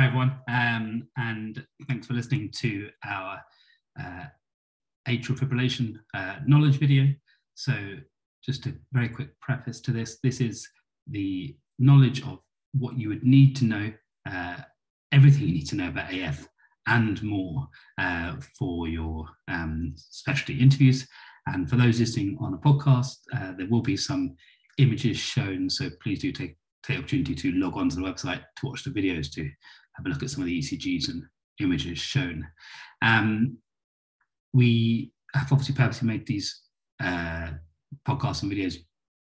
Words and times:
Hi, 0.00 0.06
everyone, 0.06 0.38
um, 0.48 1.08
and 1.18 1.62
thanks 1.86 2.06
for 2.06 2.14
listening 2.14 2.50
to 2.52 2.88
our 3.04 3.38
uh, 4.00 4.24
atrial 5.06 5.38
fibrillation 5.38 5.96
uh, 6.14 6.36
knowledge 6.46 6.76
video. 6.76 7.12
So 7.54 7.74
just 8.42 8.64
a 8.64 8.72
very 8.92 9.10
quick 9.10 9.38
preface 9.40 9.78
to 9.82 9.90
this, 9.90 10.16
this 10.22 10.40
is 10.40 10.66
the 11.06 11.54
knowledge 11.78 12.22
of 12.22 12.38
what 12.72 12.98
you 12.98 13.10
would 13.10 13.24
need 13.24 13.54
to 13.56 13.66
know, 13.66 13.92
uh, 14.26 14.56
everything 15.12 15.48
you 15.48 15.52
need 15.52 15.68
to 15.68 15.76
know 15.76 15.88
about 15.88 16.14
AF 16.14 16.48
and 16.86 17.22
more 17.22 17.68
uh, 17.98 18.36
for 18.58 18.88
your 18.88 19.26
um, 19.48 19.92
specialty 19.96 20.58
interviews. 20.60 21.06
And 21.46 21.68
for 21.68 21.76
those 21.76 22.00
listening 22.00 22.38
on 22.40 22.54
a 22.54 22.56
podcast, 22.56 23.16
uh, 23.36 23.52
there 23.52 23.68
will 23.68 23.82
be 23.82 23.98
some 23.98 24.34
images 24.78 25.18
shown. 25.18 25.68
So 25.68 25.90
please 26.02 26.20
do 26.20 26.32
take, 26.32 26.56
take 26.82 26.96
the 26.96 27.02
opportunity 27.02 27.34
to 27.34 27.52
log 27.52 27.76
on 27.76 27.90
to 27.90 27.96
the 27.96 28.02
website 28.02 28.40
to 28.60 28.66
watch 28.66 28.82
the 28.84 28.90
videos 28.90 29.30
to 29.34 29.50
have 29.96 30.06
a 30.06 30.08
look 30.08 30.22
at 30.22 30.30
some 30.30 30.42
of 30.42 30.46
the 30.46 30.58
ECGs 30.58 31.08
and 31.08 31.24
images 31.60 31.98
shown. 31.98 32.46
Um, 33.02 33.58
we 34.52 35.12
have 35.34 35.52
obviously 35.52 35.74
purposely 35.74 36.08
made 36.08 36.26
these 36.26 36.62
uh, 37.02 37.50
podcasts 38.06 38.42
and 38.42 38.52
videos 38.52 38.76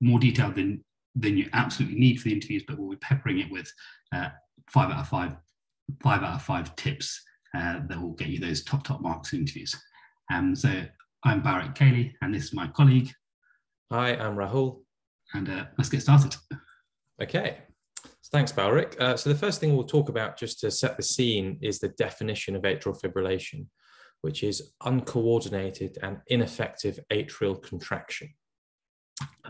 more 0.00 0.18
detailed 0.18 0.54
than 0.54 0.84
than 1.16 1.36
you 1.36 1.48
absolutely 1.52 1.98
need 1.98 2.20
for 2.20 2.28
the 2.28 2.34
interviews, 2.34 2.62
but 2.66 2.78
we'll 2.78 2.90
be 2.90 2.96
peppering 2.96 3.40
it 3.40 3.50
with 3.50 3.70
uh, 4.14 4.28
five 4.68 4.90
out 4.90 5.00
of 5.00 5.08
five, 5.08 5.36
five 6.02 6.22
out 6.22 6.36
of 6.36 6.42
five 6.42 6.74
tips 6.76 7.20
uh, 7.54 7.80
that 7.88 8.00
will 8.00 8.12
get 8.12 8.28
you 8.28 8.38
those 8.38 8.62
top 8.62 8.84
top 8.84 9.00
marks 9.00 9.32
in 9.32 9.40
interviews. 9.40 9.74
Um, 10.32 10.54
so 10.54 10.84
I'm 11.24 11.42
Barrett 11.42 11.74
Cayley, 11.74 12.14
and 12.22 12.32
this 12.32 12.44
is 12.44 12.54
my 12.54 12.68
colleague. 12.68 13.12
Hi, 13.90 14.14
I'm 14.14 14.36
Rahul. 14.36 14.82
And 15.34 15.48
uh, 15.48 15.64
let's 15.76 15.90
get 15.90 16.02
started. 16.02 16.36
Okay. 17.20 17.58
Thanks, 18.32 18.52
Balric. 18.52 18.96
Uh, 19.00 19.16
so 19.16 19.28
the 19.28 19.38
first 19.38 19.60
thing 19.60 19.74
we'll 19.74 19.84
talk 19.84 20.08
about, 20.08 20.38
just 20.38 20.60
to 20.60 20.70
set 20.70 20.96
the 20.96 21.02
scene, 21.02 21.58
is 21.60 21.80
the 21.80 21.88
definition 21.88 22.54
of 22.54 22.62
atrial 22.62 22.98
fibrillation, 23.00 23.66
which 24.20 24.44
is 24.44 24.72
uncoordinated 24.84 25.98
and 26.02 26.18
ineffective 26.28 27.00
atrial 27.10 27.60
contraction. 27.60 28.28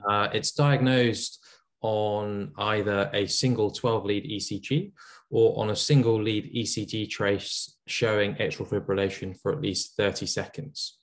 Uh, 0.09 0.29
it's 0.33 0.53
diagnosed 0.53 1.45
on 1.83 2.53
either 2.59 3.11
a 3.13 3.27
single 3.27 3.71
12 3.71 4.05
lead 4.07 4.25
ECG 4.25 4.93
or 5.31 5.63
on 5.63 5.71
a 5.71 5.77
single 5.77 6.21
lead 6.21 6.51
ECG 6.55 7.09
trace 7.09 7.77
showing 7.87 8.35
atrial 8.37 8.69
fibrillation 8.69 9.39
for 9.41 9.53
at 9.53 9.61
least 9.61 9.95
30 9.97 10.25
seconds. 10.25 10.99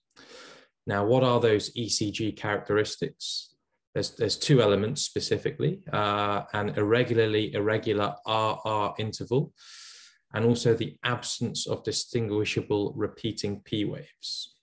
Now, 0.87 1.05
what 1.05 1.23
are 1.23 1.39
those 1.39 1.71
ECG 1.75 2.37
characteristics? 2.37 3.53
There's, 3.97 4.11
there's 4.11 4.37
two 4.37 4.61
elements 4.61 5.01
specifically, 5.01 5.81
uh, 5.91 6.43
an 6.53 6.69
irregularly 6.77 7.55
irregular 7.55 8.13
RR 8.27 8.93
interval, 8.99 9.55
and 10.35 10.45
also 10.45 10.75
the 10.75 10.99
absence 11.03 11.65
of 11.65 11.83
distinguishable 11.83 12.93
repeating 12.95 13.59
P 13.61 13.85
waves. 13.85 14.53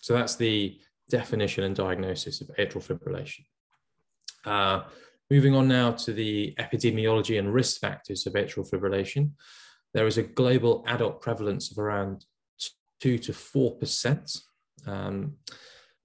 So 0.00 0.14
that's 0.14 0.36
the 0.36 0.78
definition 1.10 1.64
and 1.64 1.74
diagnosis 1.74 2.40
of 2.40 2.52
atrial 2.56 2.86
fibrillation. 2.86 3.46
Uh, 4.44 4.84
moving 5.28 5.56
on 5.56 5.66
now 5.66 5.90
to 5.90 6.12
the 6.12 6.54
epidemiology 6.60 7.36
and 7.36 7.52
risk 7.52 7.80
factors 7.80 8.28
of 8.28 8.34
atrial 8.34 8.70
fibrillation. 8.70 9.32
There 9.92 10.06
is 10.06 10.18
a 10.18 10.22
global 10.22 10.84
adult 10.86 11.20
prevalence 11.20 11.72
of 11.72 11.80
around 11.80 12.26
2 13.00 13.18
to 13.18 13.32
4%. 13.32 14.40
Um, 14.86 15.34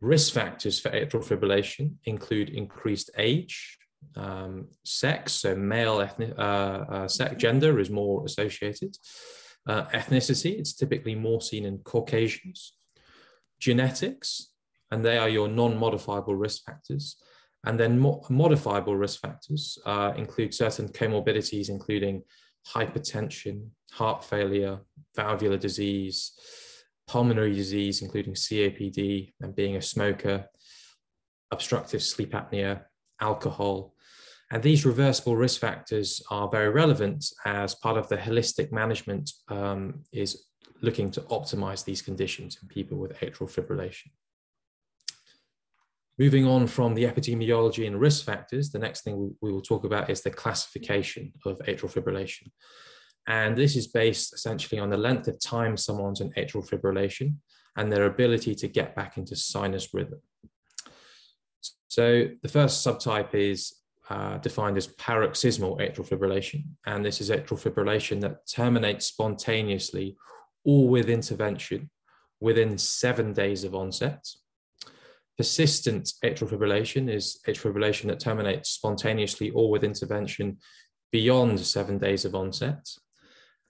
Risk 0.03 0.33
factors 0.33 0.81
for 0.81 0.89
atrial 0.89 1.23
fibrillation 1.23 1.93
include 2.03 2.49
increased 2.49 3.09
age, 3.17 3.77
um, 4.17 4.67
sex, 4.83 5.31
so 5.31 5.55
male 5.55 6.01
ethnic, 6.01 6.33
uh, 6.37 6.41
uh, 6.41 7.07
sex, 7.07 7.35
gender 7.37 7.79
is 7.79 7.89
more 7.89 8.25
associated. 8.25 8.97
Uh, 9.65 9.85
ethnicity, 9.91 10.59
it's 10.59 10.73
typically 10.73 11.15
more 11.15 11.39
seen 11.39 11.63
in 11.63 11.77
Caucasians. 11.77 12.73
Genetics, 13.61 14.51
and 14.91 15.05
they 15.05 15.17
are 15.17 15.29
your 15.29 15.47
non-modifiable 15.47 16.35
risk 16.35 16.65
factors. 16.65 17.15
And 17.65 17.79
then 17.79 17.97
mo 17.97 18.25
modifiable 18.29 18.97
risk 18.97 19.21
factors 19.21 19.77
uh, 19.85 20.11
include 20.17 20.53
certain 20.53 20.89
comorbidities, 20.89 21.69
including 21.69 22.23
hypertension, 22.75 23.69
heart 23.93 24.25
failure, 24.25 24.81
valvular 25.15 25.57
disease, 25.57 26.33
pulmonary 27.07 27.53
disease, 27.53 28.01
including 28.01 28.33
COPD 28.33 29.33
and 29.41 29.55
being 29.55 29.75
a 29.75 29.81
smoker, 29.81 30.45
obstructive 31.51 32.01
sleep 32.03 32.31
apnea, 32.31 32.83
alcohol. 33.19 33.93
And 34.51 34.61
these 34.61 34.85
reversible 34.85 35.35
risk 35.35 35.59
factors 35.59 36.21
are 36.29 36.49
very 36.49 36.69
relevant 36.69 37.25
as 37.45 37.75
part 37.75 37.97
of 37.97 38.07
the 38.09 38.17
holistic 38.17 38.71
management 38.71 39.31
um, 39.49 40.03
is 40.11 40.45
looking 40.81 41.09
to 41.11 41.21
optimize 41.21 41.83
these 41.83 42.01
conditions 42.01 42.57
in 42.61 42.67
people 42.67 42.97
with 42.97 43.17
atrial 43.19 43.49
fibrillation. 43.49 44.11
Moving 46.19 46.45
on 46.45 46.67
from 46.67 46.93
the 46.93 47.05
epidemiology 47.05 47.87
and 47.87 47.99
risk 47.99 48.23
factors, 48.23 48.69
the 48.69 48.77
next 48.77 49.03
thing 49.03 49.33
we 49.41 49.51
will 49.51 49.61
talk 49.61 49.83
about 49.83 50.11
is 50.11 50.21
the 50.21 50.29
classification 50.29 51.33
of 51.45 51.57
atrial 51.59 51.91
fibrillation. 51.91 52.51
And 53.27 53.57
this 53.57 53.75
is 53.75 53.87
based 53.87 54.33
essentially 54.33 54.79
on 54.79 54.89
the 54.89 54.97
length 54.97 55.27
of 55.27 55.39
time 55.39 55.77
someone's 55.77 56.21
in 56.21 56.31
atrial 56.31 56.67
fibrillation 56.67 57.35
and 57.77 57.91
their 57.91 58.05
ability 58.05 58.53
to 58.55 58.67
get 58.67 58.95
back 58.95 59.17
into 59.17 59.35
sinus 59.35 59.93
rhythm. 59.93 60.21
So 61.87 62.27
the 62.41 62.49
first 62.49 62.85
subtype 62.85 63.33
is 63.33 63.73
uh, 64.09 64.37
defined 64.39 64.77
as 64.77 64.87
paroxysmal 64.87 65.77
atrial 65.77 66.07
fibrillation. 66.07 66.63
And 66.85 67.05
this 67.05 67.21
is 67.21 67.29
atrial 67.29 67.61
fibrillation 67.61 68.19
that 68.21 68.45
terminates 68.47 69.05
spontaneously 69.05 70.17
or 70.65 70.89
with 70.89 71.09
intervention 71.09 71.89
within 72.39 72.77
seven 72.77 73.31
days 73.31 73.63
of 73.63 73.73
onset. 73.73 74.27
Persistent 75.37 76.13
atrial 76.23 76.49
fibrillation 76.49 77.09
is 77.09 77.39
atrial 77.47 77.71
fibrillation 77.71 78.07
that 78.07 78.19
terminates 78.19 78.69
spontaneously 78.69 79.49
or 79.51 79.69
with 79.71 79.83
intervention 79.83 80.57
beyond 81.11 81.59
seven 81.59 81.97
days 81.97 82.25
of 82.25 82.35
onset 82.35 82.87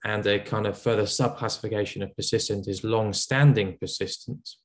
and 0.04 0.26
a 0.26 0.38
kind 0.38 0.66
of 0.66 0.78
further 0.78 1.04
subclassification 1.04 2.02
of 2.02 2.14
persistent 2.14 2.68
is 2.68 2.84
long-standing 2.84 3.78
persistence, 3.78 4.60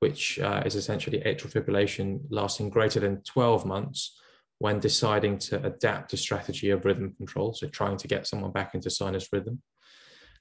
which 0.00 0.38
uh, 0.38 0.62
is 0.66 0.74
essentially 0.74 1.20
atrial 1.20 1.50
fibrillation 1.50 2.20
lasting 2.30 2.68
greater 2.68 3.00
than 3.00 3.22
12 3.22 3.64
months 3.64 4.18
when 4.58 4.78
deciding 4.78 5.38
to 5.38 5.64
adapt 5.66 6.12
a 6.12 6.16
strategy 6.16 6.70
of 6.70 6.84
rhythm 6.84 7.14
control, 7.16 7.52
so 7.52 7.66
trying 7.66 7.96
to 7.96 8.06
get 8.06 8.26
someone 8.26 8.52
back 8.52 8.74
into 8.74 8.90
sinus 8.90 9.28
rhythm. 9.32 9.60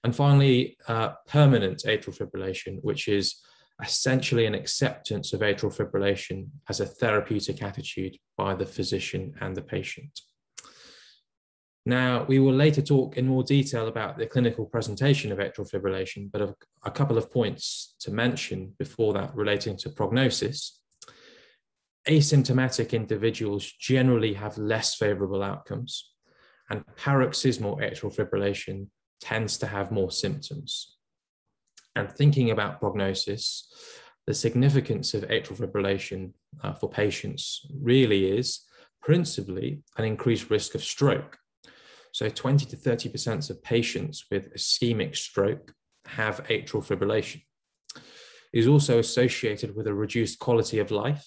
And 0.03 0.15
finally, 0.15 0.77
uh, 0.87 1.13
permanent 1.27 1.83
atrial 1.85 2.17
fibrillation, 2.17 2.79
which 2.81 3.07
is 3.07 3.39
essentially 3.81 4.45
an 4.45 4.53
acceptance 4.53 5.33
of 5.33 5.39
atrial 5.39 5.75
fibrillation 5.75 6.49
as 6.69 6.79
a 6.79 6.85
therapeutic 6.85 7.63
attitude 7.63 8.17
by 8.37 8.53
the 8.53 8.65
physician 8.65 9.33
and 9.41 9.55
the 9.55 9.61
patient. 9.61 10.19
Now, 11.85 12.25
we 12.25 12.37
will 12.37 12.53
later 12.53 12.81
talk 12.81 13.17
in 13.17 13.27
more 13.27 13.43
detail 13.43 13.87
about 13.87 14.17
the 14.17 14.27
clinical 14.27 14.65
presentation 14.65 15.31
of 15.31 15.39
atrial 15.39 15.69
fibrillation, 15.69 16.31
but 16.31 16.55
a, 16.83 16.91
couple 16.91 17.17
of 17.17 17.31
points 17.31 17.95
to 18.01 18.11
mention 18.11 18.73
before 18.77 19.13
that 19.13 19.33
relating 19.33 19.77
to 19.77 19.89
prognosis. 19.89 20.79
Asymptomatic 22.07 22.91
individuals 22.91 23.71
generally 23.79 24.33
have 24.33 24.57
less 24.59 24.95
favorable 24.95 25.41
outcomes, 25.41 26.11
and 26.69 26.85
paroxysmal 26.97 27.77
atrial 27.77 28.15
fibrillation 28.15 28.87
tends 29.19 29.57
to 29.57 29.67
have 29.67 29.91
more 29.91 30.11
symptoms. 30.11 30.97
And 31.95 32.11
thinking 32.11 32.51
about 32.51 32.79
prognosis, 32.79 33.67
the 34.27 34.35
significance 34.35 35.15
of 35.15 35.23
atrial 35.23 35.57
fibrillation 35.57 36.33
uh, 36.63 36.73
for 36.73 36.89
patients 36.89 37.65
really 37.81 38.31
is 38.31 38.61
principally 39.01 39.81
an 39.97 40.05
increased 40.05 40.51
risk 40.51 40.75
of 40.75 40.83
stroke 40.83 41.39
so 42.11 42.29
20 42.29 42.65
to 42.65 42.75
30% 42.75 43.49
of 43.49 43.63
patients 43.63 44.25
with 44.29 44.53
ischemic 44.53 45.15
stroke 45.15 45.73
have 46.05 46.43
atrial 46.45 46.85
fibrillation. 46.85 47.41
It 47.95 48.59
is 48.59 48.67
also 48.67 48.99
associated 48.99 49.75
with 49.75 49.87
a 49.87 49.93
reduced 49.93 50.39
quality 50.39 50.79
of 50.79 50.91
life 50.91 51.25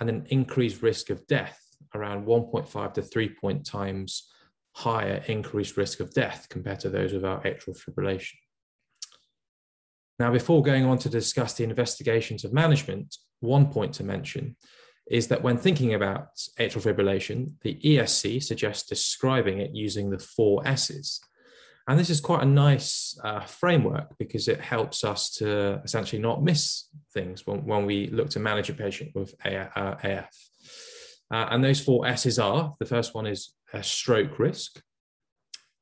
and 0.00 0.08
an 0.08 0.26
increased 0.30 0.82
risk 0.82 1.10
of 1.10 1.26
death, 1.26 1.60
around 1.94 2.26
1.5 2.26 2.94
to 2.94 3.02
3 3.02 3.28
point 3.40 3.64
times 3.64 4.28
higher 4.74 5.22
increased 5.26 5.76
risk 5.76 6.00
of 6.00 6.12
death 6.12 6.46
compared 6.48 6.80
to 6.80 6.88
those 6.88 7.12
without 7.12 7.44
atrial 7.44 7.76
fibrillation. 7.76 8.36
Now, 10.18 10.32
before 10.32 10.62
going 10.62 10.84
on 10.84 10.98
to 10.98 11.08
discuss 11.08 11.54
the 11.54 11.64
investigations 11.64 12.44
of 12.44 12.52
management, 12.52 13.16
one 13.40 13.70
point 13.70 13.94
to 13.94 14.04
mention 14.04 14.56
is 15.10 15.28
that 15.28 15.42
when 15.42 15.56
thinking 15.56 15.94
about 15.94 16.36
atrial 16.58 16.82
fibrillation, 16.82 17.52
the 17.62 17.74
ESC 17.82 18.42
suggests 18.42 18.88
describing 18.88 19.58
it 19.58 19.74
using 19.74 20.10
the 20.10 20.18
four 20.18 20.66
S's. 20.66 21.20
And 21.88 21.98
this 21.98 22.10
is 22.10 22.20
quite 22.20 22.42
a 22.42 22.46
nice 22.46 23.18
uh, 23.24 23.40
framework 23.40 24.18
because 24.18 24.46
it 24.46 24.60
helps 24.60 25.04
us 25.04 25.30
to 25.36 25.80
essentially 25.84 26.20
not 26.20 26.42
miss 26.42 26.88
things 27.14 27.46
when, 27.46 27.64
when 27.64 27.86
we 27.86 28.08
look 28.08 28.28
to 28.30 28.40
manage 28.40 28.68
a 28.68 28.74
patient 28.74 29.12
with 29.14 29.34
AF. 29.44 29.70
Uh, 29.74 31.34
uh, 31.34 31.48
and 31.50 31.64
those 31.64 31.80
four 31.80 32.06
S's 32.06 32.38
are 32.38 32.74
the 32.78 32.86
first 32.86 33.14
one 33.14 33.26
is 33.26 33.54
stroke 33.80 34.38
risk, 34.38 34.82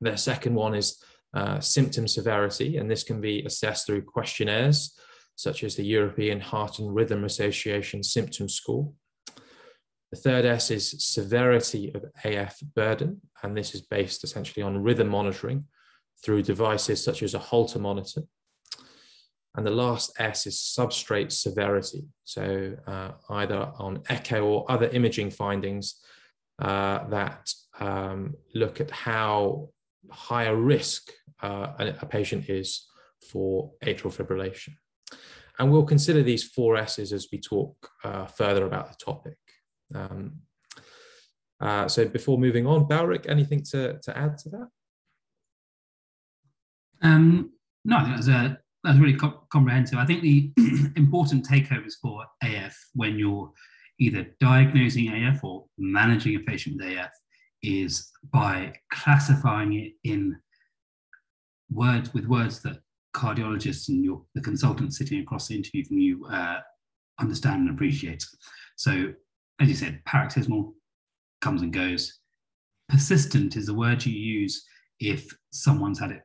the 0.01 0.17
second 0.17 0.55
one 0.55 0.75
is 0.75 1.03
uh, 1.35 1.61
symptom 1.61 2.07
severity, 2.07 2.77
and 2.77 2.91
this 2.91 3.03
can 3.03 3.21
be 3.21 3.43
assessed 3.43 3.87
through 3.87 4.03
questionnaires 4.03 4.99
such 5.37 5.63
as 5.65 5.77
the 5.77 5.85
European 5.85 6.41
Heart 6.41 6.79
and 6.79 6.95
Rhythm 6.95 7.25
Association 7.25 8.03
symptom 8.03 8.49
score. 8.49 8.91
The 10.17 10.23
third 10.23 10.45
S 10.47 10.71
is 10.71 10.95
severity 10.99 11.93
of 11.95 12.07
AF 12.25 12.59
burden, 12.75 13.21
and 13.43 13.55
this 13.55 13.75
is 13.75 13.83
based 13.83 14.25
essentially 14.25 14.63
on 14.63 14.83
rhythm 14.83 15.09
monitoring 15.09 15.67
through 16.25 16.43
devices 16.43 17.05
such 17.05 17.23
as 17.23 17.35
a 17.35 17.39
Holter 17.39 17.79
monitor. 17.79 18.23
And 19.55 19.67
the 19.67 19.73
last 19.73 20.19
S 20.19 20.47
is 20.47 20.57
substrate 20.57 21.33
severity. 21.33 22.07
So 22.25 22.77
uh, 22.87 23.11
either 23.29 23.71
on 23.79 24.05
echo 24.09 24.43
or 24.47 24.71
other 24.73 24.89
imaging 24.89 25.33
findings 25.33 26.01
uh, 26.61 27.07
that 27.09 27.53
um, 27.79 28.37
look 28.55 28.81
at 28.81 28.91
how 28.91 29.69
high 30.11 30.45
a 30.45 30.57
risk 30.57 31.13
uh, 31.43 31.75
a, 31.79 31.89
a, 32.01 32.07
patient 32.07 32.49
is 32.49 32.87
for 33.31 33.73
atrial 33.85 34.15
fibrillation. 34.17 34.77
And 35.59 35.71
we'll 35.71 35.85
consider 35.85 36.23
these 36.23 36.45
four 36.45 36.79
S's 36.79 37.13
as 37.13 37.29
we 37.31 37.39
talk 37.39 37.91
uh, 38.03 38.25
further 38.25 38.65
about 38.65 38.89
the 38.89 39.05
topic. 39.05 39.37
Um, 39.95 40.41
uh, 41.61 41.89
so 41.89 42.07
before 42.07 42.39
moving 42.39 42.67
on, 42.67 42.87
Balric, 42.87 43.27
anything 43.29 43.63
to, 43.71 43.99
to 44.01 44.17
add 44.17 44.39
to 44.39 44.49
that? 44.51 44.69
Um, 47.03 47.53
no, 47.85 47.99
I 47.99 48.05
think 48.05 48.17
that's, 48.17 48.29
a, 48.29 48.59
that's 48.85 48.99
really 48.99 49.17
co- 49.17 49.47
comprehensive. 49.51 49.99
I 49.99 50.07
think 50.07 50.23
the 50.23 50.53
important 50.97 51.49
takeovers 51.49 51.95
for 52.01 52.25
AF 52.43 52.77
when 52.95 53.19
you're 53.19 53.51
either 53.99 54.27
diagnosing 54.41 55.09
AF 55.09 55.43
or 55.43 55.65
managing 55.79 56.37
a 56.37 56.41
patient 56.41 56.77
with 56.77 56.97
AF 56.97 57.11
is 57.63 58.11
by 58.33 58.75
classifying 58.93 59.73
it 59.75 59.93
in 60.05 60.37
words 61.71 62.13
with 62.13 62.27
words 62.27 62.61
that 62.63 62.79
cardiologists 63.15 63.89
and 63.89 64.05
your, 64.05 64.23
the 64.35 64.41
consultants 64.41 64.99
sitting 64.99 65.21
across 65.21 65.49
the 65.49 65.57
interview 65.57 65.85
from 65.85 65.99
you 65.99 66.27
uh, 66.27 66.59
understand 67.19 67.63
and 67.63 67.71
appreciate. 67.71 68.23
So, 68.77 69.13
as 69.61 69.69
you 69.69 69.75
said, 69.75 70.03
paroxysmal 70.05 70.75
comes 71.41 71.63
and 71.63 71.73
goes. 71.73 72.19
Persistent 72.89 73.57
is 73.57 73.67
the 73.67 73.75
word 73.75 74.05
you 74.05 74.13
use 74.13 74.65
if 75.01 75.27
someone's 75.53 75.99
had 75.99 76.11
it 76.11 76.23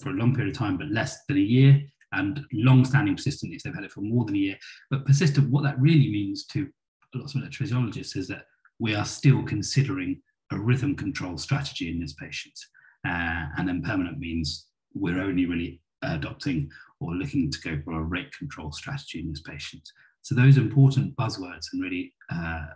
for 0.00 0.10
a 0.10 0.14
long 0.14 0.34
period 0.34 0.54
of 0.54 0.58
time, 0.58 0.76
but 0.76 0.88
less 0.88 1.18
than 1.26 1.36
a 1.36 1.40
year, 1.40 1.80
and 2.12 2.40
long-standing 2.52 3.16
persistent 3.16 3.52
if 3.52 3.62
they've 3.62 3.74
had 3.74 3.84
it 3.84 3.92
for 3.92 4.00
more 4.00 4.24
than 4.24 4.36
a 4.36 4.38
year. 4.38 4.56
But 4.90 5.04
persistent, 5.04 5.50
what 5.50 5.62
that 5.64 5.80
really 5.80 6.10
means 6.10 6.46
to 6.46 6.68
lots 7.14 7.34
of 7.34 7.42
electrophysiologists 7.42 8.16
is 8.16 8.28
that 8.28 8.44
we 8.78 8.94
are 8.94 9.04
still 9.04 9.42
considering 9.42 10.20
a 10.52 10.58
rhythm 10.58 10.94
control 10.94 11.36
strategy 11.36 11.90
in 11.90 12.00
this 12.00 12.14
patient. 12.14 12.58
Uh, 13.06 13.46
and 13.56 13.68
then 13.68 13.82
permanent 13.82 14.18
means 14.18 14.66
we're 14.94 15.20
only 15.20 15.46
really 15.46 15.80
adopting 16.02 16.70
or 17.00 17.14
looking 17.14 17.50
to 17.50 17.60
go 17.60 17.80
for 17.84 18.00
a 18.00 18.02
rate 18.02 18.32
control 18.36 18.72
strategy 18.72 19.20
in 19.20 19.30
this 19.30 19.42
patient. 19.42 19.82
So 20.22 20.34
those 20.34 20.56
important 20.56 21.16
buzzwords 21.16 21.66
and 21.72 21.82
really 21.82 22.12
uh, 22.30 22.66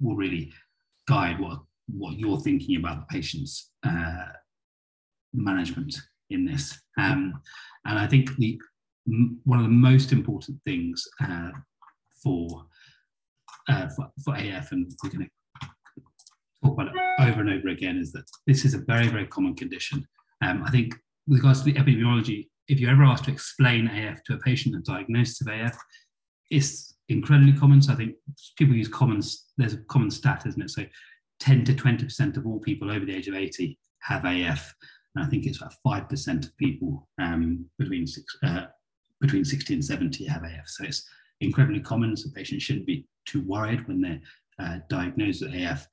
will 0.00 0.16
really 0.16 0.52
guide 1.06 1.40
what, 1.40 1.60
what 1.88 2.18
you're 2.18 2.40
thinking 2.40 2.76
about 2.76 3.00
the 3.00 3.14
patient's 3.14 3.70
uh, 3.86 4.26
management 5.32 5.96
in 6.30 6.44
this. 6.44 6.78
Um, 6.98 7.40
and 7.86 7.98
I 7.98 8.06
think 8.06 8.36
the 8.36 8.60
one 9.44 9.58
of 9.58 9.64
the 9.64 9.70
most 9.70 10.12
important 10.12 10.58
things 10.66 11.02
uh, 11.24 11.50
for, 12.22 12.66
uh, 13.68 13.88
for, 13.96 14.10
for 14.22 14.34
AF, 14.34 14.72
and 14.72 14.92
we're 15.02 15.10
going 15.10 15.24
to 15.24 15.68
talk 16.62 16.74
about 16.74 16.88
it 16.88 17.22
over 17.22 17.40
and 17.40 17.50
over 17.50 17.68
again, 17.68 17.96
is 17.96 18.12
that 18.12 18.24
this 18.46 18.66
is 18.66 18.74
a 18.74 18.78
very 18.78 19.08
very 19.08 19.26
common 19.26 19.54
condition. 19.54 20.06
Um, 20.42 20.62
I 20.66 20.70
think 20.70 20.94
with 21.26 21.38
regards 21.38 21.62
to 21.62 21.72
the 21.72 21.78
epidemiology, 21.78 22.48
if 22.68 22.78
you're 22.78 22.90
ever 22.90 23.04
asked 23.04 23.24
to 23.24 23.32
explain 23.32 23.86
AF 23.88 24.22
to 24.24 24.34
a 24.34 24.38
patient 24.38 24.74
and 24.74 24.84
diagnosis 24.84 25.40
of 25.40 25.48
AF, 25.48 25.76
it's 26.50 26.94
incredibly 27.08 27.52
common. 27.52 27.80
So 27.82 27.92
I 27.92 27.96
think 27.96 28.16
people 28.56 28.74
use 28.74 28.88
common, 28.88 29.20
there's 29.56 29.74
a 29.74 29.78
common 29.88 30.10
stat, 30.10 30.44
isn't 30.46 30.62
it? 30.62 30.70
So 30.70 30.84
10 31.40 31.64
to 31.66 31.72
20% 31.74 32.36
of 32.36 32.46
all 32.46 32.58
people 32.58 32.90
over 32.90 33.04
the 33.04 33.14
age 33.14 33.28
of 33.28 33.34
80 33.34 33.78
have 34.00 34.24
AF. 34.24 34.74
And 35.14 35.24
I 35.24 35.28
think 35.28 35.46
it's 35.46 35.58
about 35.58 35.74
5% 35.86 36.44
of 36.44 36.56
people 36.56 37.08
um, 37.20 37.64
between, 37.78 38.06
six, 38.06 38.24
uh, 38.42 38.66
between 39.20 39.44
60 39.44 39.74
and 39.74 39.84
70 39.84 40.24
have 40.26 40.44
AF. 40.44 40.66
So 40.66 40.84
it's 40.84 41.08
incredibly 41.40 41.80
common. 41.80 42.16
So 42.16 42.30
patients 42.34 42.62
shouldn't 42.62 42.86
be 42.86 43.06
too 43.26 43.42
worried 43.42 43.86
when 43.88 44.00
they're 44.00 44.20
uh, 44.58 44.78
diagnosed 44.88 45.42
with 45.42 45.54
AF. 45.54 45.86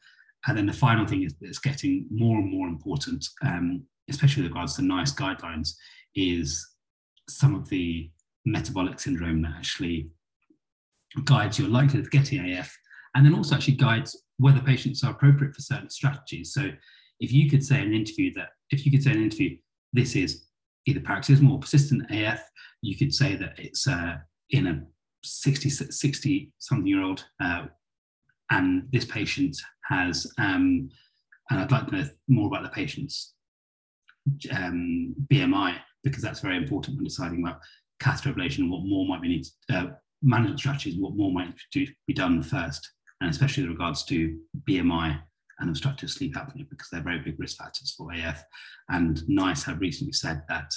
And 0.48 0.58
then 0.58 0.66
the 0.66 0.74
final 0.74 1.08
thing 1.08 1.24
is 1.24 1.36
it's 1.42 1.60
getting 1.60 2.08
more 2.12 2.38
and 2.38 2.52
more 2.52 2.68
important 2.68 3.26
um, 3.44 3.86
especially 4.10 4.44
with 4.44 4.52
regards 4.52 4.76
to 4.76 4.82
NICE 4.82 5.14
guidelines, 5.14 5.76
is 6.16 6.66
some 7.30 7.56
of 7.56 7.68
the 7.70 8.10
metabolic 8.46 9.00
syndrome 9.00 9.42
that 9.42 9.54
actually 9.58 10.10
guides 11.24 11.58
your 11.58 11.70
likelihood 11.70 12.06
of 12.06 12.12
getting 12.12 12.52
AF, 12.52 12.76
and 13.16 13.26
then 13.26 13.34
also 13.34 13.56
actually 13.56 13.76
guides 13.76 14.22
whether 14.38 14.60
patients 14.60 15.04
are 15.04 15.12
appropriate 15.12 15.56
for 15.56 15.62
certain 15.62 15.90
strategies. 15.90 16.54
So 16.54 16.70
if 17.20 17.32
you 17.32 17.50
could 17.50 17.64
say 17.64 17.82
in 17.82 17.88
an 17.88 17.94
interview 17.94 18.34
that, 18.34 18.50
if 18.72 18.86
you 18.86 18.92
could 18.92 19.04
say 19.04 19.12
in 19.12 19.18
an 19.18 19.24
interview, 19.24 19.58
this 19.94 20.16
is 20.16 20.48
either 20.86 21.00
paroxysmal 21.00 21.54
or 21.54 21.60
persistent 21.60 22.04
AF, 22.12 22.42
you 22.82 22.98
could 22.98 23.14
say 23.14 23.36
that 23.36 23.58
it's 23.58 23.88
uh, 23.88 24.16
in 24.52 24.68
a 24.68 24.84
60, 25.24 25.70
60 25.70 26.54
something 26.60 26.88
year 26.88 27.02
old, 27.02 27.26
uh, 27.42 27.66
and 28.52 28.84
this 28.92 29.06
patient 29.06 29.58
has, 29.86 30.28
um, 30.38 30.90
and 31.50 31.60
I'd 31.60 31.72
like 31.72 31.88
to 31.88 31.96
know 31.96 32.10
more 32.28 32.48
about 32.48 32.64
the 32.64 32.70
patient's 32.70 33.34
um, 34.52 35.16
BMI 35.32 35.78
because 36.04 36.22
that's 36.22 36.42
very 36.42 36.58
important 36.58 36.98
when 36.98 37.06
deciding 37.06 37.42
about 37.42 37.60
catheter 38.00 38.34
ablation 38.34 38.60
and 38.60 38.72
what 38.72 38.86
more 38.86 39.08
might 39.08 39.22
be 39.22 39.30
needed, 39.30 39.48
uh, 39.74 39.88
management 40.26 40.60
strategies 40.60 41.00
what 41.00 41.16
more 41.16 41.32
might 41.32 41.54
be 41.74 42.14
done 42.14 42.42
first, 42.42 42.92
and 43.22 43.30
especially 43.30 43.64
with 43.64 43.74
regards 43.74 44.04
to 44.06 44.38
BMI 44.68 45.22
and 45.60 45.70
obstructive 45.70 46.10
sleep 46.10 46.36
apnea 46.36 46.70
because 46.70 46.90
they're 46.92 47.02
very 47.02 47.20
big 47.20 47.40
risk 47.40 47.58
factors 47.58 47.94
for 47.98 48.12
AF. 48.12 48.44
And 48.90 49.22
NICE 49.30 49.64
have 49.64 49.80
recently 49.80 50.12
said 50.12 50.44
that 50.50 50.72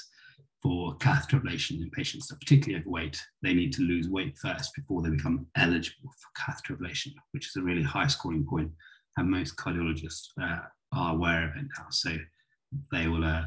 for 0.62 0.96
catheter 0.96 1.40
ablation 1.40 1.80
in 1.80 1.90
patients 1.90 2.28
that 2.28 2.34
are 2.34 2.38
particularly 2.38 2.80
overweight, 2.80 3.20
they 3.42 3.54
need 3.54 3.72
to 3.72 3.82
lose 3.82 4.08
weight 4.08 4.36
first 4.38 4.74
before 4.74 5.02
they 5.02 5.10
become 5.10 5.46
eligible 5.56 6.10
for 6.20 6.44
catheter 6.44 6.76
ablation, 6.76 7.12
which 7.32 7.46
is 7.46 7.56
a 7.56 7.62
really 7.62 7.82
high 7.82 8.06
scoring 8.06 8.46
point, 8.48 8.70
and 9.16 9.30
most 9.30 9.56
cardiologists 9.56 10.28
uh, 10.40 10.60
are 10.92 11.14
aware 11.14 11.44
of 11.44 11.56
it 11.56 11.66
now. 11.78 11.86
So 11.90 12.16
they 12.92 13.08
will 13.08 13.24
uh, 13.24 13.44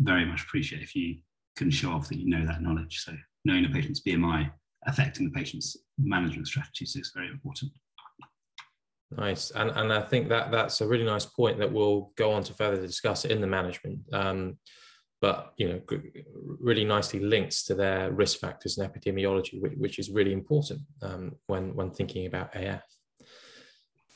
very 0.00 0.24
much 0.24 0.42
appreciate 0.42 0.82
if 0.82 0.94
you 0.94 1.16
can 1.56 1.70
show 1.70 1.90
off 1.90 2.08
that 2.08 2.18
you 2.18 2.28
know 2.28 2.46
that 2.46 2.62
knowledge. 2.62 3.00
So 3.04 3.14
knowing 3.44 3.64
a 3.64 3.68
patient's 3.68 4.02
BMI 4.02 4.50
affecting 4.88 5.26
the 5.26 5.38
patient's 5.38 5.76
management 5.98 6.48
strategies 6.48 6.96
is 6.96 7.12
very 7.14 7.28
important. 7.28 7.70
Nice, 9.10 9.50
and 9.52 9.70
and 9.70 9.92
I 9.92 10.02
think 10.02 10.28
that 10.28 10.50
that's 10.50 10.80
a 10.80 10.86
really 10.86 11.04
nice 11.04 11.24
point 11.24 11.58
that 11.58 11.72
we'll 11.72 12.12
go 12.16 12.32
on 12.32 12.42
to 12.44 12.52
further 12.52 12.80
discuss 12.80 13.24
in 13.24 13.40
the 13.40 13.46
management. 13.46 14.00
Um, 14.12 14.58
but 15.20 15.52
you 15.56 15.68
know, 15.68 15.80
really 16.60 16.84
nicely 16.84 17.20
links 17.20 17.64
to 17.64 17.74
their 17.74 18.12
risk 18.12 18.38
factors 18.38 18.78
and 18.78 18.88
epidemiology, 18.88 19.60
which, 19.60 19.72
which 19.76 19.98
is 19.98 20.10
really 20.10 20.32
important 20.32 20.80
um, 21.02 21.36
when 21.46 21.74
when 21.74 21.90
thinking 21.90 22.26
about 22.26 22.54
AF. 22.54 22.82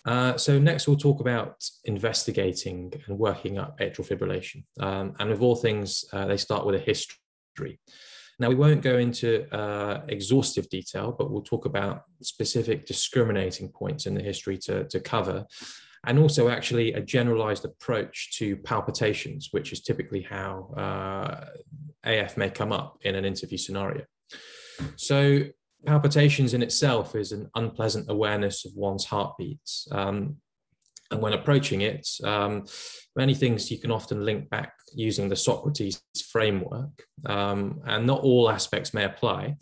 Uh, 0.04 0.36
so 0.36 0.58
next 0.58 0.88
we'll 0.88 0.96
talk 0.96 1.20
about 1.20 1.64
investigating 1.84 2.92
and 3.06 3.18
working 3.18 3.58
up 3.58 3.78
atrial 3.78 4.06
fibrillation. 4.06 4.64
Um, 4.80 5.14
and 5.20 5.30
of 5.30 5.42
all 5.42 5.54
things, 5.56 6.04
uh, 6.12 6.26
they 6.26 6.36
start 6.36 6.66
with 6.66 6.74
a 6.74 6.78
history. 6.78 7.80
Now 8.38 8.48
we 8.48 8.54
won't 8.54 8.82
go 8.82 8.98
into 8.98 9.52
uh, 9.54 10.02
exhaustive 10.08 10.68
detail, 10.68 11.14
but 11.16 11.30
we'll 11.30 11.42
talk 11.42 11.64
about 11.64 12.02
specific 12.22 12.86
discriminating 12.86 13.68
points 13.68 14.06
in 14.06 14.14
the 14.14 14.22
history 14.22 14.58
to, 14.58 14.84
to 14.88 15.00
cover, 15.00 15.46
and 16.06 16.18
also 16.18 16.48
actually 16.48 16.92
a 16.94 17.00
generalized 17.00 17.64
approach 17.64 18.36
to 18.38 18.56
palpitations, 18.56 19.48
which 19.52 19.72
is 19.72 19.82
typically 19.82 20.22
how 20.22 20.72
uh, 20.76 21.44
AF 22.04 22.36
may 22.36 22.50
come 22.50 22.72
up 22.72 22.98
in 23.02 23.14
an 23.14 23.24
interview 23.24 23.58
scenario. 23.58 24.04
So 24.96 25.44
palpitations 25.86 26.54
in 26.54 26.62
itself 26.62 27.14
is 27.14 27.32
an 27.32 27.48
unpleasant 27.54 28.10
awareness 28.10 28.64
of 28.64 28.72
one's 28.74 29.04
heartbeats. 29.04 29.86
Um, 29.92 30.36
and 31.12 31.22
when 31.22 31.32
approaching 31.32 31.82
it, 31.82 32.08
um, 32.24 32.64
many 33.14 33.34
things 33.34 33.70
you 33.70 33.78
can 33.78 33.90
often 33.90 34.24
link 34.24 34.50
back 34.50 34.72
using 34.94 35.28
the 35.28 35.36
Socrates 35.36 36.02
framework. 36.30 37.04
Um, 37.26 37.80
and 37.86 38.06
not 38.06 38.22
all 38.22 38.50
aspects 38.50 38.92
may 38.92 39.04
apply. 39.04 39.56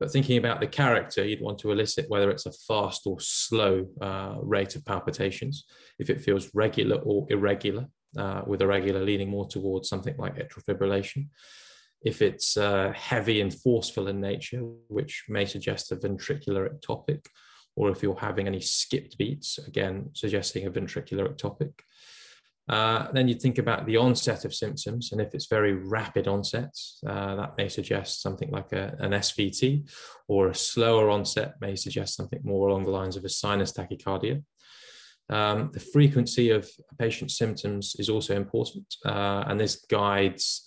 But 0.00 0.10
thinking 0.10 0.38
about 0.38 0.60
the 0.60 0.66
character, 0.66 1.24
you'd 1.24 1.40
want 1.40 1.58
to 1.60 1.70
elicit 1.70 2.06
whether 2.08 2.30
it's 2.30 2.46
a 2.46 2.52
fast 2.52 3.02
or 3.06 3.18
slow 3.20 3.86
uh, 4.00 4.36
rate 4.42 4.74
of 4.76 4.84
palpitations, 4.84 5.64
if 5.98 6.10
it 6.10 6.20
feels 6.20 6.50
regular 6.54 6.96
or 6.96 7.26
irregular, 7.28 7.86
uh, 8.16 8.42
with 8.46 8.62
irregular 8.62 9.04
leaning 9.04 9.28
more 9.28 9.46
towards 9.46 9.88
something 9.88 10.16
like 10.16 10.36
atrial 10.36 10.64
fibrillation 10.64 11.28
if 12.04 12.20
it's 12.20 12.56
uh, 12.56 12.92
heavy 12.94 13.40
and 13.40 13.52
forceful 13.52 14.08
in 14.08 14.20
nature, 14.20 14.60
which 14.88 15.24
may 15.28 15.46
suggest 15.46 15.90
a 15.90 15.96
ventricular 15.96 16.68
ectopic, 16.68 17.24
or 17.76 17.90
if 17.90 18.02
you're 18.02 18.18
having 18.18 18.46
any 18.46 18.60
skipped 18.60 19.18
beats, 19.18 19.58
again, 19.58 20.10
suggesting 20.12 20.66
a 20.66 20.70
ventricular 20.70 21.28
ectopic. 21.28 21.72
Uh, 22.66 23.10
then 23.12 23.28
you 23.28 23.34
think 23.34 23.58
about 23.58 23.84
the 23.84 23.96
onset 23.96 24.44
of 24.44 24.54
symptoms, 24.54 25.12
and 25.12 25.20
if 25.20 25.34
it's 25.34 25.46
very 25.46 25.74
rapid 25.74 26.26
onset, 26.26 26.74
uh, 27.06 27.34
that 27.36 27.56
may 27.58 27.68
suggest 27.68 28.22
something 28.22 28.50
like 28.50 28.72
a, 28.72 28.96
an 29.00 29.10
SVT, 29.10 29.86
or 30.28 30.48
a 30.48 30.54
slower 30.54 31.10
onset 31.10 31.54
may 31.60 31.76
suggest 31.76 32.16
something 32.16 32.40
more 32.42 32.68
along 32.68 32.84
the 32.84 32.90
lines 32.90 33.16
of 33.16 33.24
a 33.24 33.28
sinus 33.28 33.72
tachycardia. 33.72 34.42
Um, 35.28 35.70
the 35.72 35.80
frequency 35.80 36.50
of 36.50 36.68
a 36.90 36.94
patient's 36.96 37.36
symptoms 37.36 37.96
is 37.98 38.08
also 38.08 38.34
important, 38.34 38.94
uh, 39.04 39.44
and 39.46 39.60
this 39.60 39.84
guides 39.90 40.66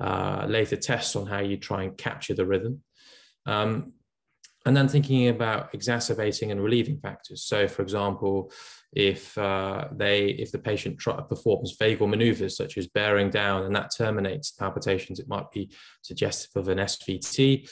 uh, 0.00 0.44
later 0.48 0.76
tests 0.76 1.16
on 1.16 1.26
how 1.26 1.40
you 1.40 1.56
try 1.56 1.82
and 1.84 1.96
capture 1.96 2.34
the 2.34 2.46
rhythm. 2.46 2.82
Um, 3.46 3.94
and 4.66 4.76
then 4.76 4.88
thinking 4.88 5.28
about 5.28 5.72
exacerbating 5.72 6.50
and 6.50 6.62
relieving 6.62 6.98
factors. 6.98 7.44
So, 7.44 7.68
for 7.68 7.82
example, 7.82 8.52
if 8.92 9.36
uh, 9.38 9.88
they 9.92 10.26
if 10.26 10.50
the 10.50 10.58
patient 10.58 10.98
performs 10.98 11.76
vagal 11.76 12.08
maneuvers 12.08 12.56
such 12.56 12.78
as 12.78 12.86
bearing 12.86 13.30
down 13.30 13.64
and 13.64 13.74
that 13.76 13.92
terminates 13.96 14.50
palpitations, 14.50 15.20
it 15.20 15.28
might 15.28 15.50
be 15.50 15.70
suggestive 16.02 16.50
of 16.56 16.68
an 16.68 16.78
SVT. 16.78 17.68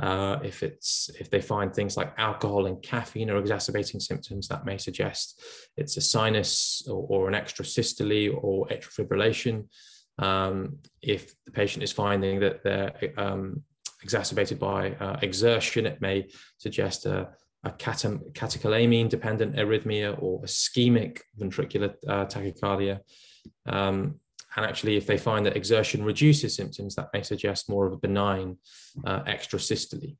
Uh, 0.00 0.38
if 0.44 0.62
it's 0.62 1.10
if 1.18 1.28
they 1.28 1.40
find 1.40 1.74
things 1.74 1.96
like 1.96 2.14
alcohol 2.18 2.66
and 2.66 2.80
caffeine 2.82 3.30
are 3.30 3.38
exacerbating 3.38 3.98
symptoms, 3.98 4.46
that 4.46 4.64
may 4.64 4.78
suggest 4.78 5.42
it's 5.76 5.96
a 5.96 6.00
sinus 6.00 6.86
or, 6.88 7.04
or 7.08 7.28
an 7.28 7.34
extra 7.34 7.64
systole 7.64 8.38
or 8.40 8.66
atrial 8.68 8.94
fibrillation. 8.94 9.64
Um, 10.20 10.78
if 11.00 11.34
the 11.46 11.52
patient 11.52 11.82
is 11.82 11.92
finding 11.92 12.40
that 12.40 12.62
they're 12.62 13.12
um, 13.16 13.62
exacerbated 14.02 14.58
by 14.58 14.92
uh, 14.94 15.18
exertion, 15.22 15.86
it 15.86 16.00
may 16.00 16.28
suggest 16.58 17.06
a, 17.06 17.28
a 17.64 17.70
catecholamine 17.70 19.08
dependent 19.08 19.56
arrhythmia 19.56 20.20
or 20.22 20.40
ischemic 20.42 21.20
ventricular 21.38 21.94
uh, 22.06 22.24
tachycardia. 22.26 23.00
Um, 23.66 24.20
and 24.56 24.64
actually, 24.64 24.96
if 24.96 25.06
they 25.06 25.18
find 25.18 25.44
that 25.46 25.56
exertion 25.56 26.04
reduces 26.04 26.54
symptoms, 26.56 26.94
that 26.94 27.10
may 27.12 27.22
suggest 27.22 27.68
more 27.68 27.86
of 27.86 27.92
a 27.92 27.96
benign 27.98 28.56
uh, 29.04 29.20
extrasystole. 29.24 30.16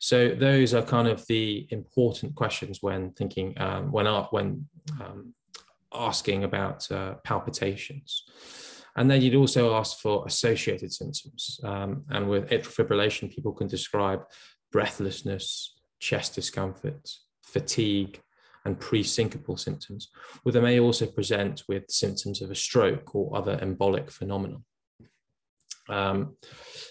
So 0.00 0.34
those 0.34 0.74
are 0.74 0.82
kind 0.82 1.08
of 1.08 1.26
the 1.26 1.66
important 1.70 2.34
questions 2.34 2.78
when 2.80 3.12
thinking, 3.12 3.60
um, 3.60 3.92
when, 3.92 4.06
when 4.06 4.68
um, 5.00 5.34
asking 5.92 6.44
about 6.44 6.90
uh, 6.90 7.14
palpitations. 7.24 8.24
And 8.98 9.08
then 9.08 9.22
you'd 9.22 9.36
also 9.36 9.74
ask 9.74 10.00
for 10.00 10.26
associated 10.26 10.92
symptoms. 10.92 11.60
Um, 11.62 12.04
and 12.10 12.28
with 12.28 12.50
atrial 12.50 12.74
fibrillation, 12.74 13.32
people 13.32 13.52
can 13.52 13.68
describe 13.68 14.24
breathlessness, 14.72 15.78
chest 16.00 16.34
discomfort, 16.34 17.08
fatigue, 17.44 18.20
and 18.64 18.78
pre-syncopal 18.78 19.58
symptoms, 19.58 20.10
but 20.44 20.52
they 20.52 20.60
may 20.60 20.80
also 20.80 21.06
present 21.06 21.62
with 21.68 21.84
symptoms 21.88 22.42
of 22.42 22.50
a 22.50 22.56
stroke 22.56 23.14
or 23.14 23.34
other 23.36 23.56
embolic 23.58 24.10
phenomenon. 24.10 24.64
Um, 25.88 26.36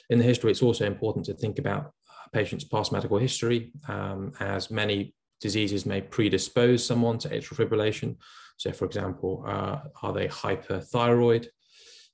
in 0.09 0.17
the 0.17 0.23
history, 0.23 0.51
it's 0.51 0.63
also 0.63 0.85
important 0.85 1.25
to 1.25 1.33
think 1.33 1.59
about 1.59 1.91
a 2.25 2.29
patient's 2.29 2.63
past 2.63 2.93
medical 2.93 3.17
history, 3.17 3.73
um, 3.89 4.31
as 4.39 4.71
many 4.71 5.13
diseases 5.41 5.85
may 5.85 6.01
predispose 6.01 6.85
someone 6.85 7.17
to 7.19 7.29
atrial 7.29 7.57
fibrillation. 7.57 8.15
So, 8.55 8.71
for 8.71 8.85
example, 8.85 9.43
uh, 9.45 9.79
are 10.01 10.13
they 10.13 10.27
hyperthyroid? 10.29 11.47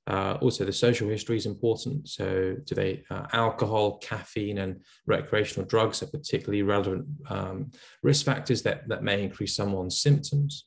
Uh, 0.06 0.38
also, 0.42 0.66
the 0.66 0.74
social 0.74 1.08
history 1.08 1.38
is 1.38 1.46
important. 1.46 2.10
So, 2.10 2.56
do 2.66 2.76
they 2.76 3.04
uh, 3.10 3.28
alcohol, 3.32 4.00
caffeine, 4.00 4.58
and 4.58 4.82
recreational 5.06 5.66
drugs 5.66 6.04
are 6.04 6.08
particularly 6.08 6.64
relevant 6.64 7.06
um, 7.30 7.72
risk 8.02 8.26
factors 8.26 8.64
that, 8.64 8.88
that 8.90 9.04
may 9.04 9.24
increase 9.24 9.56
someone's 9.56 10.02
symptoms. 10.02 10.66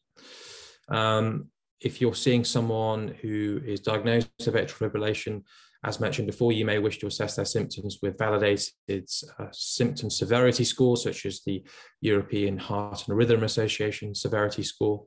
Um, 0.89 1.49
if 1.81 2.01
you're 2.01 2.15
seeing 2.15 2.45
someone 2.45 3.09
who 3.21 3.61
is 3.65 3.81
diagnosed 3.81 4.31
with 4.39 4.55
atrial 4.55 4.91
fibrillation, 4.91 5.43
as 5.85 6.01
mentioned 6.01 6.27
before, 6.27 6.53
you 6.53 6.65
may 6.65 6.79
wish 6.79 6.99
to 6.99 7.07
assess 7.07 7.37
their 7.37 7.45
symptoms 7.45 7.99
with 8.03 8.19
validated 8.19 9.09
uh, 9.39 9.47
symptom 9.53 10.11
severity 10.11 10.65
scores, 10.65 11.03
such 11.03 11.27
as 11.27 11.43
the 11.45 11.63
European 12.01 12.57
Heart 12.57 13.07
and 13.07 13.17
Rhythm 13.17 13.45
Association 13.45 14.15
severity 14.15 14.63
score. 14.63 15.05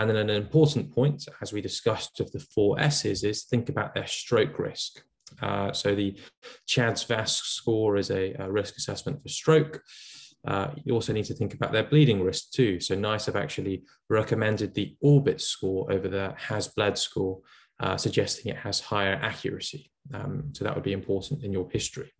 And 0.00 0.08
then 0.08 0.16
an 0.16 0.30
important 0.30 0.94
point, 0.94 1.28
as 1.42 1.52
we 1.52 1.60
discussed 1.60 2.20
of 2.20 2.32
the 2.32 2.40
four 2.40 2.80
S's, 2.80 3.22
is 3.22 3.44
think 3.44 3.68
about 3.68 3.92
their 3.92 4.06
stroke 4.06 4.58
risk. 4.58 5.02
Uh, 5.42 5.72
so 5.72 5.94
the 5.94 6.18
CHADS-VASc 6.66 7.44
score 7.44 7.98
is 7.98 8.10
a, 8.10 8.32
a, 8.38 8.50
risk 8.50 8.78
assessment 8.78 9.22
for 9.22 9.28
stroke. 9.28 9.82
Uh, 10.48 10.68
you 10.84 10.94
also 10.94 11.12
need 11.12 11.26
to 11.26 11.34
think 11.34 11.52
about 11.52 11.72
their 11.72 11.84
bleeding 11.84 12.22
risk 12.22 12.50
too. 12.50 12.80
So 12.80 12.94
NICE 12.94 13.26
have 13.26 13.36
actually 13.36 13.82
recommended 14.08 14.72
the 14.72 14.96
ORBIT 15.04 15.38
score 15.38 15.92
over 15.92 16.08
the 16.08 16.32
HAS-BLED 16.34 16.96
score, 16.96 17.40
uh, 17.80 17.98
suggesting 17.98 18.50
it 18.50 18.58
has 18.58 18.80
higher 18.80 19.18
accuracy. 19.20 19.90
Um, 20.14 20.54
so 20.54 20.64
that 20.64 20.74
would 20.74 20.82
be 20.82 20.94
important 20.94 21.44
in 21.44 21.52
your 21.52 21.68
history. 21.70 22.10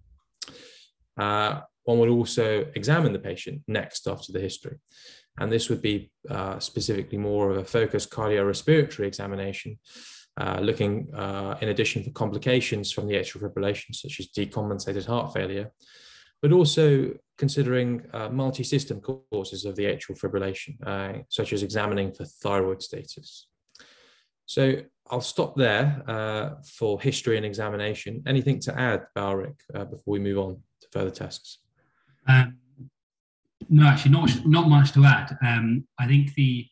Uh, 1.16 1.60
one 1.84 1.98
would 1.98 2.10
also 2.10 2.66
examine 2.74 3.14
the 3.14 3.18
patient 3.18 3.62
next 3.66 4.06
after 4.06 4.32
the 4.32 4.40
history. 4.40 4.76
And 5.38 5.50
this 5.50 5.68
would 5.70 5.80
be 5.80 6.10
uh, 6.28 6.58
specifically 6.58 7.18
more 7.18 7.50
of 7.50 7.56
a 7.56 7.64
focused 7.64 8.10
cardiorespiratory 8.10 9.06
examination, 9.06 9.78
uh, 10.36 10.60
looking 10.60 11.12
uh, 11.14 11.56
in 11.60 11.68
addition 11.68 12.02
for 12.04 12.10
complications 12.10 12.92
from 12.92 13.06
the 13.06 13.14
atrial 13.14 13.42
fibrillation, 13.42 13.94
such 13.94 14.20
as 14.20 14.28
decompensated 14.28 15.06
heart 15.06 15.32
failure, 15.32 15.70
but 16.42 16.52
also 16.52 17.12
considering 17.38 18.02
uh, 18.12 18.28
multi-system 18.28 19.00
causes 19.00 19.64
of 19.64 19.76
the 19.76 19.84
atrial 19.84 20.18
fibrillation, 20.18 20.76
uh, 20.86 21.22
such 21.28 21.52
as 21.52 21.62
examining 21.62 22.12
for 22.12 22.24
thyroid 22.24 22.82
status. 22.82 23.48
So 24.46 24.82
I'll 25.10 25.20
stop 25.20 25.56
there 25.56 26.02
uh, 26.06 26.50
for 26.64 27.00
history 27.00 27.36
and 27.36 27.46
examination. 27.46 28.22
Anything 28.26 28.60
to 28.60 28.78
add, 28.78 29.06
Balric, 29.14 29.54
before 29.72 30.12
we 30.12 30.18
move 30.18 30.38
on 30.38 30.62
to 30.82 30.88
further 30.92 31.10
tests? 31.10 31.58
Um, 32.28 32.59
no, 33.70 33.86
actually, 33.86 34.10
not 34.10 34.46
not 34.46 34.68
much 34.68 34.92
to 34.92 35.04
add. 35.04 35.38
Um, 35.46 35.86
I 35.98 36.06
think 36.06 36.34
the 36.34 36.66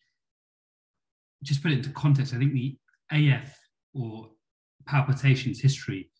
just 1.44 1.62
put 1.62 1.70
it 1.70 1.78
into 1.78 1.90
context. 1.90 2.34
I 2.34 2.38
think 2.38 2.52
the 2.52 2.76
AF 3.12 3.56
or 3.94 4.30
palpitations 4.86 5.60
history, 5.60 6.10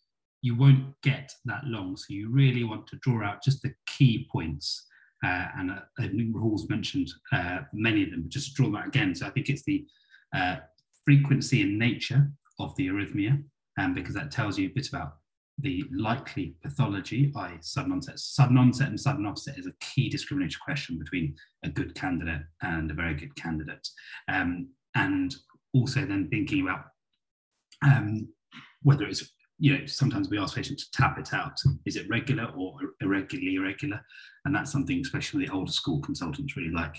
you 0.40 0.54
won't 0.54 0.94
get 1.02 1.32
that 1.46 1.64
long. 1.64 1.96
So 1.96 2.06
you 2.10 2.30
really 2.30 2.62
want 2.62 2.86
to 2.88 2.96
draw 3.02 3.26
out 3.26 3.42
just 3.42 3.62
the 3.62 3.74
key 3.86 4.28
points. 4.30 4.86
Uh, 5.24 5.46
and 5.58 5.70
uh, 5.72 5.80
Rahul's 5.98 6.68
mentioned 6.68 7.10
uh, 7.32 7.58
many 7.72 8.04
of 8.04 8.10
them, 8.12 8.22
but 8.22 8.30
just 8.30 8.54
draw 8.54 8.70
that 8.70 8.86
again. 8.86 9.16
So 9.16 9.26
I 9.26 9.30
think 9.30 9.48
it's 9.48 9.64
the 9.64 9.84
uh, 10.32 10.56
frequency 11.04 11.62
and 11.62 11.76
nature 11.76 12.30
of 12.60 12.76
the 12.76 12.86
arrhythmia, 12.86 13.42
um, 13.80 13.94
because 13.94 14.14
that 14.14 14.30
tells 14.30 14.56
you 14.56 14.68
a 14.68 14.72
bit 14.72 14.88
about 14.88 15.14
the 15.60 15.84
likely 15.92 16.54
pathology, 16.62 17.32
i.e. 17.36 17.58
sudden 17.60 17.92
onset. 17.92 18.18
Sudden 18.18 18.58
onset 18.58 18.88
and 18.88 19.00
sudden 19.00 19.26
offset 19.26 19.58
is 19.58 19.66
a 19.66 19.72
key 19.80 20.08
discriminatory 20.08 20.60
question 20.64 20.98
between 20.98 21.34
a 21.64 21.68
good 21.68 21.94
candidate 21.94 22.42
and 22.62 22.90
a 22.90 22.94
very 22.94 23.14
good 23.14 23.34
candidate. 23.34 23.86
Um, 24.28 24.68
and 24.94 25.34
also 25.74 26.00
then 26.00 26.28
thinking 26.30 26.62
about 26.62 26.84
um, 27.84 28.28
whether 28.82 29.06
it's, 29.06 29.32
you 29.58 29.76
know, 29.76 29.86
sometimes 29.86 30.30
we 30.30 30.38
ask 30.38 30.54
patients 30.54 30.88
to 30.88 31.00
tap 31.00 31.18
it 31.18 31.34
out. 31.34 31.54
Is 31.84 31.96
it 31.96 32.08
regular 32.08 32.52
or 32.56 32.78
irregularly 33.00 33.56
irregular? 33.56 34.00
And 34.44 34.54
that's 34.54 34.70
something 34.70 35.00
especially 35.00 35.46
the 35.46 35.52
older 35.52 35.72
school 35.72 36.00
consultants 36.00 36.56
really 36.56 36.70
like. 36.70 36.96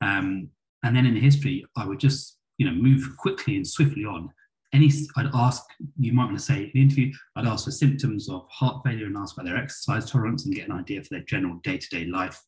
Um, 0.00 0.48
and 0.82 0.94
then 0.94 1.06
in 1.06 1.14
the 1.14 1.20
history, 1.20 1.64
I 1.76 1.86
would 1.86 2.00
just, 2.00 2.38
you 2.58 2.66
know, 2.66 2.74
move 2.74 3.08
quickly 3.18 3.56
and 3.56 3.66
swiftly 3.66 4.04
on 4.04 4.30
any, 4.74 4.90
I'd 5.16 5.30
ask, 5.34 5.62
you 5.98 6.12
might 6.12 6.24
want 6.24 6.36
to 6.36 6.44
say 6.44 6.64
in 6.64 6.70
the 6.74 6.82
interview, 6.82 7.12
I'd 7.36 7.46
ask 7.46 7.64
for 7.64 7.70
symptoms 7.70 8.28
of 8.28 8.46
heart 8.50 8.82
failure 8.84 9.06
and 9.06 9.16
ask 9.16 9.36
about 9.36 9.46
their 9.46 9.56
exercise 9.56 10.10
tolerance 10.10 10.44
and 10.44 10.54
get 10.54 10.68
an 10.68 10.74
idea 10.74 11.02
for 11.02 11.08
their 11.10 11.24
general 11.24 11.60
day-to-day 11.62 12.06
life. 12.06 12.40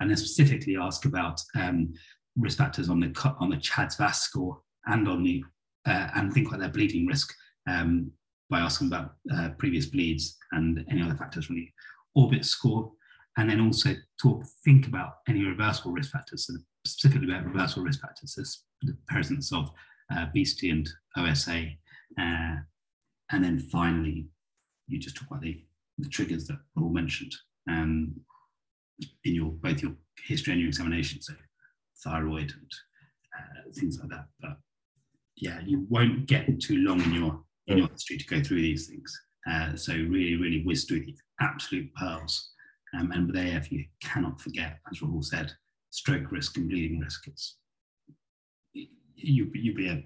And 0.00 0.08
then 0.08 0.16
specifically 0.16 0.76
ask 0.76 1.04
about 1.04 1.40
um, 1.56 1.92
risk 2.36 2.58
factors 2.58 2.88
on 2.88 3.00
the 3.00 3.34
on 3.40 3.50
the 3.50 3.56
CHADS-VASc 3.56 4.22
score 4.22 4.60
and 4.86 5.08
on 5.08 5.22
the 5.22 5.44
uh, 5.86 6.08
and 6.14 6.32
think 6.32 6.48
about 6.48 6.60
their 6.60 6.68
bleeding 6.68 7.06
risk 7.06 7.34
um, 7.68 8.10
by 8.48 8.60
asking 8.60 8.88
about 8.88 9.14
uh, 9.34 9.50
previous 9.58 9.86
bleeds 9.86 10.36
and 10.52 10.84
any 10.90 11.02
other 11.02 11.16
factors 11.16 11.46
from 11.46 11.56
the 11.56 11.68
orbit 12.14 12.44
score. 12.44 12.92
And 13.36 13.48
then 13.48 13.60
also 13.60 13.94
talk, 14.20 14.44
think 14.64 14.86
about 14.86 15.14
any 15.26 15.42
reversible 15.44 15.92
risk 15.92 16.12
factors, 16.12 16.46
so 16.46 16.54
specifically 16.86 17.28
about 17.28 17.46
reversible 17.46 17.84
risk 17.84 18.00
factors, 18.02 18.34
so 18.34 18.42
the 18.82 18.96
presence 19.08 19.52
of 19.52 19.70
uh, 20.14 20.26
obesity 20.28 20.70
and 20.70 20.88
OSA. 21.16 21.66
Uh, 22.18 22.56
and 23.30 23.42
then 23.42 23.58
finally, 23.58 24.26
you 24.88 24.98
just 24.98 25.16
talk 25.16 25.28
about 25.30 25.42
the, 25.42 25.58
the 25.98 26.08
triggers 26.08 26.46
that 26.46 26.58
were 26.74 26.84
all 26.84 26.90
mentioned 26.90 27.32
um, 27.70 28.14
in 29.24 29.34
your 29.34 29.50
both 29.50 29.82
your 29.82 29.92
history 30.26 30.52
and 30.52 30.60
your 30.60 30.68
examination, 30.68 31.20
so 31.22 31.34
thyroid 32.04 32.52
and 32.52 32.70
uh, 33.36 33.72
things 33.74 33.98
like 33.98 34.10
that. 34.10 34.26
But 34.40 34.58
yeah, 35.36 35.60
you 35.64 35.86
won't 35.88 36.26
get 36.26 36.60
too 36.60 36.78
long 36.78 37.00
in 37.02 37.14
your 37.14 37.42
in 37.66 37.78
your 37.78 37.88
history 37.88 38.18
to 38.18 38.26
go 38.26 38.42
through 38.42 38.62
these 38.62 38.88
things. 38.88 39.20
Uh, 39.50 39.74
so 39.76 39.92
really, 39.92 40.36
really 40.36 40.62
whiz 40.64 40.84
through 40.84 41.00
the 41.00 41.16
absolute 41.40 41.92
pearls. 41.94 42.50
Um, 42.94 43.10
and 43.12 43.26
with 43.26 43.36
AF, 43.36 43.72
you 43.72 43.84
cannot 44.02 44.40
forget, 44.40 44.78
as 44.90 45.00
Rahul 45.00 45.24
said, 45.24 45.52
stroke 45.90 46.30
risk 46.30 46.58
and 46.58 46.68
bleeding 46.68 47.00
risk. 47.00 47.26
It's 47.26 47.56
you 48.74 49.50
you 49.54 49.74
be 49.74 49.88
a 49.88 50.04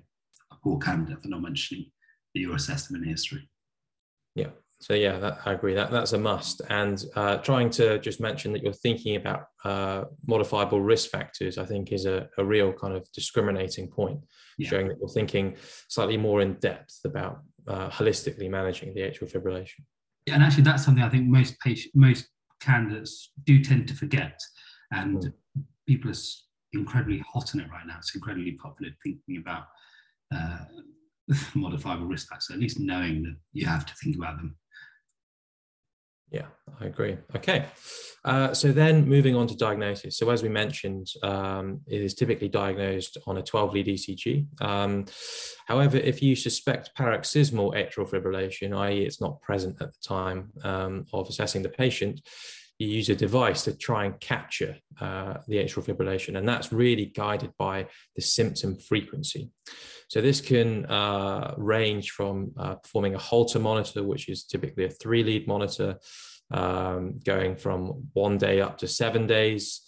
a 0.53 0.57
poor 0.63 0.79
candidate 0.79 1.23
for 1.23 1.29
not 1.29 1.43
mentioning 1.43 1.91
you 2.39 2.55
assessed 2.55 2.89
them 2.89 3.03
in 3.03 3.09
history. 3.09 3.49
Yeah. 4.35 4.51
So 4.81 4.93
yeah, 4.93 5.19
that, 5.19 5.39
I 5.47 5.53
agree. 5.53 5.75
That 5.75 5.91
that's 5.91 6.13
a 6.13 6.19
must. 6.19 6.61
And 6.69 7.03
uh, 7.15 7.39
trying 7.39 7.71
to 7.71 7.99
just 7.99 8.21
mention 8.21 8.53
that 8.53 8.63
you're 8.63 8.75
thinking 8.75 9.17
about 9.17 9.47
uh, 9.65 10.05
modifiable 10.27 10.83
risk 10.83 11.11
factors, 11.11 11.57
I 11.57 11.65
think, 11.65 11.93
is 11.93 12.05
a, 12.05 12.29
a 12.37 12.45
real 12.45 12.73
kind 12.75 12.95
of 12.95 13.11
discriminating 13.13 13.89
point, 13.89 14.21
yeah. 14.59 14.69
showing 14.69 14.89
that 14.89 14.99
you're 14.99 15.09
thinking 15.09 15.57
slightly 15.89 16.19
more 16.19 16.43
in 16.43 16.55
depth 16.55 17.01
about 17.07 17.41
uh, 17.67 17.89
holistically 17.89 18.51
managing 18.51 18.93
the 18.93 19.01
atrial 19.01 19.33
fibrillation. 19.33 19.81
Yeah, 20.27 20.35
and 20.35 20.43
actually, 20.43 20.65
that's 20.65 20.85
something 20.85 21.03
I 21.03 21.09
think 21.09 21.27
most 21.27 21.59
patient, 21.61 21.95
most 21.95 22.29
candidates 22.61 23.33
do 23.45 23.65
tend 23.65 23.89
to 23.89 23.95
forget, 23.95 24.39
and 24.91 25.23
mm. 25.23 25.33
people 25.87 26.11
are 26.11 26.15
incredibly 26.75 27.25
hot 27.27 27.55
on 27.55 27.63
it 27.63 27.71
right 27.71 27.87
now. 27.87 27.97
It's 27.97 28.15
incredibly 28.15 28.53
popular 28.53 28.93
thinking 29.03 29.39
about 29.39 29.65
uh, 30.35 30.59
modifiable 31.55 32.07
risk 32.07 32.29
factors, 32.29 32.51
at 32.53 32.61
least 32.61 32.81
knowing 32.81 33.23
that 33.23 33.37
you 33.53 33.67
have 33.67 33.87
to 33.87 33.95
think 34.03 34.17
about 34.17 34.37
them. 34.37 34.57
Yeah, 36.31 36.47
I 36.81 36.87
agree. 36.87 37.17
Okay. 37.37 37.67
Uh, 38.25 38.53
so 38.53 38.73
then 38.73 39.09
moving 39.09 39.37
on 39.37 39.47
to 39.47 39.57
diagnosis. 39.57 40.19
So 40.19 40.29
as 40.31 40.43
we 40.43 40.49
mentioned, 40.49 41.07
um, 41.23 41.81
it 41.87 42.01
is 42.01 42.15
typically 42.15 42.49
diagnosed 42.49 43.17
on 43.29 43.37
a 43.37 43.43
12 43.43 43.73
lead 43.73 43.87
ECG. 43.87 44.61
Um, 44.61 45.05
however, 45.69 45.99
if 45.99 46.21
you 46.21 46.35
suspect 46.35 46.95
paroxysmal 46.97 47.73
atrial 47.73 48.11
fibrillation, 48.11 48.77
i.e. 48.77 49.05
it's 49.05 49.21
not 49.21 49.41
present 49.41 49.81
at 49.81 49.93
the 49.93 49.99
time 50.03 50.51
um, 50.65 51.07
of 51.13 51.29
assessing 51.29 51.63
the 51.63 51.69
patient, 51.69 52.21
you 52.79 52.89
use 52.89 53.09
a 53.09 53.17
device 53.17 53.65
to 53.65 53.77
try 53.77 54.05
and 54.05 54.21
capture 54.21 54.77
uh, 55.01 55.35
the 55.49 55.57
atrial 55.57 55.85
fibrillation, 55.85 56.37
and 56.37 56.49
that's 56.49 56.73
really 56.73 57.07
guided 57.07 57.53
by 57.59 57.87
the 58.15 58.23
symptom 58.23 58.79
frequency. 58.79 59.51
So 60.09 60.21
this 60.21 60.41
can 60.41 60.87
uh, 60.87 61.55
range 61.57 62.11
from 62.11 62.53
uh, 62.59 62.75
performing 62.77 63.15
a 63.15 63.19
Holter 63.19 63.59
monitor, 63.59 64.03
which 64.05 64.29
is 64.29 64.45
typically 64.45 64.85
a 64.85 64.91
three-lead 64.91 65.49
monitor, 65.49 65.99
um, 66.51 67.19
going 67.25 67.57
from 67.57 68.09
one 68.13 68.39
day 68.39 68.61
up 68.61 68.79
to 68.79 68.87
seven 68.87 69.27
days. 69.27 69.81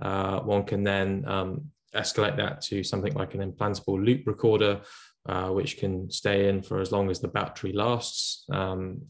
Uh, 0.00 0.40
one 0.40 0.64
can 0.64 0.82
then 0.84 1.24
um, 1.26 1.70
escalate 1.94 2.36
that 2.36 2.60
to 2.62 2.82
something 2.82 3.14
like 3.14 3.34
an 3.34 3.52
implantable 3.52 4.04
loop 4.04 4.26
recorder, 4.26 4.80
uh, 5.28 5.48
which 5.48 5.78
can 5.78 6.10
stay 6.10 6.48
in 6.48 6.62
for 6.62 6.80
as 6.80 6.92
long 6.92 7.10
as 7.10 7.20
the 7.20 7.28
battery 7.28 7.72
lasts. 7.72 8.44
Um, 8.50 9.02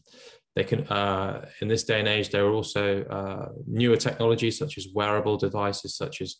they 0.55 0.63
can, 0.63 0.87
uh, 0.87 1.49
in 1.61 1.67
this 1.67 1.83
day 1.83 1.99
and 1.99 2.07
age, 2.07 2.29
there 2.29 2.45
are 2.45 2.51
also 2.51 3.03
uh, 3.05 3.49
newer 3.65 3.97
technologies 3.97 4.57
such 4.57 4.77
as 4.77 4.87
wearable 4.93 5.37
devices, 5.37 5.95
such 5.95 6.21
as 6.21 6.35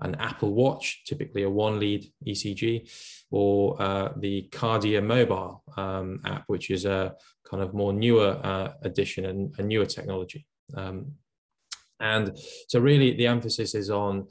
an 0.00 0.14
Apple 0.16 0.54
Watch, 0.54 1.02
typically 1.04 1.42
a 1.42 1.50
one 1.50 1.78
lead 1.78 2.10
ECG, 2.26 2.90
or 3.30 3.80
uh, 3.80 4.12
the 4.16 4.48
Kardia 4.50 5.04
Mobile 5.04 5.62
um, 5.76 6.20
app, 6.24 6.44
which 6.46 6.70
is 6.70 6.84
a 6.86 7.14
kind 7.48 7.62
of 7.62 7.74
more 7.74 7.92
newer 7.92 8.40
uh, 8.42 8.72
addition 8.82 9.26
and 9.26 9.54
a 9.58 9.62
newer 9.62 9.86
technology. 9.86 10.46
Um, 10.74 11.12
and 12.00 12.38
so, 12.68 12.80
really, 12.80 13.16
the 13.16 13.26
emphasis 13.26 13.74
is 13.74 13.90
on 13.90 14.28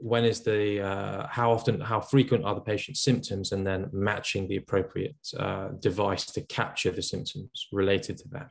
when 0.00 0.24
is 0.24 0.42
the 0.42 0.80
uh, 0.80 1.26
how 1.28 1.52
often 1.52 1.80
how 1.80 2.00
frequent 2.00 2.44
are 2.44 2.54
the 2.54 2.60
patient's 2.60 3.00
symptoms 3.00 3.52
and 3.52 3.66
then 3.66 3.88
matching 3.92 4.46
the 4.46 4.56
appropriate 4.56 5.16
uh, 5.38 5.68
device 5.80 6.26
to 6.26 6.40
capture 6.42 6.90
the 6.90 7.02
symptoms 7.02 7.68
related 7.72 8.18
to 8.18 8.28
that 8.28 8.50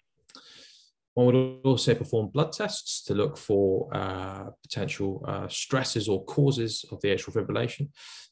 one 1.17 1.25
would 1.25 1.61
also 1.65 1.95
perform 1.95 2.27
blood 2.27 2.51
tests 2.51 3.01
to 3.05 3.15
look 3.15 3.39
for 3.39 3.89
uh, 3.91 4.51
potential 4.61 5.25
uh, 5.27 5.47
stresses 5.47 6.07
or 6.07 6.23
causes 6.25 6.85
of 6.91 7.01
the 7.01 7.07
atrial 7.07 7.33
fibrillation. 7.33 7.89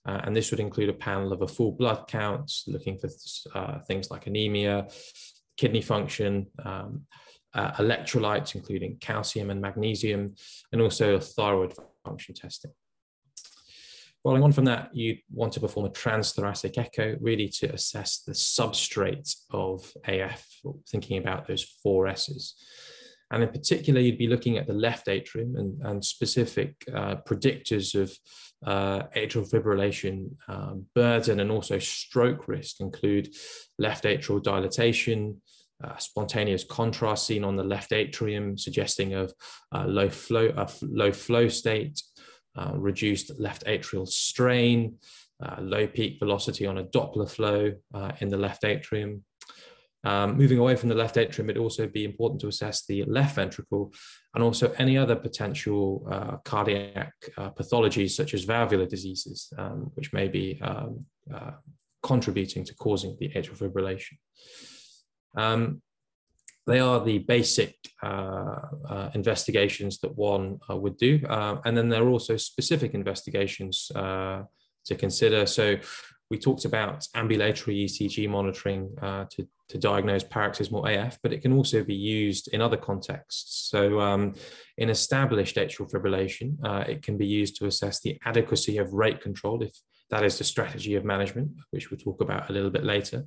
Uh, 0.07 0.21
and 0.23 0.35
this 0.35 0.51
would 0.51 0.59
include 0.59 0.89
a 0.89 0.93
panel 0.93 1.33
of 1.33 1.41
a 1.41 1.47
full 1.47 1.71
blood 1.71 2.07
count, 2.07 2.51
looking 2.67 2.99
for 2.99 3.09
uh, 3.55 3.79
things 3.87 4.11
like 4.11 4.27
anemia, 4.27 4.87
kidney 5.57 5.81
function, 5.81 6.45
um, 6.63 7.01
uh, 7.55 7.71
electrolytes, 7.71 8.53
including 8.53 8.97
calcium 8.97 9.49
and 9.49 9.59
magnesium, 9.59 10.35
and 10.71 10.79
also 10.79 11.19
thyroid 11.19 11.73
function 12.05 12.35
testing. 12.35 12.71
Following 14.25 14.43
on 14.43 14.53
from 14.53 14.65
that, 14.65 14.89
you 14.91 15.17
want 15.31 15.53
to 15.53 15.59
perform 15.59 15.85
a 15.85 15.91
transthoracic 15.91 16.79
echo, 16.79 17.15
really 17.21 17.47
to 17.47 17.71
assess 17.71 18.23
the 18.25 18.31
substrate 18.31 19.35
of 19.51 19.93
AF, 20.07 20.47
thinking 20.89 21.19
about 21.19 21.47
those 21.47 21.63
four 21.83 22.07
S's. 22.07 22.55
And 23.29 23.43
in 23.43 23.49
particular, 23.49 24.01
you'd 24.01 24.17
be 24.17 24.27
looking 24.27 24.57
at 24.57 24.65
the 24.65 24.73
left 24.73 25.09
atrium 25.09 25.55
and, 25.57 25.79
and 25.83 26.03
specific 26.03 26.73
uh, 26.91 27.17
predictors 27.17 27.93
of 27.93 28.17
uh, 28.65 29.03
atrial 29.15 29.47
fibrillation 29.47 30.29
um, 30.47 30.87
burden 30.95 31.39
and 31.39 31.51
also 31.51 31.77
stroke 31.77 32.47
risk 32.47 32.79
include 32.79 33.31
left 33.77 34.05
atrial 34.05 34.41
dilatation, 34.41 35.39
uh, 35.83 35.97
spontaneous 35.97 36.63
contrast 36.63 37.27
seen 37.27 37.43
on 37.43 37.57
the 37.57 37.63
left 37.63 37.93
atrium, 37.93 38.57
suggesting 38.57 39.13
of 39.13 39.31
uh, 39.71 39.85
low 39.85 40.09
flow, 40.09 40.47
uh, 40.47 40.67
low 40.81 41.11
flow 41.11 41.47
state, 41.47 42.01
uh, 42.55 42.71
reduced 42.75 43.39
left 43.39 43.65
atrial 43.65 44.07
strain, 44.07 44.95
uh, 45.43 45.57
low 45.61 45.87
peak 45.87 46.19
velocity 46.19 46.65
on 46.65 46.77
a 46.77 46.83
Doppler 46.83 47.29
flow 47.29 47.73
uh, 47.93 48.11
in 48.19 48.29
the 48.29 48.37
left 48.37 48.63
atrium. 48.63 49.23
Um, 50.03 50.37
moving 50.37 50.59
away 50.59 50.75
from 50.75 50.89
the 50.89 50.95
left 50.95 51.17
atrium, 51.17 51.49
it'd 51.49 51.61
also 51.61 51.87
be 51.87 52.05
important 52.05 52.39
to 52.41 52.47
assess 52.47 52.85
the 52.85 53.03
left 53.05 53.35
ventricle 53.35 53.91
and 54.35 54.43
also 54.43 54.71
any 54.77 54.97
other 54.97 55.15
potential 55.15 56.07
uh, 56.11 56.37
cardiac 56.45 57.11
uh, 57.37 57.49
pathologies 57.49 58.11
such 58.11 58.35
as 58.35 58.43
valvular 58.43 58.85
diseases, 58.85 59.51
um, 59.57 59.91
which 59.95 60.13
may 60.13 60.27
be 60.27 60.61
um, 60.61 61.03
uh, 61.33 61.51
contributing 62.03 62.63
to 62.63 62.75
causing 62.75 63.17
the 63.19 63.29
atrial 63.29 63.57
fibrillation. 63.57 64.17
They 66.67 66.79
are 66.79 67.03
the 67.03 67.19
basic 67.19 67.75
uh, 68.01 68.59
uh, 68.89 69.09
investigations 69.13 69.99
that 69.99 70.15
one 70.15 70.59
uh, 70.69 70.75
would 70.75 70.97
do. 70.97 71.21
Uh, 71.29 71.57
and 71.63 71.77
then 71.77 71.89
there 71.89 72.03
are 72.03 72.09
also 72.09 72.37
specific 72.37 72.93
investigations 72.93 73.91
uh, 73.93 74.43
to 74.85 74.95
consider. 74.95 75.45
So 75.45 75.77
we 76.31 76.39
talked 76.39 76.65
about 76.65 77.07
ambulatory 77.13 77.85
ECG 77.85 78.27
monitoring 78.27 78.95
uh, 78.99 79.25
to, 79.31 79.47
to 79.69 79.77
diagnose 79.77 80.23
paroxysmal 80.23 80.87
AF, 80.87 81.19
but 81.21 81.31
it 81.31 81.43
can 81.43 81.53
also 81.53 81.83
be 81.83 81.93
used 81.93 82.47
in 82.47 82.61
other 82.61 82.77
contexts. 82.77 83.69
So 83.69 83.99
um, 83.99 84.33
in 84.79 84.89
established 84.89 85.57
atrial 85.57 85.91
fibrillation, 85.91 86.57
it 86.89 87.03
can 87.03 87.15
be 87.15 87.27
used 87.27 87.57
to 87.57 87.67
assess 87.67 87.99
the 87.99 88.17
adequacy 88.25 88.79
of 88.79 88.91
rate 88.93 89.21
control 89.21 89.61
if 89.61 89.71
that 90.09 90.23
is 90.23 90.37
the 90.37 90.43
strategy 90.43 90.95
of 90.95 91.05
management, 91.05 91.51
which 91.71 91.89
we'll 91.89 91.99
talk 91.99 92.21
about 92.21 92.49
a 92.49 92.53
little 92.53 92.71
bit 92.71 92.83
later. 92.83 93.25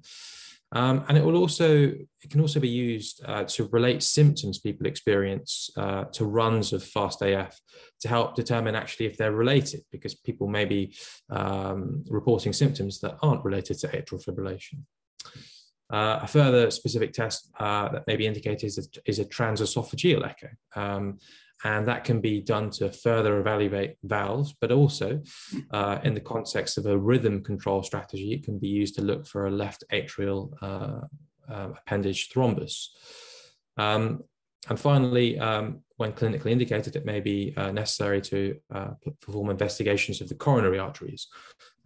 Um, 0.73 1.05
and 1.09 1.17
it 1.17 1.25
will 1.25 1.37
also 1.37 1.89
it 2.23 2.31
can 2.31 2.41
also 2.41 2.61
be 2.61 2.69
used 2.69 3.23
uh, 3.25 3.45
to 3.45 3.65
relate 3.69 4.03
symptoms 4.03 4.59
people 4.59 4.87
experience 4.87 5.71
uh, 5.77 6.05
to 6.13 6.27
runs 6.27 6.73
of 6.73 6.85
fast 6.85 7.23
AF 7.23 7.59
to 8.01 8.09
help 8.09 8.35
determine 8.35 8.75
actually 8.75 9.07
if 9.07 9.17
they're 9.17 9.33
related 9.33 9.81
because 9.91 10.15
people 10.15 10.47
may 10.47 10.67
be 10.67 10.95
um, 11.31 12.05
reporting 12.09 12.53
symptoms 12.53 13.01
that 13.01 13.17
aren't 13.23 13.45
related 13.45 13.79
to 13.79 13.89
atrial 13.89 14.23
fibrillation. 14.23 14.83
Uh, 15.91 16.21
a 16.23 16.27
further 16.27 16.71
specific 16.71 17.15
test 17.15 17.51
uh, 17.59 17.89
that 17.89 18.07
may 18.07 18.17
be 18.17 18.27
indicated 18.27 18.67
is 18.67 18.77
a, 18.77 19.01
is 19.07 19.19
a 19.19 19.25
transesophageal 19.25 20.23
echo. 20.23 20.49
Um, 20.77 21.19
and 21.65 21.89
that 21.89 22.05
can 22.05 22.21
be 22.21 22.41
done 22.41 22.71
to 22.71 22.91
further 22.91 23.39
evaluate 23.41 23.97
valves, 24.05 24.55
but 24.61 24.71
also 24.71 25.21
uh, 25.73 25.99
in 26.05 26.15
the 26.15 26.21
context 26.21 26.79
of 26.79 26.87
a 26.87 26.97
rhythm 26.97 27.43
control 27.43 27.83
strategy, 27.83 28.33
it 28.33 28.45
can 28.45 28.59
be 28.59 28.69
used 28.69 28.95
to 28.95 29.03
look 29.03 29.27
for 29.27 29.47
a 29.47 29.51
left 29.51 29.85
atrial 29.93 30.53
uh, 30.63 31.01
uh, 31.53 31.69
appendage 31.77 32.31
thrombus. 32.31 32.89
Um, 33.77 34.25
and 34.69 34.79
finally, 34.79 35.39
um, 35.39 35.81
when 35.97 36.13
clinically 36.13 36.51
indicated, 36.51 36.95
it 36.95 37.05
may 37.05 37.21
be 37.21 37.55
uh, 37.57 37.73
necessary 37.73 38.21
to 38.23 38.57
uh, 38.75 38.91
perform 39.21 39.51
investigations 39.51 40.21
of 40.21 40.29
the 40.29 40.35
coronary 40.35 40.79
arteries, 40.79 41.27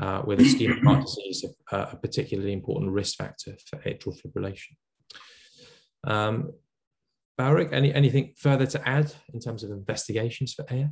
uh, 0.00 0.22
with 0.26 0.40
ischemic 0.40 0.82
heart 0.82 1.02
disease 1.02 1.44
a, 1.70 1.76
a, 1.76 1.96
particularly 1.96 2.52
important 2.52 2.90
risk 2.90 3.16
factor 3.16 3.56
for 3.66 3.76
atrial 3.78 4.18
fibrillation. 4.20 4.74
Um, 6.04 6.52
Baurick, 7.42 7.72
any 7.72 7.92
anything 7.92 8.34
further 8.36 8.66
to 8.66 8.88
add 8.88 9.12
in 9.34 9.40
terms 9.40 9.64
of 9.64 9.70
investigations 9.70 10.54
for 10.54 10.64
AF? 10.70 10.90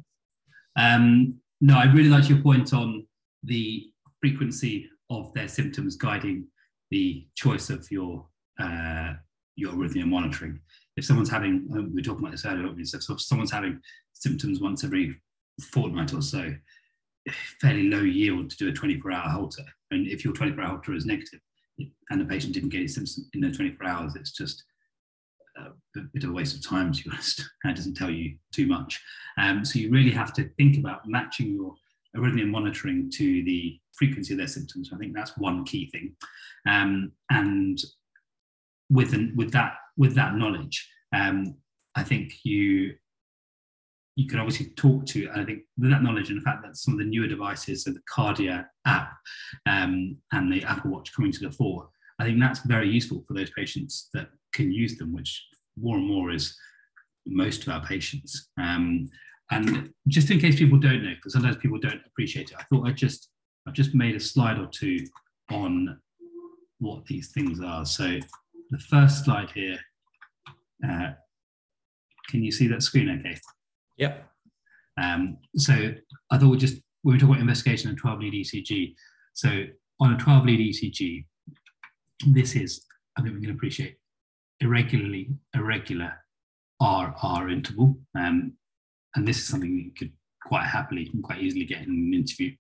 Um, 0.77 1.41
no, 1.61 1.79
I 1.79 1.85
really 1.85 2.09
like 2.09 2.29
your 2.29 2.41
point 2.41 2.75
on 2.75 3.07
the 3.45 3.89
frequency 4.21 4.91
of 5.11 5.33
their 5.35 5.47
symptoms 5.47 5.97
guiding 5.97 6.49
the 6.91 7.27
choice 7.37 7.71
of 7.71 7.89
your 7.93 8.27
uh, 8.59 9.13
your 9.55 9.73
arrhythmia 9.75 10.07
monitoring. 10.07 10.59
If 10.97 11.05
someone's 11.05 11.31
having, 11.31 11.69
uh, 11.73 11.83
we 11.83 11.95
were 11.95 12.03
talking 12.03 12.25
about 12.25 12.33
this 12.33 12.45
earlier, 12.45 12.69
so 12.85 13.15
if 13.15 13.21
someone's 13.21 13.53
having 13.53 13.81
symptoms 14.13 14.61
once 14.61 14.83
every 14.83 15.17
fortnight 15.73 16.13
or 16.13 16.23
so, 16.23 16.53
fairly 17.61 17.89
low 17.89 18.03
yield 18.03 18.51
to 18.51 18.57
do 18.57 18.69
a 18.69 18.73
24-hour 18.73 19.29
Holter. 19.29 19.65
And 19.93 20.09
if 20.09 20.25
your 20.25 20.35
24-hour 20.35 20.67
Holter 20.67 20.95
is 20.95 21.07
negative 21.07 21.41
and 22.11 22.21
the 22.21 22.25
patient 22.25 22.55
didn't 22.55 22.71
get 22.71 22.83
his 22.83 22.95
symptoms 22.95 23.29
in 23.35 23.41
the 23.41 23.53
24 23.53 23.87
hours, 23.87 24.17
it's 24.17 24.33
just 24.33 24.65
a 25.97 26.01
bit 26.13 26.25
of 26.25 26.31
a 26.31 26.33
waste 26.33 26.57
of 26.57 26.67
time, 26.67 26.93
to 26.93 27.05
be 27.05 27.11
honest. 27.13 27.41
It 27.65 27.77
doesn't 27.77 27.97
tell 27.97 28.11
you 28.11 28.37
too 28.53 28.67
much. 28.67 29.01
Um, 29.39 29.65
so 29.65 29.79
you 29.79 29.91
really 29.91 30.11
have 30.11 30.33
to 30.35 30.49
think 30.57 30.79
about 30.79 31.07
matching 31.07 31.55
your 31.55 31.75
arrhythmia 32.17 32.49
monitoring 32.49 33.11
to 33.15 33.45
the 33.45 33.79
frequency 33.93 34.35
of 34.35 34.39
their 34.39 34.47
symptoms. 34.47 34.91
I 34.93 34.99
think 34.99 35.15
that's 35.15 35.37
one 35.37 35.65
key 35.65 35.91
thing. 35.91 36.15
Um, 36.69 37.13
and 37.31 37.79
with, 38.91 39.13
an, 39.13 39.35
with, 39.37 39.53
that, 39.53 39.75
with 39.97 40.15
that 40.17 40.35
knowledge, 40.35 40.89
um, 41.15 41.57
I 41.97 42.03
think 42.03 42.35
you 42.45 42.95
you 44.17 44.27
can 44.27 44.39
obviously 44.39 44.67
talk 44.77 45.07
to, 45.07 45.31
I 45.35 45.45
think 45.45 45.61
with 45.79 45.91
that 45.91 46.03
knowledge 46.03 46.29
and 46.29 46.39
the 46.39 46.45
fact 46.45 46.63
that 46.63 46.77
some 46.77 46.93
of 46.93 46.99
the 46.99 47.07
newer 47.07 47.27
devices, 47.27 47.85
so 47.85 47.91
the 47.91 48.03
Kardia 48.13 48.67
app 48.87 49.13
um, 49.67 50.17
and 50.33 50.53
the 50.53 50.63
Apple 50.65 50.91
Watch 50.91 51.15
coming 51.15 51.33
to 51.33 51.41
the 51.41 51.51
fore, 51.51 51.89
I 52.19 52.25
think 52.25 52.39
that's 52.39 52.61
very 52.61 52.89
useful 52.89 53.25
for 53.27 53.33
those 53.33 53.51
patients 53.57 54.11
that 54.13 54.29
can 54.53 54.73
use 54.73 54.97
them, 54.97 55.13
which 55.13 55.47
more 55.79 55.97
and 55.97 56.07
more 56.07 56.31
is 56.31 56.57
most 57.27 57.63
of 57.63 57.73
our 57.73 57.85
patients. 57.85 58.49
Um, 58.61 59.09
and 59.51 59.93
just 60.09 60.31
in 60.31 60.39
case 60.39 60.59
people 60.59 60.79
don't 60.79 61.03
know, 61.03 61.15
because 61.15 61.33
sometimes 61.33 61.57
people 61.57 61.79
don't 61.79 62.01
appreciate 62.07 62.51
it, 62.51 62.57
I 62.59 62.65
thought 62.65 62.87
I 62.87 62.93
just 62.93 63.29
I've 63.67 63.75
just 63.75 63.95
made 63.95 64.17
a 64.17 64.21
slide 64.21 64.59
or 64.59 64.67
two 64.67 64.99
on 65.51 65.99
what 66.79 67.05
these 67.07 67.31
things 67.33 67.61
are. 67.61 67.85
So 67.85 68.19
the 68.71 68.79
first 68.79 69.25
slide 69.25 69.51
here, 69.51 69.79
uh, 70.89 71.11
can 72.29 72.43
you 72.43 72.53
see 72.53 72.69
that 72.69 72.83
screen 72.83 73.11
okay? 73.21 73.39
Yep. 73.99 74.27
Um, 75.01 75.39
so 75.57 75.93
I 76.31 76.39
thought 76.39 76.49
we 76.49 76.57
just 76.57 76.81
we 77.03 77.13
were 77.13 77.19
talking 77.19 77.35
about 77.35 77.41
investigation 77.41 77.91
of 77.91 77.97
12 77.97 78.21
lead 78.21 78.45
ECG. 78.45 78.95
So 79.35 79.65
on 80.01 80.15
a 80.15 80.19
12 80.19 80.45
lead 80.45 80.75
ECG, 80.75 81.25
this 82.29 82.55
is 82.55 82.85
I 83.17 83.23
think 83.23 83.35
we 83.35 83.41
can 83.41 83.51
appreciate 83.51 83.97
irregularly 84.61 85.31
irregular 85.55 86.13
R 86.81 87.15
R 87.23 87.49
interval, 87.49 87.99
um, 88.17 88.53
and 89.15 89.27
this 89.27 89.39
is 89.39 89.49
something 89.49 89.77
you 89.77 89.93
could 89.97 90.13
quite 90.45 90.67
happily 90.67 91.11
and 91.13 91.23
quite 91.23 91.41
easily 91.41 91.65
get 91.65 91.83
in 91.83 91.91
an 91.91 92.15
interview. 92.15 92.55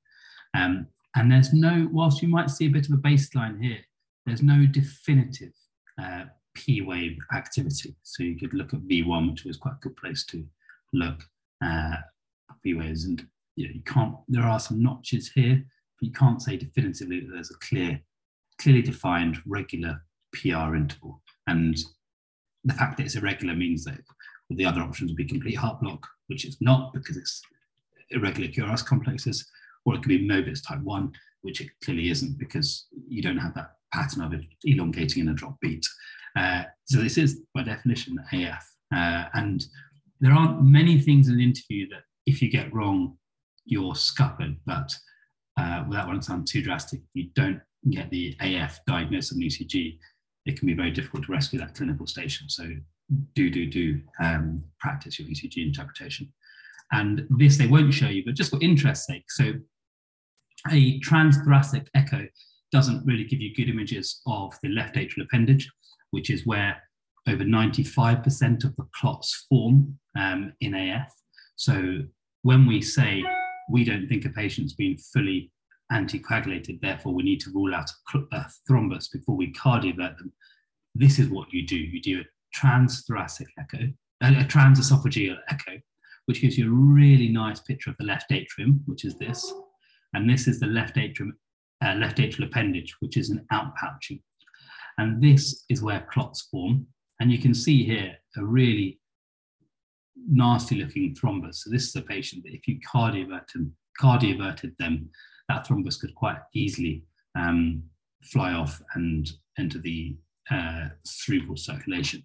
Um, 0.54 0.86
and 1.16 1.30
there's 1.30 1.52
no, 1.52 1.88
whilst 1.92 2.22
you 2.22 2.28
might 2.28 2.50
see 2.50 2.66
a 2.66 2.70
bit 2.70 2.88
of 2.88 2.94
a 2.94 3.02
baseline 3.02 3.62
here, 3.62 3.80
there's 4.26 4.42
no 4.42 4.66
definitive 4.66 5.52
uh, 6.00 6.24
P 6.54 6.82
wave 6.82 7.16
activity. 7.34 7.96
So 8.02 8.22
you 8.22 8.36
could 8.38 8.54
look 8.54 8.74
at 8.74 8.80
V1, 8.80 9.30
which 9.30 9.44
was 9.44 9.56
quite 9.56 9.74
a 9.74 9.82
good 9.82 9.96
place 9.96 10.24
to 10.26 10.44
look 10.92 11.20
uh, 11.64 11.96
P 12.62 12.74
waves. 12.74 13.04
And 13.04 13.26
you, 13.56 13.66
know, 13.66 13.74
you 13.74 13.82
can't, 13.82 14.14
there 14.28 14.44
are 14.44 14.60
some 14.60 14.82
notches 14.82 15.30
here, 15.34 15.56
but 15.98 16.06
you 16.06 16.12
can't 16.12 16.42
say 16.42 16.56
definitively 16.56 17.20
that 17.20 17.32
there's 17.32 17.50
a 17.50 17.58
clear, 17.66 18.00
clearly 18.60 18.82
defined 18.82 19.38
regular 19.46 20.02
PR 20.32 20.76
interval. 20.76 21.22
And 21.50 21.76
the 22.64 22.74
fact 22.74 22.96
that 22.96 23.04
it's 23.04 23.16
irregular 23.16 23.54
means 23.54 23.84
that 23.84 24.00
the 24.50 24.64
other 24.64 24.80
options 24.80 25.10
would 25.10 25.16
be 25.16 25.24
complete 25.24 25.56
heart 25.56 25.80
block, 25.80 26.06
which 26.28 26.44
is 26.44 26.56
not 26.60 26.92
because 26.92 27.16
it's 27.16 27.42
irregular 28.10 28.48
QRS 28.48 28.84
complexes, 28.84 29.48
or 29.84 29.94
it 29.94 30.02
could 30.02 30.08
be 30.08 30.28
Mobitz 30.28 30.66
type 30.66 30.80
1, 30.80 31.12
which 31.42 31.60
it 31.60 31.68
clearly 31.84 32.10
isn't 32.10 32.38
because 32.38 32.86
you 33.08 33.22
don't 33.22 33.38
have 33.38 33.54
that 33.54 33.72
pattern 33.92 34.22
of 34.22 34.32
it 34.32 34.44
elongating 34.64 35.22
in 35.22 35.30
a 35.30 35.34
drop 35.34 35.58
beat. 35.60 35.84
Uh, 36.36 36.62
so 36.84 36.98
this 36.98 37.18
is 37.18 37.40
by 37.54 37.62
definition 37.62 38.16
AF. 38.32 38.64
Uh, 38.94 39.24
and 39.34 39.64
there 40.20 40.32
aren't 40.32 40.62
many 40.62 41.00
things 41.00 41.28
in 41.28 41.34
an 41.34 41.40
interview 41.40 41.88
that 41.88 42.02
if 42.26 42.40
you 42.40 42.50
get 42.50 42.72
wrong, 42.72 43.16
you're 43.64 43.94
scuppered, 43.94 44.56
but 44.66 44.92
uh, 45.56 45.84
without 45.88 46.06
wanting 46.06 46.20
to 46.20 46.26
sound 46.26 46.46
too 46.46 46.62
drastic, 46.62 47.00
you 47.14 47.30
don't 47.34 47.60
get 47.90 48.10
the 48.10 48.36
AF 48.40 48.78
diagnosis 48.86 49.32
of 49.32 49.38
an 49.38 49.44
ECG, 49.44 49.98
it 50.46 50.58
can 50.58 50.66
be 50.66 50.74
very 50.74 50.90
difficult 50.90 51.24
to 51.24 51.32
rescue 51.32 51.58
that 51.58 51.74
clinical 51.74 52.06
station. 52.06 52.48
So 52.48 52.68
do, 53.34 53.50
do, 53.50 53.66
do 53.66 54.00
um, 54.20 54.64
practice 54.78 55.18
your 55.18 55.28
ECG 55.28 55.66
interpretation. 55.66 56.32
And 56.92 57.26
this 57.30 57.56
they 57.56 57.66
won't 57.66 57.94
show 57.94 58.08
you, 58.08 58.24
but 58.24 58.34
just 58.34 58.50
for 58.50 58.60
interest's 58.60 59.06
sake. 59.06 59.30
So 59.30 59.52
a 60.70 61.00
transthoracic 61.00 61.86
echo 61.94 62.26
doesn't 62.72 63.04
really 63.06 63.24
give 63.24 63.40
you 63.40 63.54
good 63.54 63.68
images 63.68 64.20
of 64.26 64.54
the 64.62 64.68
left 64.68 64.96
atrial 64.96 65.24
appendage, 65.24 65.70
which 66.10 66.30
is 66.30 66.46
where 66.46 66.82
over 67.28 67.44
95% 67.44 68.64
of 68.64 68.74
the 68.76 68.86
clots 68.94 69.46
form 69.48 69.98
um, 70.18 70.52
in 70.60 70.74
AF. 70.74 71.12
So 71.56 72.00
when 72.42 72.66
we 72.66 72.80
say 72.80 73.22
we 73.70 73.84
don't 73.84 74.08
think 74.08 74.24
a 74.24 74.30
patient's 74.30 74.72
been 74.72 74.96
fully 74.98 75.50
anticoagulated, 75.92 76.80
therefore 76.80 77.12
we 77.12 77.22
need 77.22 77.40
to 77.40 77.50
rule 77.50 77.74
out 77.74 77.90
a, 78.32 78.44
thrombus 78.68 79.10
before 79.12 79.36
we 79.36 79.52
cardiovert 79.52 80.16
them, 80.18 80.32
this 80.94 81.18
is 81.18 81.28
what 81.28 81.52
you 81.52 81.66
do. 81.66 81.76
You 81.76 82.00
do 82.00 82.20
a 82.20 82.58
transthoracic 82.58 83.46
echo, 83.58 83.92
a 84.20 84.44
transesophageal 84.44 85.36
echo, 85.48 85.72
which 86.26 86.42
gives 86.42 86.58
you 86.58 86.68
a 86.68 86.74
really 86.74 87.28
nice 87.28 87.60
picture 87.60 87.90
of 87.90 87.96
the 87.98 88.04
left 88.04 88.32
atrium, 88.32 88.82
which 88.86 89.04
is 89.04 89.16
this. 89.18 89.52
And 90.14 90.28
this 90.28 90.48
is 90.48 90.60
the 90.60 90.66
left 90.66 90.98
atrium, 90.98 91.36
uh, 91.84 91.94
left 91.94 92.18
atrial 92.18 92.46
appendage, 92.46 92.94
which 93.00 93.16
is 93.16 93.30
an 93.30 93.46
outpouching. 93.52 94.20
And 94.98 95.22
this 95.22 95.64
is 95.68 95.82
where 95.82 96.06
clots 96.10 96.42
form. 96.50 96.86
And 97.20 97.30
you 97.30 97.38
can 97.38 97.54
see 97.54 97.84
here 97.84 98.16
a 98.36 98.44
really 98.44 99.00
nasty 100.28 100.76
looking 100.76 101.14
thrombus. 101.14 101.56
So 101.56 101.70
this 101.70 101.88
is 101.88 101.96
a 101.96 102.02
patient 102.02 102.44
that 102.44 102.54
if 102.54 102.66
you 102.66 102.78
cardioverted, 102.80 103.70
cardioverted 104.00 104.76
them, 104.78 105.10
that 105.50 105.66
thrombus 105.66 105.98
could 105.98 106.14
quite 106.14 106.38
easily 106.54 107.02
um, 107.36 107.82
fly 108.22 108.52
off 108.52 108.80
and 108.94 109.28
enter 109.58 109.80
the 109.80 110.16
uh, 110.50 110.88
cerebral 111.04 111.56
circulation 111.56 112.22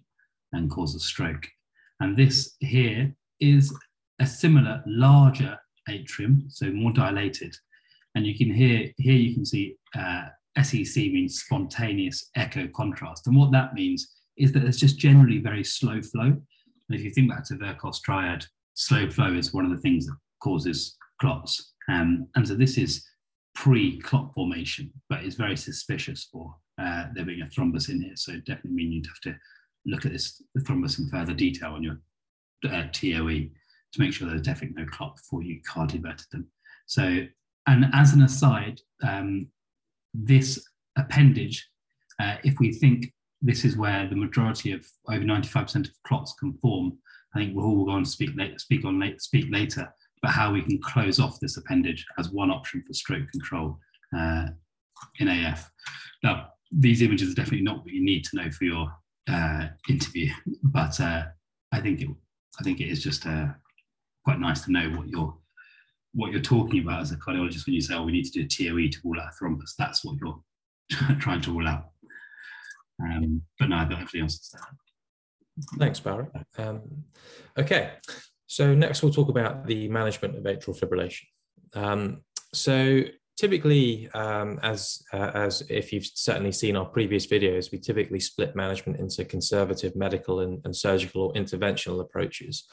and 0.52 0.70
cause 0.70 0.94
a 0.94 1.00
stroke. 1.00 1.44
And 1.98 2.16
this 2.16 2.54
here 2.60 3.12
is 3.40 3.74
a 4.20 4.26
similar 4.26 4.80
larger 4.86 5.58
atrium, 5.88 6.44
so 6.48 6.70
more 6.70 6.92
dilated. 6.92 7.54
And 8.14 8.24
you 8.24 8.36
can 8.36 8.52
hear 8.52 8.92
here 8.96 9.14
you 9.14 9.34
can 9.34 9.44
see 9.44 9.76
uh, 9.98 10.26
SEC 10.62 10.96
means 10.96 11.40
spontaneous 11.40 12.30
echo 12.36 12.68
contrast. 12.68 13.26
And 13.26 13.36
what 13.36 13.50
that 13.52 13.74
means 13.74 14.14
is 14.38 14.52
that 14.52 14.64
it's 14.64 14.78
just 14.78 14.98
generally 14.98 15.38
very 15.38 15.64
slow 15.64 16.00
flow. 16.00 16.26
And 16.26 16.92
if 16.96 17.02
you 17.02 17.10
think 17.10 17.30
back 17.30 17.44
to 17.46 17.56
Virchow's 17.56 18.00
triad, 18.00 18.46
slow 18.74 19.10
flow 19.10 19.34
is 19.34 19.52
one 19.52 19.64
of 19.64 19.72
the 19.72 19.82
things 19.82 20.06
that 20.06 20.16
causes 20.40 20.96
clots. 21.20 21.72
Um, 21.88 22.28
and 22.36 22.46
so 22.46 22.54
this 22.54 22.78
is 22.78 23.04
pre-clot 23.56 24.32
formation, 24.34 24.92
but 25.08 25.24
it's 25.24 25.34
very 25.34 25.56
suspicious 25.56 26.28
for 26.30 26.54
uh, 26.80 27.06
there 27.14 27.24
being 27.24 27.42
a 27.42 27.46
thrombus 27.46 27.88
in 27.88 28.02
here. 28.02 28.14
So 28.14 28.34
definitely 28.34 28.72
mean 28.72 28.92
you'd 28.92 29.06
have 29.06 29.20
to 29.22 29.36
look 29.86 30.04
at 30.04 30.12
this 30.12 30.42
thrombus 30.58 30.98
in 30.98 31.08
further 31.08 31.32
detail 31.32 31.72
on 31.72 31.82
your 31.82 31.98
uh, 32.70 32.84
TOE 32.92 33.48
to 33.92 34.00
make 34.00 34.12
sure 34.12 34.28
there's 34.28 34.42
definitely 34.42 34.82
no 34.82 34.88
clot 34.88 35.16
before 35.16 35.42
you 35.42 35.60
cardioverted 35.68 36.28
them. 36.30 36.46
So, 36.86 37.22
and 37.66 37.86
as 37.94 38.12
an 38.12 38.22
aside, 38.22 38.80
um, 39.02 39.48
this 40.12 40.64
appendage, 40.98 41.66
uh, 42.20 42.36
if 42.44 42.58
we 42.60 42.72
think 42.72 43.12
this 43.40 43.64
is 43.64 43.76
where 43.76 44.06
the 44.06 44.16
majority 44.16 44.72
of 44.72 44.86
over 45.08 45.24
95% 45.24 45.88
of 45.88 46.02
clots 46.06 46.34
can 46.38 46.52
form, 46.58 46.98
I 47.34 47.38
think 47.38 47.56
we'll 47.56 47.66
all 47.66 47.84
go 47.86 47.92
on 47.92 48.04
to 48.04 48.10
speak 48.10 48.30
later, 48.36 48.58
speak 48.58 48.84
on 48.84 49.00
late, 49.00 49.20
speak 49.22 49.46
later 49.50 49.92
about 50.22 50.34
how 50.34 50.52
we 50.52 50.62
can 50.62 50.78
close 50.80 51.20
off 51.20 51.40
this 51.40 51.56
appendage 51.56 52.04
as 52.18 52.30
one 52.30 52.50
option 52.50 52.82
for 52.86 52.92
stroke 52.92 53.30
control 53.30 53.78
uh, 54.16 54.46
in 55.18 55.28
AF. 55.28 55.70
Now, 56.22 56.48
these 56.72 57.02
images 57.02 57.30
are 57.30 57.34
definitely 57.34 57.62
not 57.62 57.78
what 57.78 57.92
you 57.92 58.04
need 58.04 58.24
to 58.24 58.36
know 58.36 58.50
for 58.50 58.64
your 58.64 58.88
uh, 59.28 59.68
interview, 59.88 60.30
but 60.62 61.00
uh, 61.00 61.24
I 61.72 61.80
think 61.80 62.00
it, 62.00 62.08
I 62.58 62.62
think 62.62 62.80
it 62.80 62.88
is 62.88 63.02
just 63.02 63.26
uh, 63.26 63.48
quite 64.24 64.40
nice 64.40 64.62
to 64.62 64.72
know 64.72 64.90
what 64.90 65.08
you're 65.08 65.36
what 66.14 66.32
you're 66.32 66.40
talking 66.40 66.80
about 66.80 67.02
as 67.02 67.12
a 67.12 67.16
cardiologist 67.16 67.66
when 67.66 67.74
you 67.74 67.80
say, 67.82 67.94
"Oh, 67.94 68.04
we 68.04 68.12
need 68.12 68.24
to 68.24 68.30
do 68.30 68.44
a 68.44 68.48
TOE 68.48 68.88
to 68.90 68.98
rule 69.04 69.20
out 69.20 69.28
a 69.28 69.44
thrombus." 69.44 69.72
That's 69.78 70.04
what 70.04 70.16
you're 70.18 70.40
trying 71.20 71.42
to 71.42 71.52
rule 71.52 71.68
out. 71.68 71.90
Um, 73.02 73.42
but 73.58 73.68
no, 73.68 73.76
I 73.76 73.84
got 73.84 73.98
everything 73.98 74.22
else 74.22 74.38
to 74.38 74.44
say. 74.44 74.58
Thanks, 75.78 76.00
Barry. 76.00 76.26
Um, 76.58 76.80
okay, 77.58 77.92
so 78.46 78.74
next 78.74 79.02
we'll 79.02 79.12
talk 79.12 79.28
about 79.28 79.66
the 79.66 79.88
management 79.88 80.36
of 80.36 80.44
atrial 80.44 80.78
fibrillation. 80.78 81.24
Um, 81.74 82.22
so 82.52 83.02
typically, 83.36 84.08
um, 84.14 84.58
as 84.62 85.02
uh, 85.12 85.30
as 85.34 85.62
if 85.68 85.92
you've 85.92 86.06
certainly 86.06 86.52
seen 86.52 86.76
our 86.76 86.86
previous 86.86 87.26
videos, 87.26 87.70
we 87.70 87.78
typically 87.78 88.20
split 88.20 88.56
management 88.56 88.98
into 88.98 89.24
conservative, 89.24 89.94
medical, 89.94 90.40
and, 90.40 90.60
and 90.64 90.74
surgical 90.74 91.22
or 91.22 91.32
interventional 91.34 92.00
approaches. 92.00 92.66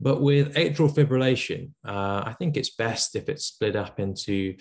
But 0.00 0.22
with 0.22 0.54
atrial 0.54 0.94
fibrillation, 0.94 1.72
uh, 1.86 2.22
I 2.24 2.34
think 2.38 2.56
it's 2.56 2.70
best 2.70 3.14
if 3.16 3.28
it's 3.28 3.44
split 3.44 3.76
up 3.76 4.00
into 4.00 4.56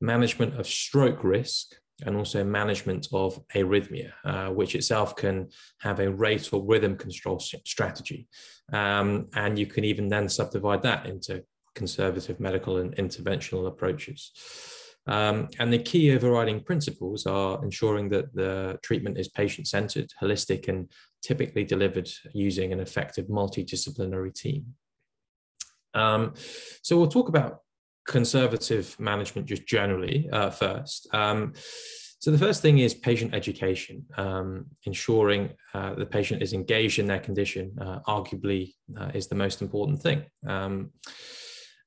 management 0.00 0.58
of 0.58 0.66
stroke 0.66 1.22
risk 1.22 1.74
and 2.04 2.16
also 2.16 2.44
management 2.44 3.08
of 3.12 3.40
arrhythmia, 3.54 4.12
uh, 4.24 4.48
which 4.48 4.74
itself 4.74 5.16
can 5.16 5.48
have 5.78 6.00
a 6.00 6.10
rate 6.10 6.48
or 6.52 6.64
rhythm 6.64 6.96
control 6.96 7.40
strategy. 7.40 8.28
Um, 8.72 9.28
and 9.34 9.58
you 9.58 9.66
can 9.66 9.84
even 9.84 10.08
then 10.08 10.28
subdivide 10.28 10.82
that 10.82 11.06
into 11.06 11.44
conservative 11.74 12.40
medical 12.40 12.78
and 12.78 12.94
interventional 12.96 13.66
approaches. 13.66 14.32
Um, 15.06 15.48
and 15.58 15.72
the 15.72 15.78
key 15.78 16.14
overriding 16.14 16.62
principles 16.62 17.24
are 17.26 17.64
ensuring 17.64 18.10
that 18.10 18.34
the 18.34 18.78
treatment 18.82 19.18
is 19.18 19.28
patient 19.28 19.66
centered, 19.66 20.10
holistic, 20.20 20.68
and 20.68 20.90
typically 21.22 21.64
delivered 21.64 22.08
using 22.34 22.72
an 22.72 22.80
effective 22.80 23.26
multidisciplinary 23.26 24.34
team. 24.34 24.74
Um, 25.94 26.34
so 26.82 26.98
we'll 26.98 27.08
talk 27.08 27.30
about 27.30 27.60
conservative 28.08 28.96
management 28.98 29.46
just 29.46 29.66
generally 29.66 30.28
uh, 30.32 30.50
first. 30.50 31.06
Um, 31.14 31.52
so 32.20 32.32
the 32.32 32.38
first 32.38 32.62
thing 32.62 32.78
is 32.78 32.94
patient 32.94 33.32
education, 33.32 34.04
um, 34.16 34.66
ensuring 34.84 35.50
uh, 35.72 35.94
the 35.94 36.06
patient 36.06 36.42
is 36.42 36.52
engaged 36.52 36.98
in 36.98 37.06
their 37.06 37.20
condition, 37.20 37.76
uh, 37.80 38.00
arguably 38.08 38.72
uh, 38.98 39.10
is 39.14 39.28
the 39.28 39.36
most 39.36 39.62
important 39.62 40.02
thing. 40.02 40.24
Um, 40.44 40.90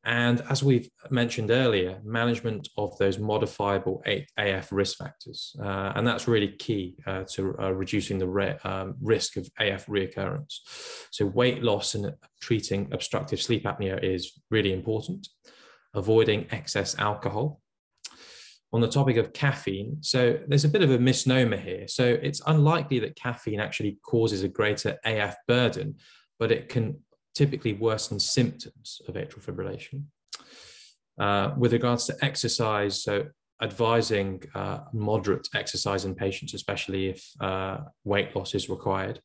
and 0.06 0.42
as 0.50 0.64
we've 0.64 0.90
mentioned 1.10 1.52
earlier, 1.52 2.00
management 2.04 2.70
of 2.78 2.98
those 2.98 3.20
modifiable 3.20 4.02
AF 4.38 4.72
risk 4.72 4.98
factors. 4.98 5.56
Uh, 5.62 5.92
and 5.96 6.08
that's 6.08 6.28
really 6.28 6.54
key 6.54 6.96
uh, 7.06 7.24
to 7.34 7.44
reducing 7.84 8.18
the 8.18 8.28
re 8.28 8.56
um, 8.64 8.96
risk 9.00 9.38
of 9.38 9.48
AF 9.60 9.86
reoccurrence. 9.86 10.60
So 11.12 11.26
weight 11.26 11.62
loss 11.62 11.94
and 11.94 12.14
treating 12.40 12.90
obstructive 12.92 13.42
sleep 13.42 13.66
apnea 13.66 14.04
is 14.04 14.32
really 14.50 14.74
important. 14.74 15.28
Avoiding 15.94 16.48
excess 16.52 16.98
alcohol. 16.98 17.62
On 18.74 18.80
the 18.80 18.88
topic 18.88 19.18
of 19.18 19.34
caffeine, 19.34 19.98
so 20.00 20.40
there's 20.48 20.64
a 20.64 20.70
bit 20.70 20.82
of 20.82 20.92
a 20.92 20.98
misnomer 20.98 21.58
here. 21.58 21.90
So 21.90 22.06
it's 22.06 22.42
unlikely 22.48 23.00
that 23.00 23.18
caffeine 23.18 23.60
actually 23.60 23.98
causes 24.02 24.44
a 24.44 24.48
greater 24.48 24.98
AF 25.04 25.36
burden, 25.46 25.96
but 26.40 26.54
it 26.54 26.70
can 26.70 27.00
typically 27.36 27.74
worsen 27.74 28.18
symptoms 28.20 29.02
of 29.10 29.16
atrial 29.16 29.44
fibrillation. 29.44 30.04
Uh, 31.20 31.54
with 31.58 31.74
regards 31.74 32.06
to 32.06 32.16
exercise, 32.24 33.04
so 33.04 33.26
advising 33.62 34.42
uh, 34.56 34.80
moderate 34.94 35.48
exercise 35.54 36.06
in 36.06 36.16
patients, 36.16 36.54
especially 36.54 37.10
if 37.10 37.30
uh, 37.40 37.80
weight 38.04 38.36
loss 38.36 38.56
is 38.56 38.70
required. 38.70 39.22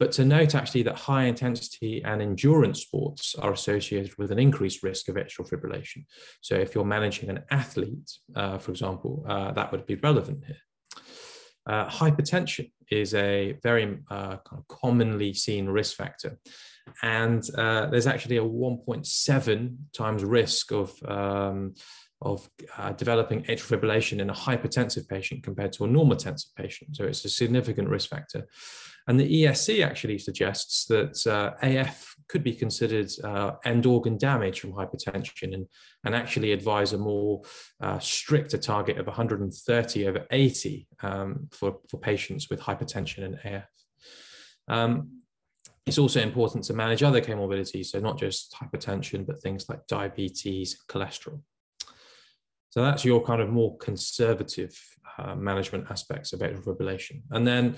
But 0.00 0.12
to 0.12 0.24
note 0.24 0.54
actually 0.54 0.82
that 0.84 0.96
high 0.96 1.24
intensity 1.24 2.02
and 2.02 2.22
endurance 2.22 2.80
sports 2.80 3.34
are 3.34 3.52
associated 3.52 4.16
with 4.16 4.32
an 4.32 4.38
increased 4.38 4.82
risk 4.82 5.08
of 5.10 5.16
atrial 5.16 5.48
fibrillation. 5.48 6.06
So 6.40 6.54
if 6.54 6.74
you're 6.74 6.86
managing 6.86 7.28
an 7.28 7.44
athlete, 7.50 8.10
uh, 8.34 8.56
for 8.56 8.70
example, 8.70 9.24
uh, 9.28 9.52
that 9.52 9.70
would 9.70 9.84
be 9.84 9.96
relevant 9.96 10.44
here. 10.46 10.56
Uh, 11.66 11.86
hypertension 11.86 12.72
is 12.90 13.12
a 13.14 13.58
very 13.62 13.98
uh, 14.10 14.38
commonly 14.68 15.34
seen 15.34 15.66
risk 15.66 15.96
factor. 15.96 16.38
And 17.02 17.46
uh, 17.56 17.86
there's 17.86 18.06
actually 18.06 18.38
a 18.38 18.42
1.7 18.42 19.76
times 19.92 20.24
risk 20.24 20.72
of, 20.72 20.94
um, 21.06 21.74
of 22.22 22.48
uh, 22.78 22.92
developing 22.92 23.42
atrial 23.42 23.78
fibrillation 23.78 24.20
in 24.20 24.30
a 24.30 24.34
hypertensive 24.34 25.06
patient 25.08 25.42
compared 25.42 25.72
to 25.74 25.84
a 25.84 25.88
normotensive 25.88 26.54
patient. 26.56 26.96
So 26.96 27.04
it's 27.04 27.26
a 27.26 27.28
significant 27.28 27.90
risk 27.90 28.08
factor. 28.08 28.46
And 29.10 29.18
the 29.18 29.42
ESC 29.42 29.84
actually 29.84 30.18
suggests 30.18 30.84
that 30.84 31.26
uh, 31.26 31.56
AF 31.64 32.14
could 32.28 32.44
be 32.44 32.54
considered 32.54 33.10
uh, 33.24 33.54
end 33.64 33.84
organ 33.84 34.16
damage 34.16 34.60
from 34.60 34.72
hypertension 34.72 35.52
and, 35.52 35.66
and 36.04 36.14
actually 36.14 36.52
advise 36.52 36.92
a 36.92 36.98
more 36.98 37.42
uh, 37.80 37.98
stricter 37.98 38.56
target 38.56 38.98
of 38.98 39.08
130 39.08 40.06
over 40.06 40.24
80 40.30 40.86
um, 41.02 41.48
for, 41.50 41.78
for 41.90 41.98
patients 41.98 42.48
with 42.50 42.60
hypertension 42.60 43.24
and 43.24 43.34
AF. 43.44 43.64
Um, 44.68 45.22
it's 45.86 45.98
also 45.98 46.20
important 46.20 46.62
to 46.66 46.72
manage 46.72 47.02
other 47.02 47.20
comorbidities, 47.20 47.86
so 47.86 47.98
not 47.98 48.16
just 48.16 48.54
hypertension, 48.62 49.26
but 49.26 49.42
things 49.42 49.68
like 49.68 49.88
diabetes, 49.88 50.78
cholesterol. 50.88 51.40
So 52.70 52.82
that's 52.82 53.04
your 53.04 53.22
kind 53.22 53.42
of 53.42 53.50
more 53.50 53.76
conservative 53.78 54.76
uh, 55.18 55.34
management 55.34 55.90
aspects 55.90 56.32
of 56.32 56.40
atrial 56.40 56.64
fibrillation. 56.64 57.22
And 57.30 57.46
then 57.46 57.76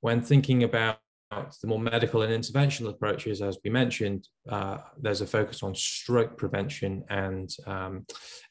when 0.00 0.20
thinking 0.20 0.64
about 0.64 0.98
the 1.62 1.66
more 1.66 1.78
medical 1.78 2.22
and 2.22 2.32
interventional 2.32 2.90
approaches, 2.90 3.40
as 3.40 3.58
we 3.64 3.70
mentioned, 3.70 4.28
uh, 4.48 4.78
there's 5.00 5.22
a 5.22 5.26
focus 5.26 5.62
on 5.62 5.74
stroke 5.74 6.36
prevention 6.36 7.04
and 7.08 7.50
um, 7.66 8.04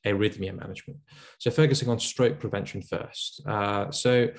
arrhythmia 0.06 0.58
management. 0.58 1.00
So 1.38 1.52
focusing 1.52 1.90
on 1.90 2.00
stroke 2.00 2.40
prevention 2.40 2.82
first. 2.82 3.42
Uh, 3.46 3.92
so 3.92 4.30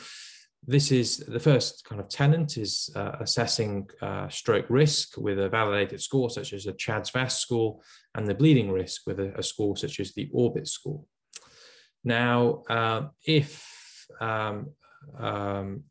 this 0.67 0.93
is 0.93 1.19
the 1.19 1.41
first 1.41 1.85
kind 1.85 2.01
of 2.01 2.09
tenant 2.09 2.57
is 2.57 2.91
uh, 2.95 3.13
assessing 3.21 3.89
uh, 4.01 4.29
stroke 4.29 4.67
risk 4.69 5.17
with 5.17 5.39
a 5.39 5.49
validated 5.49 6.01
score 6.01 6.31
such 6.31 6.53
as 6.53 6.67
a 6.67 6.73
CHADS-VASc 6.73 7.39
score 7.39 7.81
and 8.15 8.29
the 8.29 8.35
bleeding 8.35 8.71
risk 8.71 9.03
with 9.07 9.19
a, 9.19 9.37
a 9.39 9.43
score 9.43 9.77
such 9.77 9.99
as 9.99 10.13
the 10.15 10.31
ORBIT 10.33 10.69
score. 10.69 11.03
Now, 12.05 12.63
uh, 12.69 13.09
if 13.27 14.07
um, 14.21 14.71
um, 15.19 15.85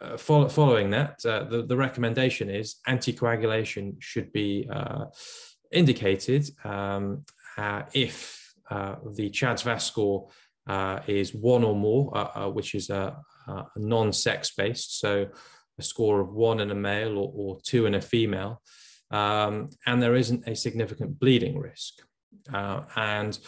uh, 0.00 0.16
follow, 0.16 0.48
following 0.48 0.90
that, 0.90 1.24
uh, 1.24 1.44
the, 1.44 1.62
the 1.62 1.76
recommendation 1.76 2.50
is 2.50 2.76
anticoagulation 2.88 3.94
should 4.00 4.32
be 4.32 4.68
uh, 4.70 5.06
indicated 5.72 6.50
um, 6.64 7.24
uh, 7.56 7.82
if 7.92 8.54
uh, 8.70 8.96
the 9.14 9.30
CHADS-VASc 9.30 9.82
score 9.82 10.28
is 11.06 11.34
one 11.34 11.62
or 11.62 11.76
more, 11.76 12.10
which 12.52 12.74
is 12.74 12.90
a, 12.90 13.16
a 13.46 13.64
non-sex 13.76 14.52
based, 14.56 14.98
so 14.98 15.26
a 15.78 15.82
score 15.82 16.20
of 16.20 16.32
one 16.32 16.60
in 16.60 16.70
a 16.70 16.74
male 16.74 17.18
or, 17.18 17.32
or 17.34 17.58
two 17.62 17.86
in 17.86 17.94
a 17.94 18.00
female, 18.00 18.62
um, 19.10 19.68
and 19.86 20.02
there 20.02 20.14
isn't 20.14 20.48
a 20.48 20.56
significant 20.56 21.20
bleeding 21.20 21.58
risk. 21.58 21.94
and 22.96 23.38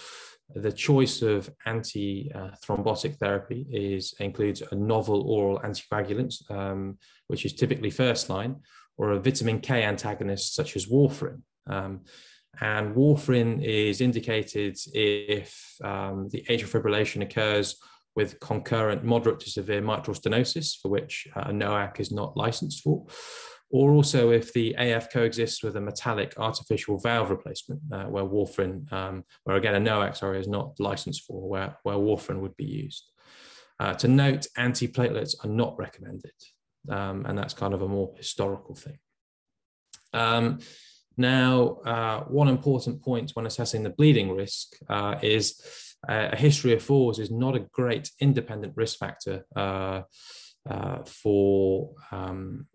the 0.54 0.72
choice 0.72 1.22
of 1.22 1.50
anti-thrombotic 1.66 3.16
therapy 3.16 3.66
is 3.70 4.14
includes 4.20 4.62
a 4.70 4.74
novel 4.74 5.22
oral 5.22 5.58
anticoagulant, 5.60 6.50
um, 6.50 6.98
which 7.26 7.44
is 7.44 7.52
typically 7.52 7.90
first 7.90 8.30
line, 8.30 8.56
or 8.96 9.12
a 9.12 9.20
vitamin 9.20 9.60
K 9.60 9.82
antagonist 9.82 10.54
such 10.54 10.76
as 10.76 10.86
warfarin. 10.86 11.42
Um, 11.66 12.02
and 12.60 12.94
warfarin 12.94 13.62
is 13.62 14.00
indicated 14.00 14.78
if 14.94 15.76
um, 15.84 16.28
the 16.30 16.42
atrial 16.48 16.68
fibrillation 16.68 17.22
occurs 17.22 17.76
with 18.14 18.40
concurrent 18.40 19.04
moderate 19.04 19.40
to 19.40 19.50
severe 19.50 19.82
mitral 19.82 20.16
stenosis, 20.16 20.80
for 20.80 20.88
which 20.88 21.28
uh, 21.36 21.40
a 21.46 21.52
NOAC 21.52 22.00
is 22.00 22.10
not 22.10 22.36
licensed 22.36 22.82
for, 22.82 23.04
or 23.70 23.90
also 23.92 24.30
if 24.30 24.52
the 24.52 24.74
AF 24.78 25.10
coexists 25.10 25.62
with 25.62 25.76
a 25.76 25.80
metallic 25.80 26.34
artificial 26.36 26.98
valve 26.98 27.30
replacement, 27.30 27.80
uh, 27.92 28.04
where 28.04 28.24
warfarin, 28.24 28.90
um, 28.92 29.24
where 29.44 29.56
again 29.56 29.74
a 29.74 29.90
NOAC, 29.90 30.16
sorry, 30.16 30.38
is 30.38 30.48
not 30.48 30.78
licensed 30.78 31.24
for, 31.24 31.48
where, 31.48 31.76
where 31.82 31.96
warfarin 31.96 32.40
would 32.40 32.56
be 32.56 32.64
used. 32.64 33.10
Uh, 33.78 33.92
to 33.94 34.08
note, 34.08 34.46
antiplatelets 34.56 35.34
are 35.44 35.50
not 35.50 35.76
recommended, 35.78 36.32
um, 36.88 37.26
and 37.26 37.36
that's 37.36 37.54
kind 37.54 37.74
of 37.74 37.82
a 37.82 37.88
more 37.88 38.14
historical 38.16 38.74
thing. 38.74 38.98
Um, 40.12 40.60
now, 41.18 41.78
uh, 41.84 42.20
one 42.24 42.48
important 42.48 43.02
point 43.02 43.32
when 43.34 43.46
assessing 43.46 43.82
the 43.82 43.90
bleeding 43.90 44.30
risk 44.30 44.76
uh, 44.88 45.16
is 45.22 45.60
uh, 46.08 46.28
a 46.32 46.36
history 46.36 46.72
of 46.72 46.82
falls 46.82 47.18
is 47.18 47.30
not 47.30 47.56
a 47.56 47.66
great 47.72 48.10
independent 48.20 48.74
risk 48.76 48.98
factor 48.98 49.44
uh, 49.56 50.02
for 51.04 51.92
um, 52.12 52.66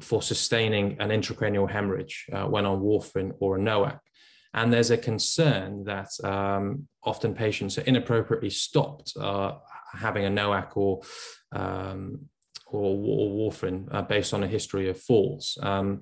for 0.00 0.22
sustaining 0.22 0.96
an 1.00 1.10
intracranial 1.10 1.70
hemorrhage 1.70 2.26
uh, 2.32 2.44
when 2.44 2.66
on 2.66 2.80
warfarin 2.80 3.32
or 3.40 3.56
a 3.56 3.60
NOAC. 3.60 3.98
And 4.54 4.72
there's 4.72 4.90
a 4.90 4.96
concern 4.96 5.84
that 5.84 6.08
um, 6.24 6.88
often 7.04 7.34
patients 7.34 7.78
are 7.78 7.82
inappropriately 7.82 8.50
stopped 8.50 9.14
uh, 9.18 9.54
having 9.92 10.24
a 10.24 10.30
NOAC 10.30 10.76
or, 10.76 11.00
um, 11.52 12.20
or, 12.66 12.96
or, 12.96 13.50
warfarin 13.50 13.88
uh, 13.92 14.02
based 14.02 14.32
on 14.32 14.42
a 14.42 14.46
history 14.46 14.88
of 14.88 14.98
falls. 14.98 15.58
Um, 15.62 16.00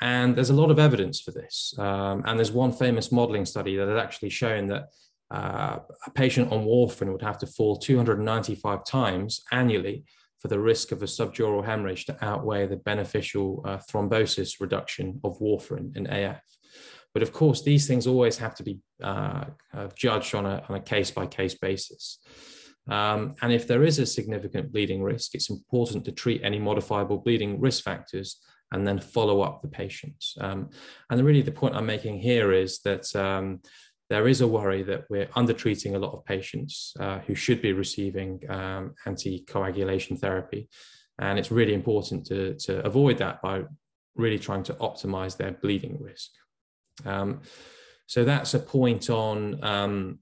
and 0.00 0.36
there's 0.36 0.50
a 0.50 0.54
lot 0.54 0.70
of 0.70 0.78
evidence 0.78 1.20
for 1.20 1.30
this. 1.30 1.74
Um, 1.78 2.22
and 2.26 2.38
there's 2.38 2.52
one 2.52 2.72
famous 2.72 3.10
modeling 3.10 3.46
study 3.46 3.76
that 3.76 3.88
had 3.88 3.98
actually 3.98 4.30
shown 4.30 4.66
that 4.66 4.88
uh, 5.30 5.78
a 6.06 6.10
patient 6.10 6.52
on 6.52 6.66
warfarin 6.66 7.12
would 7.12 7.22
have 7.22 7.38
to 7.38 7.46
fall 7.46 7.76
295 7.76 8.84
times 8.84 9.42
annually 9.50 10.04
for 10.40 10.48
the 10.48 10.60
risk 10.60 10.92
of 10.92 11.02
a 11.02 11.06
subdural 11.06 11.64
hemorrhage 11.64 12.04
to 12.06 12.24
outweigh 12.24 12.66
the 12.66 12.76
beneficial 12.76 13.62
uh, 13.64 13.78
thrombosis 13.78 14.60
reduction 14.60 15.20
of 15.24 15.38
warfarin 15.38 15.96
in 15.96 16.06
AF. 16.06 16.42
But 17.14 17.22
of 17.22 17.32
course, 17.32 17.62
these 17.62 17.86
things 17.86 18.06
always 18.06 18.36
have 18.38 18.54
to 18.56 18.62
be 18.62 18.78
uh, 19.02 19.44
uh, 19.74 19.88
judged 19.94 20.34
on 20.34 20.44
a, 20.44 20.62
on 20.68 20.76
a 20.76 20.80
case-by-case 20.80 21.54
basis. 21.54 22.18
Um, 22.88 23.34
and 23.42 23.52
if 23.52 23.66
there 23.66 23.82
is 23.82 23.98
a 23.98 24.06
significant 24.06 24.72
bleeding 24.72 25.02
risk, 25.02 25.34
it's 25.34 25.50
important 25.50 26.04
to 26.04 26.12
treat 26.12 26.42
any 26.44 26.58
modifiable 26.58 27.18
bleeding 27.18 27.58
risk 27.60 27.82
factors 27.82 28.38
and 28.72 28.86
then 28.86 28.98
follow 28.98 29.40
up 29.42 29.62
the 29.62 29.68
patients. 29.68 30.36
Um, 30.40 30.70
and 31.10 31.24
really 31.24 31.42
the 31.42 31.52
point 31.52 31.74
I'm 31.74 31.86
making 31.86 32.18
here 32.18 32.52
is 32.52 32.80
that 32.80 33.14
um, 33.16 33.60
there 34.08 34.28
is 34.28 34.40
a 34.40 34.46
worry 34.46 34.82
that 34.84 35.04
we're 35.10 35.28
undertreating 35.36 35.94
a 35.94 35.98
lot 35.98 36.12
of 36.12 36.24
patients 36.24 36.94
uh, 37.00 37.18
who 37.20 37.34
should 37.34 37.60
be 37.60 37.72
receiving 37.72 38.40
um, 38.48 38.94
anticoagulation 39.06 40.18
therapy. 40.18 40.68
And 41.18 41.38
it's 41.38 41.50
really 41.50 41.74
important 41.74 42.26
to, 42.26 42.54
to 42.66 42.84
avoid 42.84 43.18
that 43.18 43.42
by 43.42 43.64
really 44.14 44.38
trying 44.38 44.62
to 44.64 44.74
optimize 44.74 45.36
their 45.36 45.52
bleeding 45.52 45.98
risk. 46.00 46.30
Um, 47.04 47.40
so 48.06 48.24
that's 48.24 48.54
a 48.54 48.58
point 48.58 49.10
on 49.10 49.62
um, 49.64 50.18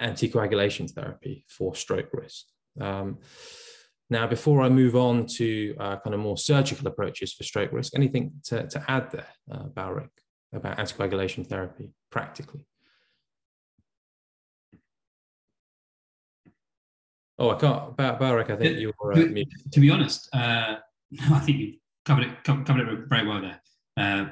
anticoagulation 0.00 0.90
therapy 0.90 1.44
for 1.48 1.74
stroke 1.74 2.08
risk. 2.12 2.46
Um, 2.80 3.18
now, 4.10 4.26
before 4.26 4.62
I 4.62 4.70
move 4.70 4.96
on 4.96 5.26
to 5.36 5.76
uh, 5.78 5.96
kind 5.96 6.14
of 6.14 6.20
more 6.20 6.38
surgical 6.38 6.88
approaches 6.88 7.34
for 7.34 7.44
stroke 7.44 7.72
risk, 7.72 7.94
anything 7.94 8.32
to, 8.44 8.66
to 8.66 8.84
add 8.88 9.10
there, 9.10 9.28
uh, 9.52 9.64
Balric, 9.64 10.10
about 10.52 10.78
anticoagulation 10.78 11.46
therapy 11.46 11.92
practically? 12.10 12.60
Oh, 17.38 17.50
I 17.50 17.58
can't. 17.58 17.96
Barak, 17.96 18.50
I 18.50 18.56
think 18.56 18.78
you 18.78 18.92
were. 18.98 19.12
Uh, 19.12 19.16
to, 19.72 19.80
be 19.80 19.90
honest, 19.90 20.28
uh, 20.34 20.76
I 21.30 21.38
think 21.40 21.58
you 21.58 21.74
covered 22.04 22.24
it 22.24 22.44
covered 22.44 22.88
it 22.88 23.08
very 23.08 23.26
well 23.26 23.40
there. 23.40 23.60
Uh, 23.96 24.30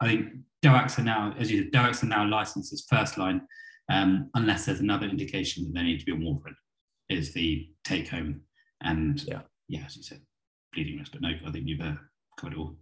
I 0.00 0.06
think 0.06 0.32
DOACs 0.64 0.98
are 0.98 1.02
now, 1.02 1.34
as 1.38 1.50
you 1.50 1.64
said, 1.64 1.72
DOACs 1.72 2.02
are 2.02 2.06
now 2.06 2.26
licensed 2.26 2.72
as 2.72 2.86
first 2.88 3.16
line, 3.18 3.42
um, 3.90 4.30
unless 4.34 4.66
there's 4.66 4.80
another 4.80 5.06
indication 5.06 5.64
that 5.64 5.74
they 5.74 5.84
need 5.84 6.00
to 6.00 6.06
be 6.06 6.12
on 6.12 6.20
warfarin, 6.20 6.54
is 7.08 7.32
the 7.32 7.68
take 7.84 8.08
home. 8.08 8.40
And 8.82 9.22
yeah, 9.24 9.42
yeah, 9.68 9.84
as 9.86 9.96
you 9.96 10.02
said, 10.02 10.20
bleeding 10.72 10.98
risk. 10.98 11.12
But 11.12 11.22
no, 11.22 11.30
I 11.46 11.50
think 11.50 11.66
you've 11.66 11.80
uh, 11.80 11.94
covered 12.38 12.54
it 12.54 12.58
all. 12.58 12.76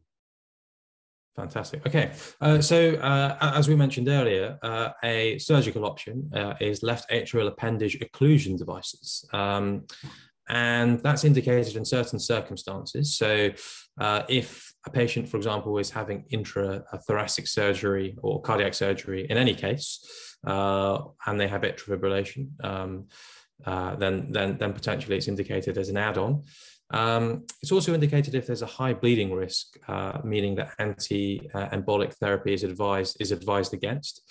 Fantastic. 1.39 1.87
Okay, 1.87 2.11
uh, 2.41 2.61
so 2.61 2.95
uh, 2.97 3.53
as 3.55 3.69
we 3.69 3.77
mentioned 3.77 4.09
earlier, 4.09 4.59
uh, 4.61 4.89
a 5.05 5.39
surgical 5.39 5.85
option 5.85 6.29
uh, 6.35 6.55
is 6.61 6.83
left 6.83 7.09
atrial 7.11 7.47
appendage 7.47 7.97
occlusion 8.01 8.59
devices. 8.59 9.25
Um, 9.33 9.85
and 10.49 10.99
that's 11.01 11.23
indicated 11.23 11.77
in 11.77 11.85
certain 11.85 12.19
circumstances. 12.19 13.17
So, 13.17 13.51
uh, 14.01 14.23
if 14.29 14.75
a 14.85 14.91
patient, 14.91 15.29
for 15.29 15.37
example, 15.37 15.79
is 15.79 15.91
having 15.91 16.25
intrathoracic 16.33 17.47
surgery 17.47 18.17
or 18.21 18.43
cardiac 18.43 18.75
surgery 18.75 19.29
in 19.31 19.39
any 19.39 19.55
case, 19.55 20.05
uh, 20.45 20.99
and 21.25 21.39
they 21.39 21.47
have 21.47 21.63
atrial 21.63 22.01
fibrillation, 22.01 22.49
um, 22.65 23.07
then, 24.01 24.33
then, 24.33 24.59
then 24.59 24.73
potentially 24.73 25.17
it's 25.17 25.29
indicated 25.29 25.79
as 25.79 25.89
an 25.89 25.99
add 25.99 26.19
on. 26.19 26.43
Um, 26.91 27.45
it's 27.61 27.73
also 27.73 27.93
indicated 27.93 28.35
if 28.35 28.47
there's 28.47 28.63
a 28.63 28.67
high 28.67 28.95
bleeding 28.95 29.33
risk, 29.33 29.77
uh, 29.89 30.21
meaning 30.25 30.55
that 30.57 30.73
anti-embolic 30.79 32.15
therapy 32.15 32.55
is 32.55 32.65
advised 32.65 33.17
is 33.21 33.33
advised 33.33 33.75
against, 33.75 34.23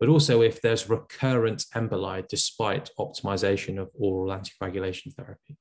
but 0.00 0.08
also 0.08 0.40
if 0.42 0.62
there's 0.62 0.88
recurrent 0.88 1.64
emboli 1.74 2.26
despite 2.28 2.90
optimization 2.98 3.78
of 3.78 3.90
oral 3.94 4.34
anticoagulation 4.36 5.12
therapy. 5.14 5.56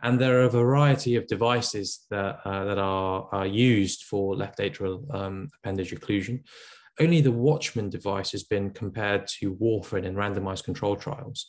And 0.00 0.20
there 0.20 0.40
are 0.40 0.44
a 0.44 0.50
variety 0.50 1.16
of 1.16 1.26
devices 1.26 2.06
that, 2.10 2.38
uh, 2.44 2.64
that 2.64 2.78
are, 2.78 3.28
are, 3.32 3.46
used 3.46 4.04
for 4.04 4.36
left 4.36 4.58
atrial 4.60 5.12
um, 5.12 5.48
appendage 5.58 5.90
occlusion. 5.90 6.44
Only 7.00 7.20
the 7.20 7.32
Watchman 7.32 7.90
device 7.90 8.30
has 8.30 8.44
been 8.44 8.70
compared 8.70 9.26
to 9.38 9.56
warfarin 9.56 10.04
in 10.04 10.14
randomized 10.14 10.64
control 10.64 10.94
trials. 10.94 11.46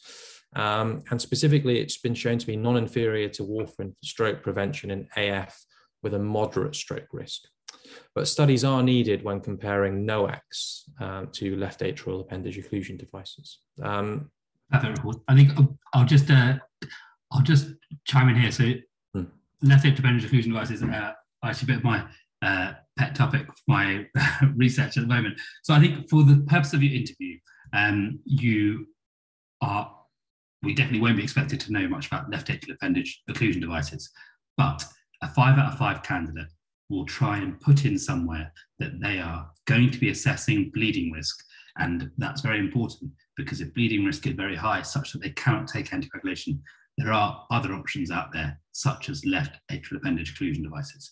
Um, 0.55 1.03
and 1.11 1.21
specifically, 1.21 1.79
it's 1.79 1.97
been 1.97 2.15
shown 2.15 2.37
to 2.39 2.47
be 2.47 2.55
non 2.55 2.77
inferior 2.77 3.29
to 3.29 3.43
warfarin 3.43 3.93
for 3.93 4.03
stroke 4.03 4.41
prevention 4.41 4.91
in 4.91 5.07
AF 5.15 5.63
with 6.01 6.13
a 6.13 6.19
moderate 6.19 6.75
stroke 6.75 7.07
risk. 7.11 7.41
But 8.15 8.27
studies 8.27 8.63
are 8.63 8.81
needed 8.81 9.23
when 9.23 9.41
comparing 9.41 10.05
NOACs 10.05 10.83
um, 10.99 11.29
to 11.33 11.55
left 11.55 11.81
atrial 11.81 12.21
appendage 12.21 12.57
occlusion 12.57 12.97
devices. 12.97 13.59
Um, 13.81 14.31
I 14.71 15.35
think 15.35 15.57
I'll, 15.57 15.77
I'll 15.93 16.05
just 16.05 16.29
uh, 16.29 16.57
I'll 17.31 17.41
just 17.43 17.69
chime 18.05 18.29
in 18.29 18.35
here. 18.35 18.51
So, 18.51 18.73
hmm. 19.13 19.23
left 19.61 19.85
atrial 19.85 19.99
appendage 19.99 20.29
occlusion 20.29 20.47
devices 20.47 20.83
are 20.83 21.15
actually 21.43 21.65
a 21.65 21.67
bit 21.67 21.77
of 21.77 21.83
my 21.83 22.05
uh, 22.41 22.73
pet 22.97 23.15
topic 23.15 23.47
for 23.47 23.63
my 23.67 24.05
research 24.55 24.97
at 24.97 25.01
the 25.01 25.07
moment. 25.07 25.39
So, 25.63 25.73
I 25.73 25.79
think 25.79 26.09
for 26.09 26.23
the 26.23 26.43
purpose 26.47 26.73
of 26.73 26.83
your 26.83 26.93
interview, 26.93 27.37
um, 27.73 28.19
you 28.25 28.87
are 29.61 29.98
we 30.63 30.73
definitely 30.73 31.01
won't 31.01 31.17
be 31.17 31.23
expected 31.23 31.59
to 31.61 31.71
know 31.71 31.87
much 31.87 32.07
about 32.07 32.29
left 32.29 32.47
atrial 32.47 32.73
appendage 32.73 33.21
occlusion 33.29 33.61
devices, 33.61 34.09
but 34.57 34.83
a 35.21 35.27
five 35.27 35.57
out 35.57 35.73
of 35.73 35.79
five 35.79 36.03
candidate 36.03 36.47
will 36.89 37.05
try 37.05 37.37
and 37.37 37.59
put 37.61 37.85
in 37.85 37.97
somewhere 37.97 38.51
that 38.79 38.99
they 38.99 39.19
are 39.19 39.49
going 39.65 39.91
to 39.91 39.99
be 39.99 40.09
assessing 40.09 40.71
bleeding 40.73 41.11
risk. 41.11 41.43
And 41.77 42.09
that's 42.17 42.41
very 42.41 42.59
important 42.59 43.11
because 43.37 43.61
if 43.61 43.73
bleeding 43.73 44.05
risk 44.05 44.25
is 44.27 44.33
very 44.33 44.55
high, 44.55 44.81
such 44.81 45.13
that 45.13 45.21
they 45.21 45.29
cannot 45.31 45.67
take 45.67 45.89
anticoagulation, 45.89 46.59
there 46.97 47.13
are 47.13 47.45
other 47.51 47.73
options 47.73 48.11
out 48.11 48.33
there, 48.33 48.59
such 48.73 49.07
as 49.07 49.25
left 49.25 49.57
atrial 49.71 49.97
appendage 49.97 50.35
occlusion 50.35 50.63
devices. 50.63 51.11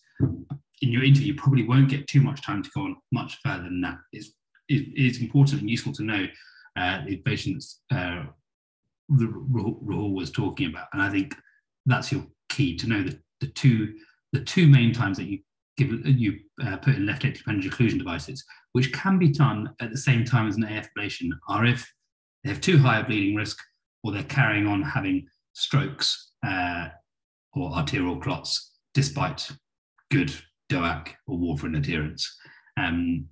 In 0.82 0.92
your 0.92 1.04
interview, 1.04 1.34
you 1.34 1.40
probably 1.40 1.66
won't 1.66 1.90
get 1.90 2.08
too 2.08 2.22
much 2.22 2.42
time 2.42 2.64
to 2.64 2.70
go 2.76 2.82
on 2.82 2.98
much 3.12 3.38
further 3.44 3.64
than 3.64 3.82
that. 3.82 3.98
It's, 4.12 4.32
it, 4.68 4.88
it's 4.96 5.20
important 5.20 5.62
and 5.62 5.70
useful 5.70 5.94
to 5.94 6.04
know 6.04 6.26
uh, 6.76 7.02
the 7.06 7.18
patient's 7.18 7.82
uh, 7.92 8.26
Rahul 9.12 10.15
was 10.15 10.32
talking 10.32 10.70
about. 10.70 10.88
And 10.93 11.02
I 11.02 11.10
think 11.10 11.36
that's 11.86 12.12
your 12.12 12.26
key 12.50 12.76
to 12.78 12.88
know 12.88 13.04
that 13.04 13.20
the 13.39 13.48
two 13.48 13.93
the 14.34 14.41
two 14.41 14.67
main 14.67 14.93
times 14.93 15.17
that 15.17 15.28
you 15.28 15.39
give 15.78 16.06
you 16.06 16.39
uh, 16.65 16.78
put 16.78 16.96
in 16.96 17.06
left 17.06 17.24
atrial 17.24 17.41
appendage 17.41 17.72
occlusion 17.72 17.98
devices, 17.98 18.43
which 18.74 18.91
can 18.91 19.17
be 19.17 19.30
done 19.30 19.70
at 19.80 19.91
the 19.91 19.98
same 19.98 20.26
time 20.26 20.48
as 20.48 20.58
an 20.58 20.63
AF 20.63 20.89
ablation, 20.98 21.30
are 21.48 21.65
if 21.65 21.89
they 22.43 22.50
have 22.50 22.62
too 22.62 22.78
high 22.78 23.00
a 23.00 23.04
bleeding 23.06 23.36
risk 23.36 23.60
or 24.04 24.12
they're 24.12 24.24
carrying 24.24 24.67
on 24.67 24.82
having 24.82 25.28
strokes 25.54 26.32
uh, 26.46 26.88
or 27.54 27.72
arterial 27.72 28.20
clots 28.20 28.74
despite 28.93 29.50
good 30.12 30.34
DOAC 30.72 31.10
or 31.28 31.38
warfarin 31.38 31.78
adherence. 31.78 32.38
Um, 32.78 33.28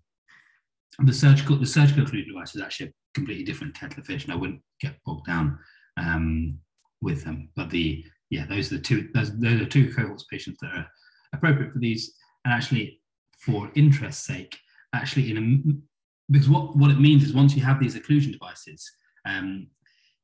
the 0.99 1.13
surgical 1.13 1.57
the 1.57 1.65
surgical 1.65 2.05
occlusion 2.05 2.27
device 2.27 2.55
is 2.55 2.61
actually 2.61 2.93
completely 3.15 3.43
different 3.43 3.73
kettle 3.73 4.01
of 4.01 4.05
fish, 4.05 4.25
and 4.25 4.33
I 4.33 4.35
wouldn't 4.35 4.61
get 4.79 4.95
bogged 5.05 5.25
down 5.25 5.57
um, 5.97 6.59
with 7.01 7.23
them. 7.23 7.49
But 7.55 7.71
the 7.71 8.05
yeah, 8.29 8.45
those 8.45 8.71
are 8.71 8.75
the 8.75 8.81
two 8.81 9.09
those, 9.15 9.35
those 9.39 9.61
are 9.61 9.65
two 9.65 9.91
cohorts 9.93 10.23
of 10.23 10.29
patients 10.29 10.59
that 10.61 10.71
are 10.75 10.87
appropriate 11.33 11.71
for 11.73 11.79
these, 11.79 12.13
and 12.43 12.53
actually 12.53 13.01
for 13.39 13.71
interest 13.75 14.25
sake, 14.25 14.57
actually 14.93 15.31
in 15.31 15.37
a 15.37 16.31
because 16.31 16.49
what 16.49 16.75
what 16.75 16.91
it 16.91 16.99
means 16.99 17.23
is 17.23 17.33
once 17.33 17.55
you 17.55 17.63
have 17.63 17.79
these 17.79 17.95
occlusion 17.95 18.31
devices, 18.31 18.91
um, 19.25 19.67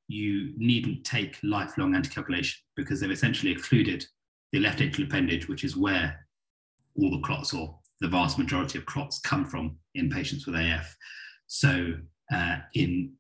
you 0.08 0.54
needn't 0.58 1.04
take 1.06 1.38
lifelong 1.44 1.94
anticoagulation 1.94 2.56
because 2.76 3.00
they've 3.00 3.12
essentially 3.12 3.54
occluded 3.54 4.06
the 4.52 4.60
left 4.60 4.80
atrial 4.80 5.06
appendage, 5.06 5.48
which 5.48 5.64
is 5.64 5.78
where 5.78 6.28
all 6.98 7.10
the 7.10 7.22
clots 7.22 7.54
or 7.54 7.80
the 8.02 8.08
vast 8.08 8.38
majority 8.38 8.78
of 8.78 8.86
clots 8.86 9.20
come 9.20 9.46
from 9.46 9.78
in 9.96 10.10
patients 10.10 10.46
with 10.46 10.56
AF. 10.56 10.96
So 11.48 11.94
uh, 12.34 12.58
in 12.74 13.14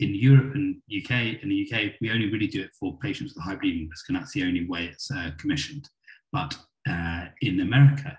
in 0.00 0.14
Europe 0.14 0.54
and 0.54 0.82
UK, 0.88 1.40
in 1.42 1.48
the 1.48 1.68
UK, 1.70 1.92
we 2.00 2.10
only 2.10 2.30
really 2.30 2.48
do 2.48 2.60
it 2.60 2.70
for 2.78 2.98
patients 2.98 3.32
with 3.32 3.44
high 3.44 3.54
bleeding 3.54 3.88
risk, 3.88 4.08
and 4.08 4.16
that's 4.16 4.32
the 4.32 4.42
only 4.42 4.66
way 4.66 4.86
it's 4.86 5.10
uh, 5.10 5.30
commissioned. 5.38 5.88
But 6.32 6.56
uh, 6.88 7.26
in 7.42 7.60
America, 7.60 8.18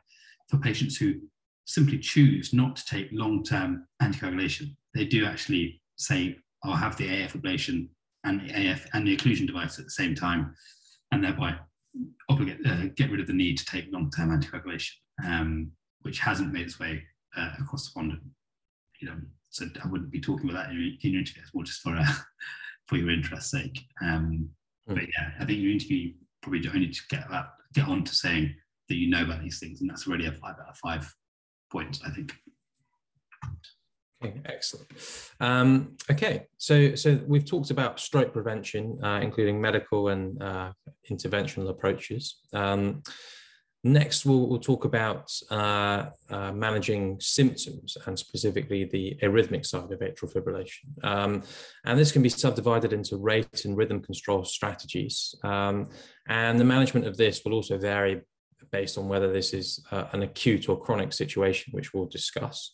for 0.50 0.58
patients 0.58 0.96
who 0.96 1.16
simply 1.66 2.00
choose 2.00 2.54
not 2.54 2.78
to 2.78 2.86
take 2.86 3.10
long-term 3.12 3.88
anticoagulation, 4.02 4.76
they 4.94 5.06
do 5.06 5.26
actually 5.26 5.82
say, 5.98 6.38
"I'll 6.64 6.76
have 6.76 6.96
the 6.98 7.24
AF 7.24 7.34
ablation 7.34 7.90
and 8.24 8.42
the 8.42 8.72
AF 8.72 8.88
and 8.94 9.06
the 9.06 9.16
occlusion 9.16 9.46
device 9.46 9.78
at 9.78 9.86
the 9.86 9.92
same 9.92 10.16
time," 10.16 10.56
and 11.12 11.24
thereby 11.24 11.58
obligate, 12.30 12.66
uh, 12.66 12.86
get 12.96 13.12
rid 13.12 13.20
of 13.20 13.28
the 13.28 13.34
need 13.34 13.58
to 13.58 13.66
take 13.66 13.92
long-term 13.92 14.30
anticoagulation, 14.30 14.92
um, 15.26 15.72
which 16.02 16.20
hasn't 16.20 16.54
made 16.54 16.68
its 16.68 16.80
way 16.80 17.04
uh, 17.36 17.52
across 17.60 17.88
the 17.88 17.94
pond. 17.94 18.18
You 19.02 19.10
know, 19.10 19.18
so 19.56 19.66
I 19.82 19.88
wouldn't 19.88 20.12
be 20.12 20.20
talking 20.20 20.50
about 20.50 20.66
that 20.66 20.72
in 20.72 20.82
your, 20.82 20.92
in 21.02 21.12
your 21.12 21.20
interview. 21.22 21.42
It's 21.42 21.54
more 21.54 21.64
just 21.64 21.82
for 21.82 21.96
uh, 21.96 22.06
for 22.88 22.98
your 22.98 23.10
interest's 23.10 23.52
sake. 23.52 23.80
Um, 24.02 24.50
mm. 24.90 24.96
But 24.96 25.04
yeah, 25.04 25.32
I 25.40 25.46
think 25.46 25.60
your 25.60 25.72
interview 25.72 26.12
probably 26.42 26.68
only 26.68 26.90
to 26.90 27.02
get 27.10 27.30
that 27.32 27.48
get 27.74 27.88
on 27.88 28.04
to 28.04 28.14
saying 28.14 28.54
that 28.90 28.96
you 28.96 29.10
know 29.10 29.24
about 29.24 29.42
these 29.42 29.60
things, 29.60 29.80
and 29.80 29.90
that's 29.90 30.08
already 30.08 30.26
a 30.26 30.32
five 30.34 30.56
out 30.62 30.70
of 30.70 30.78
five 30.78 31.14
points, 31.72 32.02
I 32.06 32.10
think. 32.10 32.34
Okay, 34.24 34.42
excellent. 34.46 34.88
Um, 35.40 35.96
okay, 36.12 36.48
so 36.58 36.96
so 36.96 37.20
we've 37.26 37.46
talked 37.46 37.72
about 37.72 38.00
stroke 38.00 38.34
prevention, 38.34 39.00
uh, 39.02 39.20
including 39.22 39.62
medical 39.62 40.10
and 40.10 40.42
uh, 40.44 40.74
interventional 41.10 41.70
approaches. 41.70 42.40
Um, 42.52 43.04
Next, 43.88 44.26
we'll, 44.26 44.48
we'll 44.48 44.58
talk 44.58 44.84
about 44.84 45.32
uh, 45.52 46.06
uh, 46.32 46.52
managing 46.52 47.20
symptoms 47.20 47.96
and 48.08 48.18
specifically 48.18 48.84
the 48.84 49.16
arrhythmic 49.22 49.64
side 49.64 49.92
of 49.92 50.00
atrial 50.00 50.34
fibrillation. 50.34 51.04
Um, 51.04 51.44
and 51.86 52.00
this 52.00 52.12
can 52.12 52.24
be 52.24 52.30
subdivided 52.30 52.94
into 52.94 53.16
rate 53.18 53.64
and 53.64 53.78
rhythm 53.78 54.02
control 54.02 54.44
strategies. 54.44 55.36
Um, 55.44 55.90
and 56.28 56.60
the 56.60 56.64
management 56.64 57.06
of 57.06 57.16
this 57.16 57.46
will 57.46 57.54
also 57.54 57.78
vary 57.78 58.22
based 58.72 58.98
on 58.98 59.08
whether 59.08 59.32
this 59.32 59.54
is 59.54 59.86
uh, 59.92 60.06
an 60.14 60.24
acute 60.24 60.68
or 60.68 60.82
chronic 60.82 61.14
situation, 61.14 61.72
which 61.72 61.94
we'll 61.94 62.08
discuss. 62.08 62.74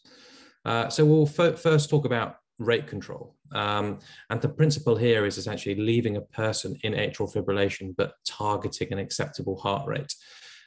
Uh, 0.63 0.87
so 0.87 1.03
we'll 1.03 1.25
first 1.25 1.89
talk 1.89 2.05
about 2.05 2.37
rate 2.57 2.87
control. 2.87 3.35
Um, 3.51 3.99
and 4.29 4.39
the 4.39 4.47
principle 4.47 4.95
here 4.95 5.25
is 5.25 5.37
essentially 5.37 5.75
leaving 5.75 6.15
a 6.15 6.21
person 6.21 6.77
in 6.83 6.93
atrial 6.93 7.29
fibrillation, 7.33 7.93
but 7.97 8.13
targeting 8.25 8.93
an 8.93 8.99
acceptable 8.99 9.57
heart 9.57 9.85
rate. 9.89 10.15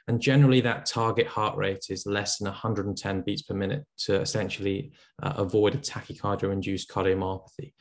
And 0.06 0.20
generally, 0.20 0.60
that 0.60 0.86
target 0.86 1.26
heart 1.26 1.56
rate 1.56 1.86
is 1.88 2.06
less 2.06 2.38
than 2.38 2.46
110 2.46 3.22
beats 3.22 3.42
per 3.42 3.54
minute 3.54 3.84
to 4.00 4.20
essentially 4.20 4.92
uh, 5.22 5.34
avoid 5.36 5.74
a 5.74 5.78
tachycardia 5.78 6.52
induced 6.52 6.90
cardiomyopathy. 6.90 7.72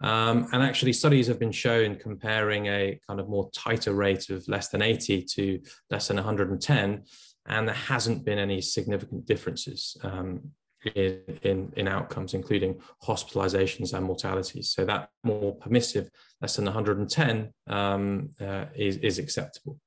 Um, 0.00 0.48
and 0.52 0.62
actually, 0.62 0.92
studies 0.92 1.26
have 1.26 1.40
been 1.40 1.52
shown 1.52 1.96
comparing 1.96 2.66
a 2.66 3.00
kind 3.06 3.18
of 3.18 3.28
more 3.28 3.50
tighter 3.54 3.94
rate 3.94 4.30
of 4.30 4.46
less 4.46 4.68
than 4.68 4.82
80 4.82 5.22
to 5.22 5.60
less 5.90 6.08
than 6.08 6.16
110, 6.16 7.02
and 7.46 7.68
there 7.68 7.74
hasn't 7.74 8.24
been 8.24 8.38
any 8.38 8.60
significant 8.60 9.26
differences. 9.26 9.96
Um, 10.02 10.52
in, 10.94 11.20
in, 11.42 11.72
in, 11.76 11.88
outcomes, 11.88 12.34
including 12.34 12.80
hospitalizations 13.02 13.92
and 13.92 14.06
mortalities. 14.06 14.70
So 14.70 14.84
that 14.84 15.08
more 15.24 15.56
permissive, 15.56 16.08
less 16.40 16.54
than 16.54 16.66
110, 16.66 17.52
um, 17.66 18.30
uh, 18.40 18.66
is, 18.76 18.98
is 18.98 19.18
acceptable. 19.18 19.80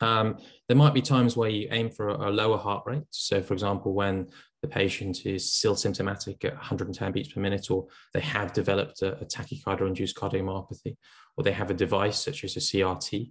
Um, 0.00 0.38
there 0.68 0.76
might 0.76 0.94
be 0.94 1.02
times 1.02 1.36
where 1.36 1.48
you 1.48 1.68
aim 1.70 1.90
for 1.90 2.08
a, 2.08 2.28
a, 2.28 2.30
lower 2.30 2.58
heart 2.58 2.82
rate. 2.84 3.04
So, 3.10 3.40
for 3.42 3.54
example, 3.54 3.94
when 3.94 4.28
the 4.60 4.68
patient 4.68 5.24
is 5.24 5.52
still 5.52 5.76
symptomatic 5.76 6.44
at 6.44 6.54
110 6.54 7.12
beats 7.12 7.32
per 7.32 7.40
minute, 7.40 7.70
or 7.70 7.86
they 8.12 8.20
have 8.20 8.52
developed 8.52 9.02
a, 9.02 9.18
a 9.20 9.24
tachycardia-induced 9.24 10.16
cardiomyopathy, 10.16 10.96
or 11.36 11.44
they 11.44 11.52
have 11.52 11.70
a 11.70 11.74
device 11.74 12.18
such 12.18 12.44
as 12.44 12.56
a 12.56 12.60
CRT. 12.60 13.30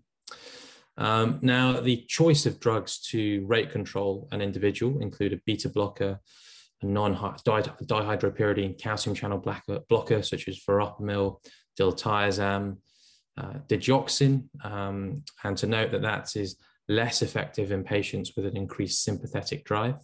Um, 0.95 1.39
now, 1.41 1.79
the 1.81 2.05
choice 2.07 2.45
of 2.45 2.59
drugs 2.59 2.99
to 3.09 3.43
rate 3.45 3.71
control 3.71 4.27
an 4.31 4.41
individual 4.41 5.01
include 5.01 5.33
a 5.33 5.39
beta 5.45 5.69
blocker, 5.69 6.19
a 6.81 6.85
non-dihydropyridine 6.85 8.79
calcium 8.79 9.15
channel 9.15 9.43
blocker 9.89 10.21
such 10.21 10.47
as 10.47 10.63
verapamil, 10.67 11.39
diltiazem, 11.79 12.77
uh, 13.37 13.59
digoxin, 13.67 14.43
um, 14.63 15.23
and 15.43 15.57
to 15.57 15.67
note 15.67 15.91
that 15.91 16.01
that 16.01 16.35
is 16.35 16.57
less 16.87 17.21
effective 17.21 17.71
in 17.71 17.83
patients 17.83 18.33
with 18.35 18.45
an 18.45 18.57
increased 18.57 19.03
sympathetic 19.03 19.65
drive. 19.65 19.95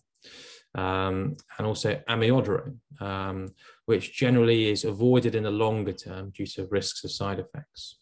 Um, 0.76 1.36
and 1.58 1.66
also 1.66 2.00
amiodarone, 2.08 2.78
um, 3.00 3.56
which 3.86 4.14
generally 4.14 4.70
is 4.70 4.84
avoided 4.84 5.34
in 5.34 5.44
the 5.44 5.50
longer 5.50 5.94
term 5.94 6.30
due 6.30 6.46
to 6.46 6.68
risks 6.68 7.04
of 7.04 7.12
side 7.12 7.40
effects. 7.40 7.98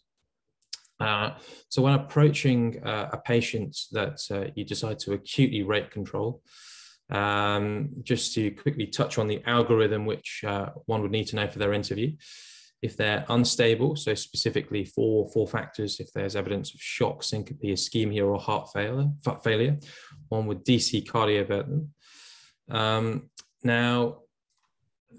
Uh, 1.00 1.30
so 1.68 1.80
when 1.80 1.94
approaching 1.94 2.82
uh, 2.84 3.08
a 3.12 3.18
patient 3.18 3.76
that 3.92 4.20
uh, 4.30 4.50
you 4.54 4.64
decide 4.64 4.98
to 4.98 5.12
acutely 5.12 5.62
rate 5.62 5.90
control, 5.90 6.42
um, 7.10 7.90
just 8.02 8.34
to 8.34 8.50
quickly 8.50 8.86
touch 8.86 9.16
on 9.18 9.28
the 9.28 9.42
algorithm 9.46 10.04
which 10.04 10.42
uh, 10.46 10.70
one 10.86 11.00
would 11.00 11.10
need 11.10 11.26
to 11.28 11.36
know 11.36 11.48
for 11.48 11.58
their 11.58 11.72
interview. 11.72 12.12
If 12.80 12.96
they're 12.96 13.24
unstable, 13.28 13.96
so 13.96 14.14
specifically 14.14 14.84
for 14.84 15.28
four 15.30 15.48
factors, 15.48 15.98
if 15.98 16.12
there's 16.12 16.36
evidence 16.36 16.72
of 16.72 16.80
shock, 16.80 17.24
syncope, 17.24 17.60
ischemia, 17.62 18.24
or 18.26 18.38
heart 18.38 18.70
failure, 18.72 19.08
failure 19.42 19.78
one 20.28 20.46
would 20.46 20.64
DC 20.64 21.04
cardiovert 21.06 21.66
them. 21.68 21.92
Um, 22.70 23.30
now, 23.64 24.18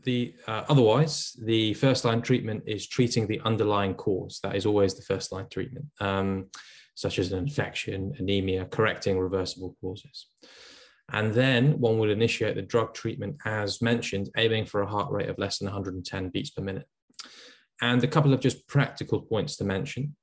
the 0.04 0.34
uh, 0.48 0.64
otherwise, 0.70 1.36
the 1.44 1.74
first 1.74 2.06
line 2.06 2.22
treatment 2.22 2.64
is 2.66 2.88
treating 2.88 3.28
the 3.28 3.42
underlying 3.44 3.96
cause. 3.96 4.40
That 4.44 4.56
is 4.56 4.66
always 4.66 4.96
the 4.96 5.02
first 5.02 5.32
line 5.32 5.48
treatment, 5.52 5.86
um, 6.00 6.48
such 6.96 7.20
as 7.20 7.32
an 7.32 7.40
infection, 7.40 8.14
anemia, 8.18 8.66
correcting 8.66 9.20
reversible 9.20 9.76
causes. 9.82 10.28
And 11.12 11.34
then 11.34 11.80
one 11.80 11.98
would 12.00 12.12
initiate 12.12 12.56
the 12.56 12.62
drug 12.62 12.94
treatment 12.94 13.38
as 13.46 13.82
mentioned, 13.82 14.30
aiming 14.38 14.66
for 14.66 14.82
a 14.82 14.88
heart 14.88 15.12
rate 15.12 15.30
of 15.30 15.40
less 15.40 15.58
than 15.58 15.66
110 15.66 16.30
beats 16.30 16.52
per 16.52 16.62
minute. 16.62 16.86
And 17.82 18.04
a 18.04 18.08
couple 18.08 18.34
of 18.34 18.42
just 18.42 18.68
practical 18.68 19.22
points 19.22 19.56
to 19.58 19.64
mention. 19.64 20.16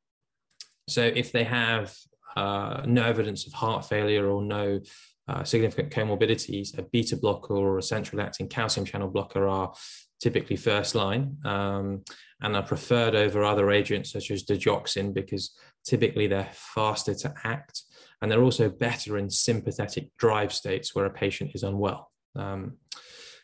So 0.89 1.03
if 1.03 1.33
they 1.33 1.45
have 1.45 1.95
uh, 2.37 2.83
no 2.87 3.03
evidence 3.03 3.47
of 3.47 3.55
heart 3.55 3.85
failure 3.87 4.29
or 4.29 4.43
no 4.43 4.81
uh, 5.29 5.43
significant 5.43 5.91
comorbidities, 5.91 6.77
a 6.79 6.83
beta 6.83 7.17
blocker 7.17 7.55
or 7.55 7.79
a 7.79 7.83
central 7.83 8.21
acting 8.21 8.49
calcium 8.49 8.87
channel 8.87 9.09
blocker 9.09 9.49
are 9.49 9.73
typically 10.21 10.57
first 10.57 10.95
line 10.95 11.37
um, 11.45 12.03
and 12.41 12.57
are 12.57 12.63
preferred 12.63 13.15
over 13.15 13.45
other 13.45 13.71
agents 13.71 14.13
such 14.13 14.31
as 14.31 14.45
digoxin 14.45 15.13
because 15.13 15.57
typically 15.85 16.27
they're 16.27 16.51
faster 16.53 17.15
to 17.15 17.35
act 17.45 17.83
and 18.21 18.31
they're 18.31 18.43
also 18.43 18.71
better 18.71 19.19
in 19.19 19.29
sympathetic 19.29 20.11
drive 20.17 20.53
states 20.53 20.95
where 20.95 21.05
a 21.05 21.11
patient 21.11 21.51
is 21.55 21.63
unwell. 21.63 22.11
Um, 22.35 22.79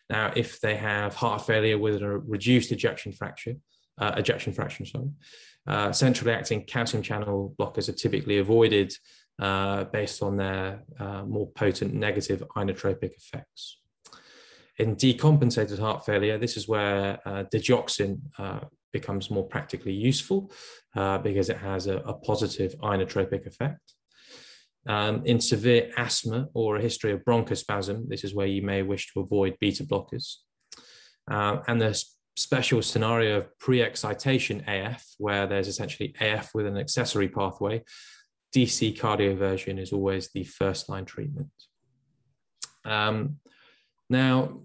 now, 0.08 0.32
if 0.34 0.60
they 0.60 0.76
have 0.76 1.14
heart 1.14 1.46
failure 1.46 1.78
with 1.78 2.02
a 2.02 2.08
reduced 2.08 2.72
ejection 2.72 3.12
fraction, 3.12 3.62
uh, 3.98 4.12
ejection 4.16 4.52
fraction, 4.52 4.86
sorry, 4.86 5.10
uh, 5.66 5.92
centrally 5.92 6.32
acting 6.32 6.64
calcium 6.64 7.02
channel 7.02 7.54
blockers 7.58 7.88
are 7.88 7.92
typically 7.92 8.38
avoided 8.38 8.92
uh, 9.40 9.84
based 9.84 10.22
on 10.22 10.36
their 10.36 10.82
uh, 10.98 11.22
more 11.22 11.48
potent 11.52 11.94
negative 11.94 12.42
inotropic 12.56 13.12
effects. 13.16 13.78
In 14.78 14.96
decompensated 14.96 15.78
heart 15.78 16.04
failure, 16.04 16.38
this 16.38 16.56
is 16.56 16.66
where 16.66 17.20
uh, 17.24 17.44
digoxin 17.52 18.20
uh, 18.38 18.60
becomes 18.92 19.30
more 19.30 19.46
practically 19.46 19.92
useful 19.92 20.52
because 20.94 21.48
it 21.48 21.56
has 21.56 21.86
a, 21.86 21.98
a 21.98 22.12
positive 22.12 22.74
inotropic 22.80 23.46
effect. 23.46 23.94
Um, 24.86 25.22
in 25.24 25.40
severe 25.40 25.90
asthma 25.96 26.48
or 26.54 26.76
a 26.76 26.82
history 26.82 27.12
of 27.12 27.20
bronchospasm, 27.20 28.08
this 28.08 28.24
is 28.24 28.34
where 28.34 28.48
you 28.48 28.62
may 28.62 28.82
wish 28.82 29.12
to 29.12 29.20
avoid 29.20 29.56
beta 29.60 29.84
blockers. 29.84 30.36
And 31.28 31.80
the 31.80 31.98
special 32.36 32.82
scenario 32.82 33.38
of 33.38 33.58
pre-excitation 33.58 34.62
AF, 34.66 35.06
where 35.18 35.46
there's 35.46 35.68
essentially 35.68 36.14
AF 36.20 36.50
with 36.54 36.66
an 36.66 36.76
accessory 36.76 37.28
pathway, 37.28 37.82
DC 38.54 38.98
cardioversion 38.98 39.78
is 39.78 39.92
always 39.92 40.30
the 40.30 40.44
first 40.44 40.88
line 40.88 41.04
treatment. 41.04 41.50
Um, 42.84 43.36
now, 44.10 44.60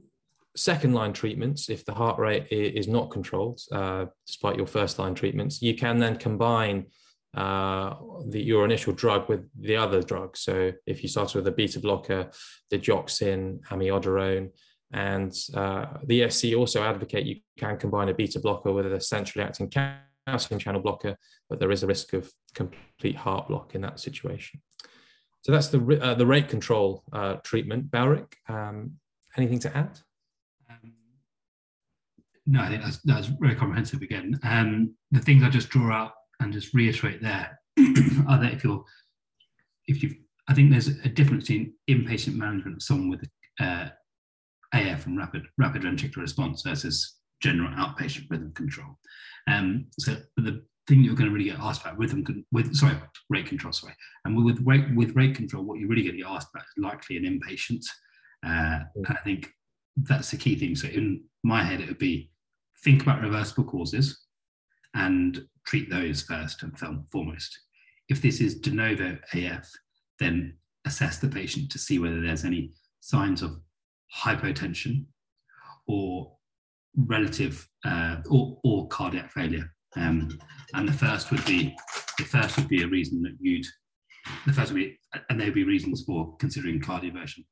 second 0.55 0.93
line 0.93 1.13
treatments, 1.13 1.69
if 1.69 1.85
the 1.85 1.93
heart 1.93 2.19
rate 2.19 2.47
is 2.51 2.87
not 2.87 3.11
controlled, 3.11 3.61
uh, 3.71 4.05
despite 4.25 4.57
your 4.57 4.67
first 4.67 4.99
line 4.99 5.15
treatments, 5.15 5.61
you 5.61 5.75
can 5.75 5.99
then 5.99 6.17
combine 6.17 6.87
uh, 7.35 7.93
the, 8.27 8.41
your 8.41 8.65
initial 8.65 8.93
drug 8.93 9.29
with 9.29 9.47
the 9.59 9.75
other 9.77 10.01
drug. 10.01 10.35
So 10.35 10.71
if 10.85 11.03
you 11.03 11.09
start 11.09 11.35
with 11.35 11.47
a 11.47 11.51
beta 11.51 11.79
blocker, 11.79 12.31
the 12.69 12.79
digoxin, 12.79 13.61
amiodarone, 13.67 14.49
and 14.91 15.33
uh, 15.53 15.85
the 16.05 16.21
ESC 16.21 16.57
also 16.57 16.83
advocate 16.83 17.25
you 17.25 17.37
can 17.57 17.77
combine 17.77 18.09
a 18.09 18.13
beta 18.13 18.39
blocker 18.39 18.71
with 18.71 18.91
a 18.91 19.01
centrally 19.01 19.45
acting 19.45 19.69
calcium 19.69 20.59
channel 20.59 20.81
blocker, 20.81 21.17
but 21.49 21.59
there 21.59 21.71
is 21.71 21.83
a 21.83 21.87
risk 21.87 22.13
of 22.13 22.31
complete 22.53 23.15
heart 23.15 23.47
block 23.47 23.75
in 23.75 23.81
that 23.81 23.99
situation. 23.99 24.61
So 25.41 25.51
that's 25.51 25.67
the, 25.67 25.99
uh, 26.01 26.13
the 26.15 26.25
rate 26.25 26.49
control 26.49 27.03
uh, 27.13 27.35
treatment. 27.43 27.89
Balric, 27.89 28.35
um, 28.49 28.93
anything 29.37 29.59
to 29.59 29.77
add? 29.77 29.99
Um, 30.69 30.93
no, 32.45 32.61
I 32.61 32.69
think 32.69 32.83
that's, 32.83 32.97
that's 33.03 33.27
very 33.27 33.55
comprehensive 33.55 34.01
again. 34.01 34.39
Um, 34.43 34.95
the 35.11 35.21
things 35.21 35.43
I 35.43 35.49
just 35.49 35.69
draw 35.69 35.93
out 35.93 36.11
and 36.39 36.51
just 36.51 36.73
reiterate 36.73 37.21
there 37.21 37.59
are 38.27 38.39
that 38.39 38.53
if 38.53 38.63
you're, 38.63 38.83
if 39.87 40.03
you, 40.03 40.15
I 40.49 40.53
think 40.53 40.71
there's 40.71 40.87
a 40.87 41.09
difference 41.09 41.49
in 41.49 41.73
inpatient 41.89 42.35
management 42.35 42.77
of 42.77 42.83
someone 42.83 43.09
with 43.09 43.29
uh, 43.59 43.89
AF 44.73 45.05
and 45.05 45.17
rapid 45.17 45.43
rapid 45.57 45.83
ventricular 45.83 46.17
response 46.17 46.61
versus 46.61 47.15
general 47.41 47.69
outpatient 47.71 48.29
rhythm 48.29 48.51
control. 48.53 48.97
Um, 49.47 49.85
so 49.99 50.17
the 50.35 50.63
thing 50.87 51.03
you're 51.03 51.15
going 51.15 51.29
to 51.29 51.33
really 51.33 51.49
get 51.49 51.59
asked 51.59 51.81
about 51.81 51.97
rhythm 51.97 52.23
with 52.51 52.75
sorry 52.75 52.95
rate 53.29 53.45
control 53.45 53.73
sorry 53.73 53.93
and 54.23 54.43
with 54.43 54.59
rate 54.65 54.85
with 54.95 55.15
rate 55.15 55.35
control 55.35 55.63
what 55.63 55.79
you're 55.79 55.89
really 55.89 56.03
going 56.03 56.15
to 56.15 56.23
get 56.23 56.29
asked 56.29 56.49
about 56.53 56.63
is 56.65 56.83
likely 56.83 57.17
an 57.17 57.23
inpatient. 57.23 57.83
Uh, 58.45 58.83
and 58.95 59.07
I 59.09 59.17
think 59.23 59.51
that's 59.97 60.31
the 60.31 60.37
key 60.37 60.55
thing. 60.55 60.75
So 60.75 60.87
in 60.87 61.23
my 61.43 61.63
head 61.63 61.81
it 61.81 61.87
would 61.87 61.97
be 61.97 62.31
think 62.83 63.01
about 63.01 63.21
reversible 63.21 63.65
causes 63.65 64.25
and 64.93 65.45
treat 65.65 65.89
those 65.89 66.21
first 66.21 66.63
and 66.63 66.77
foremost. 67.11 67.59
If 68.09 68.21
this 68.21 68.39
is 68.39 68.59
de 68.59 68.71
novo 68.71 69.17
AF, 69.33 69.69
then 70.19 70.57
assess 70.85 71.17
the 71.17 71.27
patient 71.27 71.69
to 71.71 71.79
see 71.79 71.99
whether 71.99 72.21
there's 72.21 72.45
any 72.45 72.71
signs 73.01 73.41
of 73.41 73.59
hypotension 74.15 75.05
or 75.87 76.33
relative 76.95 77.67
uh, 77.85 78.17
or, 78.29 78.57
or 78.63 78.87
cardiac 78.87 79.31
failure. 79.31 79.69
Um, 79.95 80.37
and 80.73 80.87
the 80.87 80.93
first 80.93 81.31
would 81.31 81.45
be 81.45 81.75
the 82.17 82.25
first 82.25 82.57
would 82.57 82.67
be 82.67 82.83
a 82.83 82.87
reason 82.87 83.21
that 83.23 83.35
you'd 83.39 83.65
the 84.45 84.53
first 84.53 84.71
would 84.71 84.79
be 84.79 84.99
and 85.29 85.39
there'd 85.39 85.53
be 85.53 85.63
reasons 85.63 86.03
for 86.05 86.35
considering 86.37 86.81
cardioversion. 86.81 87.45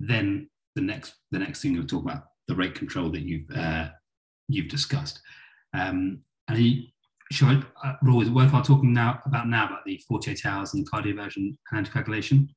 then 0.00 0.48
the 0.74 0.82
next 0.82 1.14
the 1.30 1.38
next 1.38 1.62
thing 1.62 1.74
you'll 1.74 1.86
talk 1.86 2.04
about 2.04 2.24
the 2.46 2.54
rate 2.54 2.74
control 2.74 3.10
that 3.10 3.22
you've 3.22 3.50
uh, 3.56 3.88
you've 4.48 4.68
discussed. 4.68 5.20
Um, 5.74 6.22
and 6.48 6.58
he, 6.58 6.94
should 7.30 7.66
uh, 7.84 7.92
Raw, 8.02 8.20
is 8.20 8.28
it 8.28 8.32
worthwhile 8.32 8.62
talking 8.62 8.92
now 8.92 9.20
about 9.26 9.48
now 9.48 9.66
about 9.66 9.84
the 9.84 10.00
48 10.08 10.46
hours 10.46 10.74
and 10.74 10.90
cardioversion 10.90 11.56
and 11.70 11.86
anticoagulation? 11.86 12.48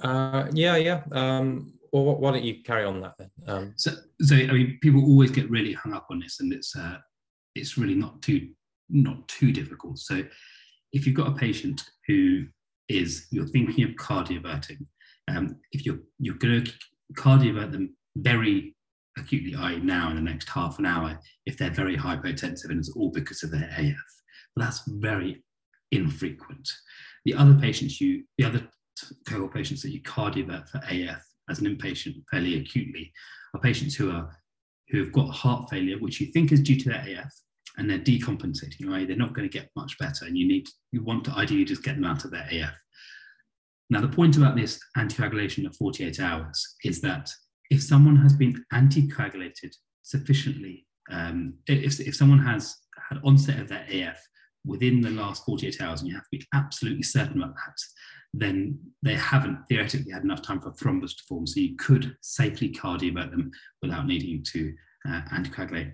Uh, 0.00 0.48
yeah, 0.52 0.76
yeah. 0.76 1.02
Um, 1.12 1.74
well, 1.92 2.16
why 2.16 2.32
don't 2.32 2.44
you 2.44 2.62
carry 2.62 2.84
on 2.84 3.00
that 3.02 3.14
then? 3.18 3.30
Um, 3.46 3.74
so, 3.76 3.92
so 4.22 4.34
I 4.34 4.46
mean, 4.46 4.78
people 4.80 5.04
always 5.04 5.30
get 5.30 5.50
really 5.50 5.74
hung 5.74 5.92
up 5.92 6.06
on 6.10 6.20
this, 6.20 6.40
and 6.40 6.52
it's 6.52 6.74
uh, 6.74 6.96
it's 7.54 7.76
really 7.76 7.94
not 7.94 8.22
too 8.22 8.48
not 8.88 9.28
too 9.28 9.52
difficult. 9.52 9.98
So, 9.98 10.22
if 10.92 11.06
you've 11.06 11.16
got 11.16 11.28
a 11.28 11.34
patient 11.34 11.82
who 12.06 12.46
is 12.88 13.26
you're 13.30 13.46
thinking 13.46 13.84
of 13.84 13.90
cardioverting, 13.90 14.86
um, 15.28 15.56
if 15.72 15.84
you're 15.84 16.00
you're 16.18 16.36
going 16.36 16.64
to 16.64 16.72
cardiovert 17.14 17.72
them 17.72 17.94
very 18.16 18.74
acutely, 19.18 19.54
i.e., 19.54 19.80
now 19.80 20.08
in 20.08 20.16
the 20.16 20.22
next 20.22 20.48
half 20.48 20.78
an 20.78 20.86
hour, 20.86 21.20
if 21.44 21.58
they're 21.58 21.70
very 21.70 21.96
hypotensive 21.96 22.70
and 22.70 22.78
it's 22.78 22.90
all 22.96 23.10
because 23.10 23.42
of 23.42 23.50
their 23.50 23.70
AF. 23.76 23.96
But 24.56 24.64
that's 24.64 24.82
very 24.88 25.44
infrequent. 25.90 26.68
The 27.26 27.34
other 27.34 27.54
patients 27.54 28.00
you, 28.00 28.24
the 28.38 28.44
other 28.44 28.66
cohort 29.28 29.52
patients 29.52 29.82
that 29.82 29.90
you 29.90 30.00
cardiovert 30.02 30.68
for 30.68 30.78
AF 30.90 31.22
as 31.50 31.60
an 31.60 31.66
inpatient 31.66 32.22
fairly 32.30 32.58
acutely 32.58 33.12
are 33.54 33.60
patients 33.60 33.94
who 33.94 34.10
are 34.10 34.30
who 34.90 34.98
have 34.98 35.12
got 35.12 35.30
heart 35.30 35.70
failure, 35.70 35.98
which 35.98 36.20
you 36.20 36.26
think 36.32 36.52
is 36.52 36.60
due 36.60 36.78
to 36.78 36.90
their 36.90 37.04
AF, 37.08 37.32
and 37.78 37.88
they're 37.88 37.98
decompensating, 37.98 38.86
right? 38.86 39.08
They're 39.08 39.16
not 39.16 39.32
going 39.32 39.48
to 39.48 39.58
get 39.58 39.70
much 39.74 39.98
better, 39.98 40.26
and 40.26 40.36
you 40.36 40.46
need 40.46 40.68
you 40.92 41.02
want 41.02 41.24
to 41.24 41.32
ideally 41.32 41.64
just 41.64 41.82
get 41.82 41.94
them 41.96 42.04
out 42.04 42.24
of 42.24 42.30
their 42.30 42.46
AF. 42.50 42.74
Now, 43.90 44.00
the 44.00 44.08
point 44.08 44.36
about 44.36 44.56
this 44.56 44.80
anticoagulation 44.96 45.66
of 45.66 45.76
48 45.76 46.18
hours 46.20 46.76
is 46.84 47.00
that 47.02 47.30
if 47.70 47.82
someone 47.82 48.16
has 48.16 48.32
been 48.34 48.64
anticoagulated 48.72 49.74
sufficiently, 50.02 50.86
um, 51.10 51.54
if, 51.66 52.00
if 52.00 52.16
someone 52.16 52.38
has 52.38 52.74
had 53.08 53.20
onset 53.24 53.58
of 53.58 53.68
their 53.68 53.86
AF 53.90 54.18
within 54.64 55.00
the 55.00 55.10
last 55.10 55.44
48 55.44 55.80
hours, 55.82 56.00
and 56.00 56.08
you 56.08 56.14
have 56.14 56.24
to 56.24 56.38
be 56.38 56.46
absolutely 56.54 57.02
certain 57.02 57.42
about 57.42 57.54
that, 57.54 57.76
then 58.34 58.78
they 59.02 59.14
haven't 59.14 59.58
theoretically 59.68 60.12
had 60.12 60.22
enough 60.22 60.42
time 60.42 60.60
for 60.60 60.70
thrombus 60.72 61.16
to 61.16 61.22
form. 61.28 61.46
So 61.46 61.60
you 61.60 61.76
could 61.76 62.16
safely 62.22 62.70
cardiovert 62.70 63.30
them 63.30 63.50
without 63.82 64.06
needing 64.06 64.42
to 64.52 64.72
uh, 65.08 65.20
anticoagulate 65.32 65.92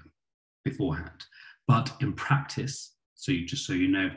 beforehand. 0.64 1.24
But 1.66 1.93
in 2.01 2.12
practice, 2.12 2.95
so 3.14 3.32
you 3.32 3.45
just 3.45 3.66
so 3.66 3.72
you 3.72 3.89
know, 3.89 4.11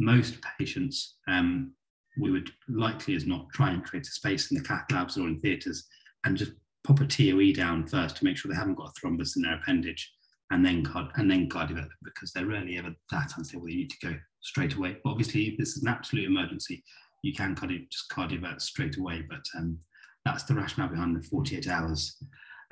most 0.00 0.38
patients 0.58 1.16
um, 1.28 1.72
we 2.20 2.30
would 2.30 2.50
likely 2.68 3.14
as 3.14 3.26
not 3.26 3.48
try 3.52 3.70
and 3.70 3.84
create 3.84 4.06
a 4.06 4.10
space 4.10 4.50
in 4.50 4.56
the 4.56 4.64
cath 4.64 4.90
labs 4.90 5.16
or 5.16 5.26
in 5.28 5.38
theatres 5.38 5.86
and 6.24 6.36
just 6.36 6.52
pop 6.84 7.00
a 7.00 7.06
TOE 7.06 7.52
down 7.52 7.86
first 7.86 8.16
to 8.16 8.24
make 8.24 8.36
sure 8.36 8.50
they 8.50 8.58
haven't 8.58 8.74
got 8.74 8.90
a 8.90 9.06
thrombus 9.06 9.36
in 9.36 9.42
their 9.42 9.54
appendage 9.54 10.12
and 10.50 10.64
then 10.64 10.82
card 10.82 11.08
and 11.16 11.30
then 11.30 11.48
cardiovert 11.48 11.76
them 11.76 11.90
because 12.02 12.32
they're 12.32 12.46
rarely 12.46 12.78
ever 12.78 12.94
that 13.10 13.32
unstable. 13.36 13.68
You 13.68 13.78
need 13.78 13.90
to 13.90 14.06
go 14.06 14.14
straight 14.40 14.74
away. 14.74 14.96
But 15.04 15.10
obviously, 15.10 15.42
if 15.48 15.58
this 15.58 15.76
is 15.76 15.82
an 15.82 15.88
absolute 15.88 16.26
emergency, 16.26 16.82
you 17.22 17.32
can 17.32 17.54
cardio, 17.54 17.88
just 17.90 18.10
cardiovert 18.10 18.60
straight 18.60 18.96
away. 18.96 19.24
But 19.28 19.44
um, 19.56 19.78
that's 20.24 20.44
the 20.44 20.54
rationale 20.54 20.88
behind 20.88 21.16
the 21.16 21.26
48 21.26 21.68
hours, 21.68 22.16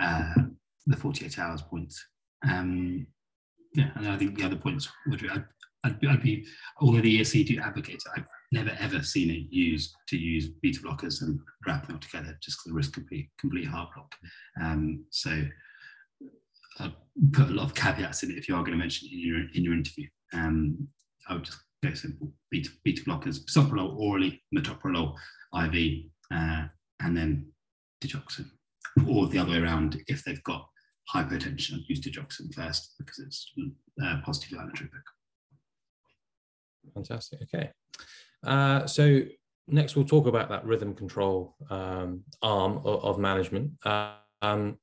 uh, 0.01 0.35
the 0.87 0.97
48 0.97 1.39
hours 1.39 1.63
point. 1.63 1.93
Um, 2.49 3.07
yeah, 3.75 3.91
and 3.97 4.09
I 4.09 4.17
think 4.17 4.37
the 4.37 4.45
other 4.45 4.57
points 4.57 4.89
would 5.07 5.23
I'd, 5.31 5.45
I'd, 5.85 6.07
I'd 6.07 6.23
be, 6.23 6.47
although 6.81 7.01
the 7.01 7.21
ESC 7.21 7.47
do 7.47 7.61
advocate, 7.61 8.03
I've 8.17 8.27
never 8.53 8.77
ever 8.79 9.03
seen 9.03 9.31
it 9.31 9.55
used 9.55 9.95
to 10.09 10.17
use 10.17 10.49
beta 10.63 10.81
blockers 10.81 11.23
and 11.23 11.39
wrap 11.67 11.87
them 11.87 11.97
all 11.97 12.01
together 12.01 12.39
just 12.43 12.59
because 12.59 12.71
the 12.71 12.75
risk 12.75 12.93
could 12.95 13.07
be 13.07 13.31
complete 13.39 13.67
heart 13.67 13.91
block. 13.95 14.13
Um, 14.61 15.05
so 15.11 15.45
I 16.79 16.93
put 17.33 17.51
a 17.51 17.55
lot 17.55 17.65
of 17.67 17.75
caveats 17.75 18.23
in 18.23 18.31
it 18.31 18.39
if 18.39 18.49
you 18.49 18.55
are 18.55 18.63
going 18.63 18.73
to 18.73 18.79
mention 18.79 19.09
it 19.09 19.15
in 19.15 19.21
your 19.21 19.41
in 19.55 19.65
your 19.65 19.75
interview. 19.75 20.07
Um, 20.33 20.89
I 21.29 21.35
would 21.35 21.45
just 21.45 21.59
go 21.83 21.95
simple 21.95 22.33
beta, 22.51 22.71
beta 22.85 23.03
blockers, 23.03 23.41
bisoprolol 23.45 23.97
orally, 23.97 24.43
metoprolol 24.55 25.15
IV, 25.55 26.05
uh, 26.33 26.65
and 27.01 27.17
then 27.17 27.47
digoxin, 28.03 28.47
or 29.07 29.27
the 29.29 29.39
other 29.39 29.53
way 29.53 29.59
around 29.59 30.03
if 30.09 30.25
they've 30.25 30.43
got 30.45 30.69
hypotension, 31.15 31.79
use 31.89 32.01
digoxin 32.01 32.53
first 32.55 32.95
because 32.99 33.19
it's 33.19 33.53
uh, 34.03 34.17
positively 34.25 34.59
inotropic. 34.59 35.03
Fantastic. 36.95 37.41
Okay. 37.43 37.71
Uh, 38.45 38.87
so 38.87 39.23
next 39.69 39.97
we'll 39.97 40.05
talk 40.05 40.27
about 40.27 40.49
that 40.49 40.65
rhythm 40.65 40.95
control 40.95 41.57
um, 41.71 42.23
arm 42.43 42.79
of, 42.85 43.05
of 43.05 43.19
management. 43.19 43.73
Uh, 43.85 44.15
um, 44.43 44.79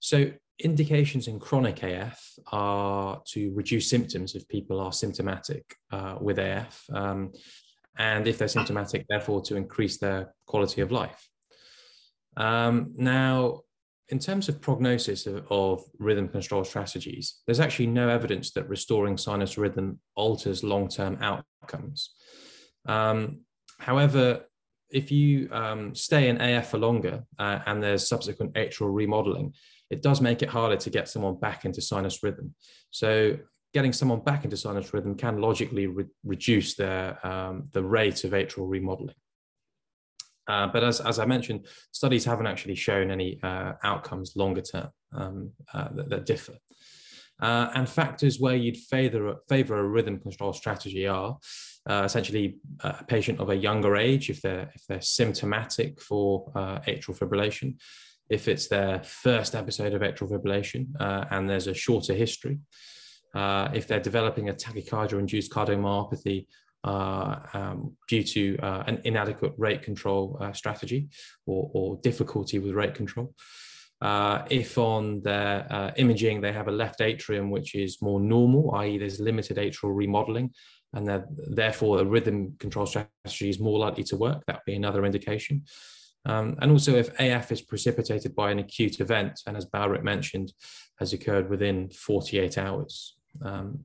so 0.00 0.30
indications 0.58 1.28
in 1.28 1.38
chronic 1.38 1.82
AF 1.82 2.20
are 2.50 3.22
to 3.28 3.52
reduce 3.54 3.88
symptoms 3.88 4.34
if 4.34 4.48
people 4.48 4.80
are 4.80 4.92
symptomatic 4.92 5.76
uh, 5.92 6.16
with 6.20 6.38
AF, 6.38 6.84
um, 6.92 7.32
and 7.96 8.26
if 8.26 8.38
they're 8.38 8.48
symptomatic, 8.48 9.06
therefore 9.08 9.42
to 9.42 9.56
increase 9.56 9.98
their 9.98 10.34
quality 10.46 10.80
of 10.80 10.92
life. 10.92 11.28
Um, 12.36 12.92
now, 12.96 13.62
in 14.08 14.18
terms 14.18 14.48
of 14.48 14.60
prognosis 14.60 15.26
of, 15.26 15.44
of, 15.50 15.82
rhythm 15.98 16.28
control 16.28 16.64
strategies, 16.64 17.40
there's 17.46 17.60
actually 17.60 17.88
no 17.88 18.08
evidence 18.08 18.52
that 18.52 18.68
restoring 18.68 19.18
sinus 19.18 19.58
rhythm 19.58 20.00
alters 20.14 20.64
long-term 20.64 21.18
outcomes. 21.20 22.14
Um, 22.86 23.40
however, 23.80 24.44
if 24.90 25.12
you 25.12 25.48
um, 25.52 25.94
stay 25.94 26.28
in 26.28 26.40
AF 26.40 26.70
for 26.70 26.78
longer 26.78 27.24
uh, 27.38 27.58
and 27.66 27.82
there's 27.82 28.08
subsequent 28.08 28.54
atrial 28.54 28.94
remodeling, 28.94 29.52
it 29.90 30.02
does 30.02 30.20
make 30.20 30.42
it 30.42 30.48
harder 30.48 30.76
to 30.76 30.90
get 30.90 31.08
someone 31.08 31.38
back 31.38 31.64
into 31.64 31.80
sinus 31.80 32.22
rhythm. 32.22 32.54
So 32.90 33.38
getting 33.74 33.92
someone 33.92 34.20
back 34.20 34.44
into 34.44 34.56
sinus 34.56 34.92
rhythm 34.92 35.14
can 35.14 35.40
logically 35.40 35.86
re- 35.86 36.06
reduce 36.24 36.74
their, 36.74 37.24
um, 37.26 37.64
the 37.72 37.82
rate 37.82 38.24
of 38.24 38.32
atrial 38.32 38.68
remodeling. 38.68 39.14
Uh, 40.46 40.66
but 40.66 40.82
as, 40.82 41.00
as 41.00 41.18
I 41.18 41.26
mentioned, 41.26 41.66
studies 41.92 42.24
haven't 42.24 42.46
actually 42.46 42.74
shown 42.74 43.10
any 43.10 43.38
uh, 43.42 43.74
outcomes 43.84 44.32
longer 44.34 44.62
term 44.62 44.88
um, 45.14 45.50
uh, 45.74 45.88
that, 45.94 46.08
that, 46.08 46.26
differ. 46.26 46.54
Uh, 47.40 47.70
and 47.74 47.88
factors 47.88 48.40
where 48.40 48.56
you'd 48.56 48.76
favor, 48.76 49.36
favor 49.48 49.78
a 49.78 49.86
rhythm 49.86 50.18
control 50.18 50.54
strategy 50.54 51.06
are 51.06 51.36
uh, 51.88 52.02
essentially 52.04 52.56
a 52.80 53.04
patient 53.04 53.40
of 53.40 53.50
a 53.50 53.56
younger 53.56 53.96
age 53.96 54.30
if 54.30 54.40
they're, 54.40 54.70
if 54.74 54.84
they're 54.88 55.02
symptomatic 55.02 56.00
for 56.00 56.50
uh, 56.56 56.78
atrial 56.80 57.16
fibrillation, 57.16 57.76
if 58.30 58.48
it's 58.48 58.68
their 58.68 59.02
first 59.02 59.54
episode 59.54 59.94
of 59.94 60.02
atrial 60.02 60.30
fibrillation 60.30 60.88
uh, 61.00 61.24
and 61.30 61.48
there's 61.48 61.66
a 61.66 61.74
shorter 61.74 62.14
history, 62.14 62.58
uh, 63.34 63.68
if 63.74 63.86
they're 63.86 64.00
developing 64.00 64.48
a 64.48 64.54
tachycardia-induced 64.54 65.50
cardiomyopathy 65.50 66.46
uh, 66.84 67.40
um, 67.54 67.96
due 68.08 68.22
to 68.22 68.56
uh, 68.58 68.84
an 68.86 69.00
inadequate 69.04 69.52
rate 69.58 69.82
control 69.82 70.38
uh, 70.40 70.52
strategy 70.52 71.08
or, 71.44 71.68
or, 71.74 71.98
difficulty 72.02 72.60
with 72.60 72.72
rate 72.72 72.94
control. 72.94 73.34
Uh, 74.00 74.44
if 74.48 74.78
on 74.78 75.20
their 75.22 75.92
imaging 75.96 76.40
they 76.40 76.52
have 76.52 76.68
a 76.68 76.72
left 76.72 77.00
atrium 77.00 77.50
which 77.50 77.74
is 77.74 78.00
more 78.00 78.20
normal, 78.20 78.72
i.e., 78.76 78.96
there's 78.96 79.18
limited 79.18 79.56
atrial 79.56 79.94
remodeling, 79.94 80.50
and 80.94 81.24
therefore 81.48 81.98
the 81.98 82.06
rhythm 82.06 82.54
control 82.60 82.86
strategy 82.86 83.50
is 83.50 83.58
more 83.58 83.78
likely 83.78 84.04
to 84.04 84.16
work, 84.16 84.44
that 84.46 84.56
would 84.56 84.64
be 84.64 84.76
another 84.76 85.04
indication. 85.04 85.64
Um, 86.26 86.56
and 86.60 86.70
also 86.70 86.96
if 86.96 87.08
AF 87.18 87.52
is 87.52 87.62
precipitated 87.62 88.34
by 88.34 88.50
an 88.50 88.58
acute 88.58 89.00
event, 89.00 89.40
and 89.46 89.56
as 89.56 89.64
Balric 89.64 90.02
mentioned, 90.02 90.52
has 90.98 91.12
occurred 91.12 91.48
within 91.48 91.90
48 91.90 92.58
hours. 92.58 93.16
Um, 93.42 93.84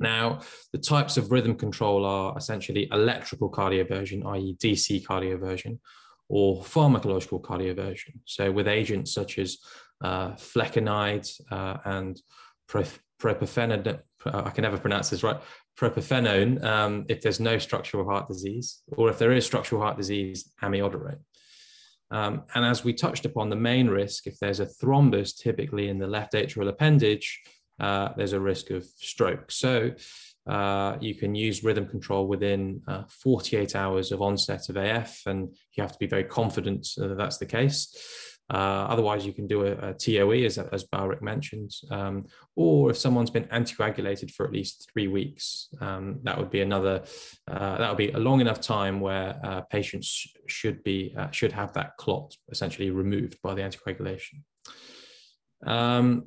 now, 0.00 0.40
the 0.72 0.78
types 0.78 1.16
of 1.16 1.30
rhythm 1.30 1.56
control 1.56 2.04
are 2.04 2.36
essentially 2.36 2.88
electrical 2.92 3.50
cardioversion, 3.50 4.26
i.e. 4.34 4.56
DC 4.62 5.04
cardioversion, 5.04 5.78
or 6.28 6.62
pharmacological 6.62 7.40
cardioversion. 7.40 8.18
So 8.24 8.50
with 8.50 8.68
agents 8.68 9.12
such 9.12 9.38
as 9.38 9.58
uh, 10.02 10.32
flecainide 10.32 11.30
uh, 11.50 11.78
and 11.84 12.20
propafenone, 12.68 14.00
I 14.26 14.50
can 14.50 14.62
never 14.62 14.78
pronounce 14.78 15.10
this 15.10 15.22
right, 15.22 15.40
propafenone 15.78 16.62
um, 16.64 17.04
if 17.08 17.20
there's 17.20 17.40
no 17.40 17.58
structural 17.58 18.04
heart 18.04 18.28
disease, 18.28 18.82
or 18.96 19.10
if 19.10 19.18
there 19.18 19.32
is 19.32 19.44
structural 19.44 19.82
heart 19.82 19.96
disease, 19.96 20.52
amiodarone. 20.62 21.18
Um, 22.10 22.44
and 22.54 22.64
as 22.64 22.84
we 22.84 22.92
touched 22.92 23.24
upon, 23.24 23.50
the 23.50 23.56
main 23.56 23.88
risk, 23.88 24.26
if 24.26 24.38
there's 24.38 24.60
a 24.60 24.66
thrombus 24.66 25.36
typically 25.36 25.88
in 25.88 25.98
the 25.98 26.06
left 26.06 26.32
atrial 26.34 26.68
appendage, 26.68 27.40
uh, 27.80 28.10
there's 28.16 28.34
a 28.34 28.40
risk 28.40 28.70
of 28.70 28.84
stroke. 28.84 29.50
So 29.50 29.92
uh, 30.46 30.96
you 31.00 31.14
can 31.14 31.34
use 31.34 31.64
rhythm 31.64 31.88
control 31.88 32.28
within 32.28 32.82
uh, 32.86 33.04
48 33.08 33.74
hours 33.74 34.12
of 34.12 34.22
onset 34.22 34.68
of 34.68 34.76
AF, 34.76 35.22
and 35.26 35.48
you 35.72 35.82
have 35.82 35.92
to 35.92 35.98
be 35.98 36.06
very 36.06 36.24
confident 36.24 36.86
that 36.96 37.16
that's 37.16 37.38
the 37.38 37.46
case. 37.46 37.96
Uh, 38.50 38.86
otherwise, 38.90 39.24
you 39.24 39.32
can 39.32 39.46
do 39.46 39.64
a, 39.64 39.72
a 39.90 39.94
TOE, 39.94 40.44
as, 40.44 40.58
as 40.58 40.84
Balric 40.84 41.22
mentioned, 41.22 41.70
um, 41.90 42.26
or 42.56 42.90
if 42.90 42.96
someone's 42.98 43.30
been 43.30 43.44
anticoagulated 43.44 44.30
for 44.30 44.44
at 44.44 44.52
least 44.52 44.90
three 44.92 45.08
weeks, 45.08 45.68
um, 45.80 46.20
that 46.24 46.36
would 46.36 46.50
be 46.50 46.60
another. 46.60 47.02
Uh, 47.50 47.78
that 47.78 47.88
would 47.88 47.96
be 47.96 48.10
a 48.10 48.18
long 48.18 48.40
enough 48.40 48.60
time 48.60 49.00
where 49.00 49.40
uh, 49.42 49.62
patients 49.62 50.26
should 50.46 50.82
be 50.84 51.14
uh, 51.16 51.30
should 51.30 51.52
have 51.52 51.72
that 51.72 51.96
clot 51.96 52.36
essentially 52.50 52.90
removed 52.90 53.38
by 53.42 53.54
the 53.54 53.62
anticoagulation. 53.62 54.42
Um, 55.66 56.26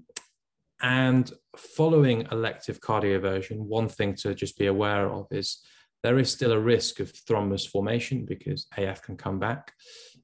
and 0.81 1.31
following 1.55 2.27
elective 2.31 2.79
cardioversion, 2.79 3.57
one 3.57 3.89
thing 3.89 4.15
to 4.15 4.33
just 4.33 4.57
be 4.57 4.67
aware 4.67 5.09
of 5.09 5.27
is 5.31 5.59
there 6.03 6.19
is 6.19 6.31
still 6.31 6.51
a 6.51 6.59
risk 6.59 6.99
of 6.99 7.11
thrombus 7.11 7.67
formation 7.67 8.25
because 8.25 8.67
AF 8.77 9.01
can 9.01 9.17
come 9.17 9.39
back. 9.39 9.73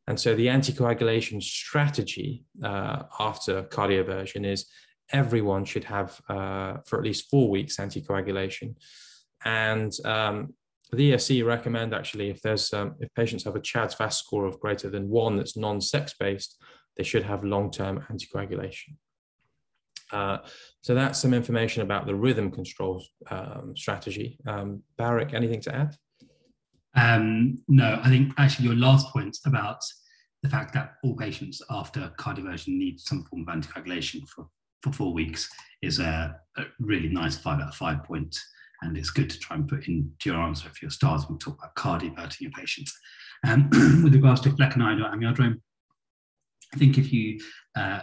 And 0.08 0.20
so 0.20 0.36
the 0.36 0.48
anticoagulation 0.48 1.42
strategy 1.42 2.44
uh, 2.64 3.04
after 3.20 3.64
cardioversion 3.64 4.46
is 4.46 4.66
everyone 5.12 5.66
should 5.66 5.86
have 5.86 6.20
uh, 6.30 6.78
for 6.86 6.98
at 6.98 7.06
least 7.06 7.30
four 7.30 7.50
weeks 7.50 7.78
anticoagulation. 7.78 8.76
And 9.46 9.94
um, 10.06 10.54
the 10.92 11.12
ESC 11.12 11.46
recommend 11.46 11.94
actually 11.94 12.30
if 12.30 12.42
there's 12.42 12.74
um, 12.74 12.96
if 13.00 13.14
patients 13.14 13.44
have 13.46 13.56
a 13.56 13.62
CHADS 13.62 13.96
VAS 13.96 14.18
score 14.18 14.46
of 14.46 14.60
greater 14.60 14.90
than 14.90 15.10
one 15.10 15.38
that's 15.38 15.58
non-sex 15.58 16.14
based, 16.20 16.62
they 16.98 17.04
should 17.04 17.24
have 17.24 17.44
long-term 17.44 18.06
anticoagulation. 18.12 18.96
Uh, 20.12 20.38
so 20.82 20.94
that's 20.94 21.20
some 21.20 21.34
information 21.34 21.82
about 21.82 22.06
the 22.06 22.14
rhythm 22.14 22.52
control 22.52 23.04
um, 23.32 23.74
strategy. 23.76 24.38
Um, 24.46 24.84
Balric, 24.98 25.34
anything 25.34 25.62
to 25.62 25.76
add? 25.76 25.96
Um, 26.96 27.58
no, 27.68 28.00
I 28.04 28.10
think 28.10 28.34
actually 28.38 28.68
your 28.68 28.76
last 28.76 29.08
point 29.08 29.38
about 29.46 29.80
the 30.44 30.50
fact 30.50 30.74
that 30.74 30.96
all 31.04 31.16
patients 31.16 31.62
after 31.70 32.12
cardioversion 32.20 32.70
need 32.70 33.00
some 33.00 33.24
form 33.26 33.46
of 33.48 33.56
anticoagulation 33.56 34.28
for, 34.28 34.48
for 34.82 34.92
four 34.92 35.14
weeks 35.14 35.50
is 35.82 36.00
a, 36.00 36.36
a 36.58 36.64
really 36.80 37.10
nice 37.10 37.38
five 37.38 37.62
out 37.62 37.70
of 37.70 37.76
five 37.76 38.04
point. 38.04 38.38
And 38.82 38.98
it's 38.98 39.10
good 39.10 39.30
to 39.30 39.40
try 39.40 39.56
and 39.56 39.68
put 39.68 39.88
into 39.88 40.10
your 40.26 40.38
answer 40.38 40.68
if 40.68 40.82
you're 40.82 40.92
starting 40.92 41.38
to 41.38 41.46
talk 41.46 41.58
about 41.58 41.76
cardioverting 41.76 42.42
your 42.42 42.52
patients. 42.52 42.94
Um, 43.48 43.70
with 44.04 44.14
regards 44.14 44.42
to 44.42 44.50
flecainide 44.50 45.02
or 45.02 45.16
amiodarone, 45.16 45.62
I 46.74 46.78
think 46.78 46.98
if 46.98 47.14
you 47.14 47.40
uh, 47.78 48.02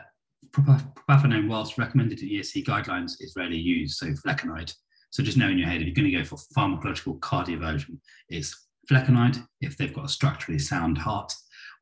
propafenone, 0.53 1.49
whilst 1.49 1.77
recommended 1.77 2.21
in 2.21 2.29
ESC 2.29 2.65
guidelines, 2.65 3.13
is 3.21 3.35
rarely 3.37 3.59
used. 3.59 3.99
So 3.99 4.07
flecainide. 4.07 4.75
So 5.11 5.23
just 5.23 5.37
know 5.37 5.49
in 5.49 5.59
your 5.59 5.69
head, 5.69 5.81
if 5.81 5.87
you're 5.87 5.95
going 5.95 6.11
to 6.11 6.19
go 6.19 6.25
for 6.25 6.39
pharmacological 6.57 7.19
cardioversion, 7.19 7.99
it's 8.29 8.69
flecainide 8.91 9.43
if 9.61 9.77
they've 9.77 9.95
got 9.95 10.07
a 10.07 10.09
structurally 10.09 10.59
sound 10.59 10.99
heart, 10.99 11.33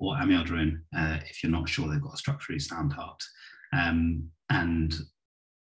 or 0.01 0.15
amiodarone 0.17 0.81
uh, 0.97 1.19
if 1.29 1.43
you're 1.43 1.53
not 1.53 1.69
sure 1.69 1.89
they've 1.89 2.03
got 2.03 2.15
a 2.15 2.19
structurally 2.19 2.61
sound 2.61 2.93
heart. 2.93 3.23
Um, 3.73 4.29
and 4.51 4.95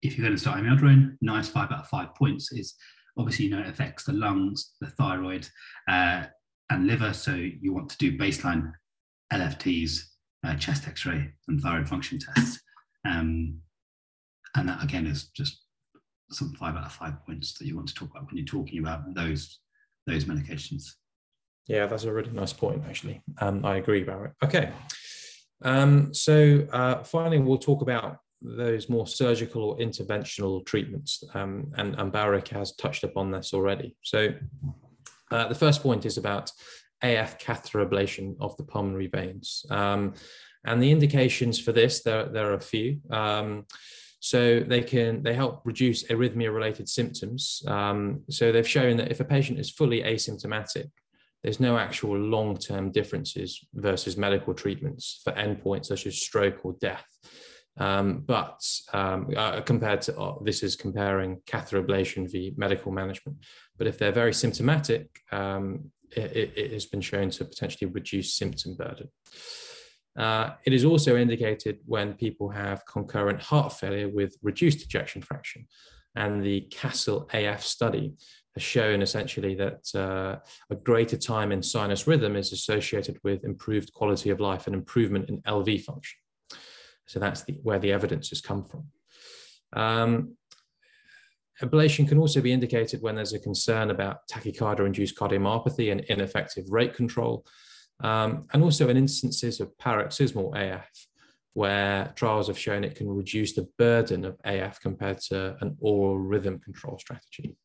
if 0.01 0.17
you're 0.17 0.25
going 0.25 0.35
to 0.35 0.41
start 0.41 0.59
amiodarone, 0.59 1.17
nice 1.21 1.49
five 1.49 1.71
out 1.71 1.81
of 1.81 1.87
five 1.87 2.15
points 2.15 2.51
is 2.51 2.75
obviously 3.17 3.45
you 3.45 3.51
know 3.51 3.61
it 3.61 3.67
affects 3.67 4.03
the 4.03 4.13
lungs, 4.13 4.73
the 4.81 4.87
thyroid, 4.87 5.47
uh, 5.89 6.25
and 6.69 6.87
liver. 6.87 7.13
So 7.13 7.33
you 7.33 7.73
want 7.73 7.89
to 7.89 7.97
do 7.97 8.17
baseline 8.17 8.71
LFTs, 9.31 9.99
uh, 10.45 10.55
chest 10.55 10.87
X-ray, 10.87 11.33
and 11.47 11.61
thyroid 11.61 11.89
function 11.89 12.19
tests. 12.19 12.59
Um, 13.05 13.59
and 14.55 14.69
that 14.69 14.83
again 14.83 15.07
is 15.07 15.29
just 15.35 15.63
some 16.31 16.53
five 16.53 16.75
out 16.75 16.85
of 16.85 16.91
five 16.91 17.23
points 17.25 17.57
that 17.57 17.65
you 17.65 17.75
want 17.75 17.87
to 17.87 17.93
talk 17.93 18.09
about 18.11 18.27
when 18.27 18.37
you're 18.37 18.45
talking 18.45 18.79
about 18.79 19.01
those 19.13 19.59
those 20.07 20.25
medications. 20.25 20.83
Yeah, 21.67 21.87
that's 21.87 22.03
a 22.03 22.13
really 22.13 22.31
nice 22.31 22.53
point, 22.53 22.83
actually. 22.87 23.21
Um, 23.39 23.65
I 23.65 23.77
agree, 23.77 24.03
Barrett. 24.03 24.33
Okay. 24.43 24.71
Um, 25.61 26.13
so 26.13 26.67
uh, 26.73 27.03
finally, 27.03 27.39
we'll 27.39 27.57
talk 27.57 27.81
about 27.81 28.17
those 28.41 28.89
more 28.89 29.07
surgical 29.07 29.63
or 29.63 29.77
interventional 29.77 30.65
treatments. 30.65 31.23
Um, 31.33 31.71
and, 31.77 31.95
and 31.95 32.11
Balric 32.11 32.49
has 32.49 32.75
touched 32.75 33.05
upon 33.05 33.31
this 33.31 33.53
already. 33.53 33.95
So 34.03 34.33
uh, 35.31 35.47
the 35.47 35.55
first 35.55 35.81
point 35.81 36.05
is 36.05 36.17
about 36.17 36.51
AF 37.01 37.39
catheter 37.39 37.85
ablation 37.85 38.35
of 38.41 38.55
the 38.57 38.63
pulmonary 38.63 39.07
veins. 39.07 39.65
Um, 39.69 40.13
and 40.65 40.81
the 40.81 40.91
indications 40.91 41.59
for 41.59 41.71
this, 41.71 42.03
there, 42.03 42.25
there 42.25 42.51
are 42.51 42.55
a 42.55 42.61
few. 42.61 42.99
Um, 43.09 43.65
so 44.19 44.61
they 44.61 44.81
can 44.81 45.21
they 45.21 45.33
help 45.33 45.61
reduce 45.65 46.03
arrhythmia 46.05 46.53
related 46.53 46.87
symptoms. 46.87 47.61
Um, 47.67 48.21
so 48.29 48.53
they've 48.53 48.67
shown 48.67 48.95
that 48.97 49.11
if 49.11 49.19
a 49.19 49.25
patient 49.25 49.59
is 49.59 49.69
fully 49.69 50.01
asymptomatic, 50.01 50.91
there's 51.43 51.59
no 51.59 51.77
actual 51.77 52.17
long 52.17 52.57
term 52.57 52.91
differences 52.91 53.65
versus 53.73 54.17
medical 54.17 54.53
treatments 54.53 55.21
for 55.23 55.33
endpoints 55.33 55.87
such 55.87 56.07
as 56.07 56.21
stroke 56.21 56.63
or 56.63 56.75
death. 56.79 57.05
Um, 57.77 58.23
but 58.25 58.61
um, 58.93 59.29
uh, 59.35 59.61
compared 59.61 60.01
to 60.03 60.17
uh, 60.17 60.35
this 60.43 60.61
is 60.63 60.75
comparing 60.75 61.41
catheter 61.47 61.81
ablation 61.81 62.31
v 62.31 62.53
medical 62.55 62.91
management. 62.91 63.37
But 63.77 63.87
if 63.87 63.97
they're 63.97 64.11
very 64.11 64.33
symptomatic, 64.33 65.09
um, 65.31 65.91
it, 66.15 66.53
it, 66.55 66.71
has 66.71 66.85
been 66.85 67.01
shown 67.01 67.31
to 67.31 67.45
potentially 67.45 67.89
reduce 67.89 68.35
symptom 68.35 68.75
burden. 68.75 69.09
Uh, 70.15 70.51
it 70.63 70.73
is 70.73 70.85
also 70.85 71.17
indicated 71.17 71.79
when 71.85 72.13
people 72.13 72.49
have 72.49 72.85
concurrent 72.85 73.41
heart 73.41 73.73
failure 73.73 74.07
with 74.07 74.37
reduced 74.43 74.83
ejection 74.83 75.23
fraction. 75.23 75.67
And 76.15 76.43
the 76.43 76.61
CASTLE 76.69 77.27
AF 77.33 77.63
study 77.63 78.13
has 78.53 78.63
shown 78.63 79.01
essentially 79.01 79.55
that 79.55 79.95
uh, 79.95 80.37
a 80.69 80.75
greater 80.75 81.17
time 81.17 81.51
in 81.51 81.63
sinus 81.63 82.07
rhythm 82.07 82.35
is 82.35 82.51
associated 82.51 83.17
with 83.23 83.43
improved 83.43 83.93
quality 83.93 84.29
of 84.29 84.39
life 84.39 84.67
and 84.67 84.75
improvement 84.75 85.29
in 85.29 85.41
LV 85.41 85.83
function. 85.83 86.19
So 87.07 87.19
that's 87.19 87.43
the, 87.43 87.53
where 87.63 87.79
the 87.79 87.91
evidence 87.91 88.29
has 88.29 88.41
come 88.41 88.63
from. 88.63 88.85
Um, 89.73 90.37
ablation 91.61 92.07
can 92.07 92.17
also 92.17 92.41
be 92.41 92.53
indicated 92.53 93.01
when 93.01 93.15
there's 93.15 93.33
a 93.33 93.39
concern 93.39 93.89
about 93.89 94.27
tachycardia-induced 94.31 95.17
cardiomyopathy 95.17 95.91
and 95.91 96.01
ineffective 96.01 96.65
rate 96.69 96.93
control, 96.93 97.45
um, 98.03 98.45
and 98.53 98.63
also 98.63 98.89
in 98.89 98.97
instances 98.97 99.59
of 99.59 99.77
paroxysmal 99.77 100.53
AF, 100.55 100.89
where 101.53 102.11
trials 102.15 102.47
have 102.47 102.57
shown 102.57 102.83
it 102.83 102.95
can 102.95 103.09
reduce 103.09 103.53
the 103.53 103.67
burden 103.77 104.25
of 104.25 104.37
AF 104.45 104.79
compared 104.79 105.19
to 105.19 105.55
an 105.61 105.75
oral 105.79 106.17
rhythm 106.17 106.59
control 106.59 106.97
strategy. 106.97 107.55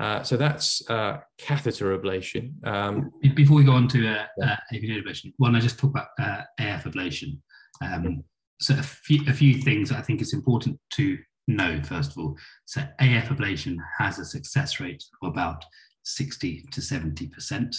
Uh, 0.00 0.22
so 0.22 0.36
that's 0.36 0.88
uh, 0.88 1.18
catheter 1.38 1.96
ablation. 1.98 2.52
Um, 2.66 3.10
Before 3.34 3.56
we 3.56 3.64
go 3.64 3.72
on 3.72 3.88
to 3.88 4.08
uh, 4.08 4.26
uh, 4.42 4.56
ablation, 4.72 5.32
one, 5.36 5.54
I 5.54 5.60
just 5.60 5.78
talk 5.78 5.90
about 5.90 6.08
uh, 6.18 6.42
AF 6.58 6.84
ablation. 6.84 7.38
Um, 7.82 8.24
so 8.60 8.74
a 8.74 8.82
few, 8.82 9.20
a 9.28 9.32
few 9.32 9.54
things 9.54 9.92
I 9.92 10.00
think 10.00 10.20
it's 10.20 10.34
important 10.34 10.78
to 10.94 11.18
know, 11.48 11.82
first 11.82 12.12
of 12.12 12.18
all. 12.18 12.36
So 12.64 12.80
AF 13.00 13.28
ablation 13.28 13.76
has 13.98 14.18
a 14.18 14.24
success 14.24 14.80
rate 14.80 15.02
of 15.22 15.28
about 15.28 15.64
60 16.04 16.64
to 16.70 16.80
70%. 16.80 17.76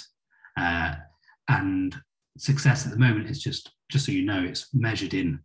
Uh, 0.57 0.95
and 1.49 1.95
success 2.38 2.86
at 2.86 2.91
the 2.91 2.97
moment 2.99 3.30
is 3.30 3.41
just 3.41 3.72
just 3.91 4.05
so 4.05 4.11
you 4.11 4.26
know 4.26 4.43
it's 4.43 4.74
measured 4.74 5.14
in 5.14 5.39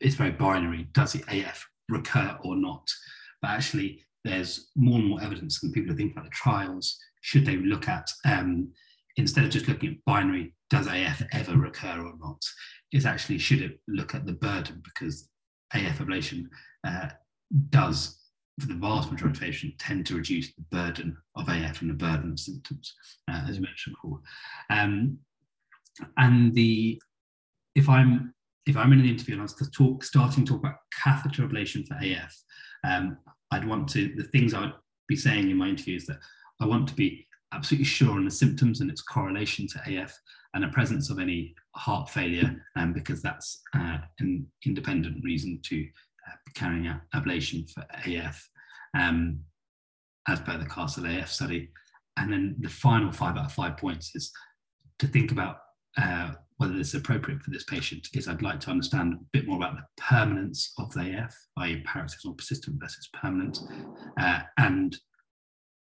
it's 0.00 0.14
very 0.14 0.30
binary 0.30 0.86
does 0.92 1.12
the 1.12 1.24
af 1.28 1.66
recur 1.90 2.38
or 2.42 2.56
not 2.56 2.88
but 3.42 3.50
actually 3.50 4.02
there's 4.24 4.70
more 4.76 4.98
and 4.98 5.08
more 5.08 5.22
evidence 5.22 5.62
and 5.62 5.72
people 5.72 5.92
are 5.92 5.96
thinking 5.96 6.16
about 6.16 6.24
the 6.24 6.30
trials. 6.30 6.98
Should 7.20 7.46
they 7.46 7.56
look 7.56 7.88
at 7.88 8.08
um, 8.24 8.72
instead 9.16 9.44
of 9.44 9.50
just 9.50 9.68
looking 9.68 9.90
at 9.90 10.04
binary 10.06 10.54
does 10.70 10.86
af 10.86 11.22
ever 11.32 11.56
recur 11.56 12.00
or 12.00 12.14
not? 12.18 12.42
Is 12.92 13.06
actually 13.06 13.38
should 13.38 13.62
it 13.62 13.80
look 13.86 14.14
at 14.14 14.26
the 14.26 14.32
burden? 14.32 14.82
Because 14.82 15.28
af 15.74 15.98
ablation 15.98 16.46
uh, 16.86 17.08
does 17.70 18.18
for 18.60 18.66
the 18.68 18.74
vast 18.74 19.10
majority 19.10 19.36
of 19.36 19.42
patients 19.42 19.76
tend 19.78 20.06
to 20.06 20.14
reduce 20.14 20.54
the 20.54 20.62
burden 20.70 21.16
of 21.36 21.48
AF 21.48 21.80
and 21.80 21.90
the 21.90 21.94
burden 21.94 22.32
of 22.32 22.38
symptoms, 22.38 22.94
uh, 23.28 23.44
as 23.48 23.58
mentioned 23.58 23.96
before. 23.96 24.20
Um, 24.70 25.18
and 26.16 26.54
the 26.54 27.00
if 27.74 27.88
I'm 27.88 28.32
if 28.66 28.76
I'm 28.76 28.92
in 28.92 29.00
an 29.00 29.08
interview 29.08 29.34
and 29.34 29.42
I 29.42 29.44
was 29.44 29.54
to 29.54 29.70
talk 29.70 30.04
starting 30.04 30.44
to 30.44 30.52
talk 30.52 30.60
about 30.60 30.76
catheter 31.02 31.46
ablation 31.46 31.86
for 31.86 31.94
AF, 31.94 32.34
um, 32.88 33.18
I'd 33.50 33.66
want 33.66 33.88
to 33.90 34.14
the 34.16 34.24
things 34.24 34.54
I 34.54 34.60
would 34.62 34.74
be 35.08 35.16
saying 35.16 35.50
in 35.50 35.56
my 35.56 35.68
interview 35.68 35.96
is 35.96 36.06
that 36.06 36.18
I 36.60 36.66
want 36.66 36.88
to 36.88 36.94
be 36.94 37.26
absolutely 37.52 37.84
sure 37.84 38.12
on 38.12 38.24
the 38.24 38.30
symptoms 38.30 38.80
and 38.80 38.90
its 38.90 39.02
correlation 39.02 39.66
to 39.68 40.02
AF 40.02 40.18
and 40.54 40.62
the 40.62 40.68
presence 40.68 41.10
of 41.10 41.18
any 41.18 41.54
heart 41.76 42.08
failure, 42.08 42.64
um, 42.76 42.92
because 42.92 43.22
that's 43.22 43.62
uh, 43.74 43.98
an 44.20 44.46
independent 44.64 45.22
reason 45.24 45.60
to 45.64 45.86
uh, 46.28 46.36
carrying 46.54 46.86
out 46.86 47.00
ablation 47.14 47.70
for 47.70 47.84
AF, 48.06 48.48
um, 48.96 49.40
as 50.28 50.40
per 50.40 50.56
the 50.56 50.66
CASTLE 50.66 51.06
AF 51.06 51.28
study. 51.28 51.70
And 52.16 52.32
then 52.32 52.56
the 52.60 52.68
final 52.68 53.12
five 53.12 53.36
out 53.36 53.46
of 53.46 53.52
five 53.52 53.76
points 53.76 54.14
is 54.14 54.32
to 55.00 55.06
think 55.08 55.32
about 55.32 55.58
uh, 56.00 56.32
whether 56.56 56.74
this 56.74 56.88
is 56.88 56.94
appropriate 56.94 57.42
for 57.42 57.50
this 57.50 57.64
patient 57.64 58.08
is 58.14 58.28
I'd 58.28 58.42
like 58.42 58.60
to 58.60 58.70
understand 58.70 59.14
a 59.14 59.18
bit 59.32 59.46
more 59.46 59.56
about 59.56 59.76
the 59.76 60.02
permanence 60.02 60.72
of 60.78 60.92
the 60.94 61.18
AF, 61.18 61.36
i.e. 61.58 61.82
paroxysmal 61.84 62.34
persistent 62.34 62.80
versus 62.80 63.08
permanent, 63.12 63.58
uh, 64.18 64.40
and 64.58 64.96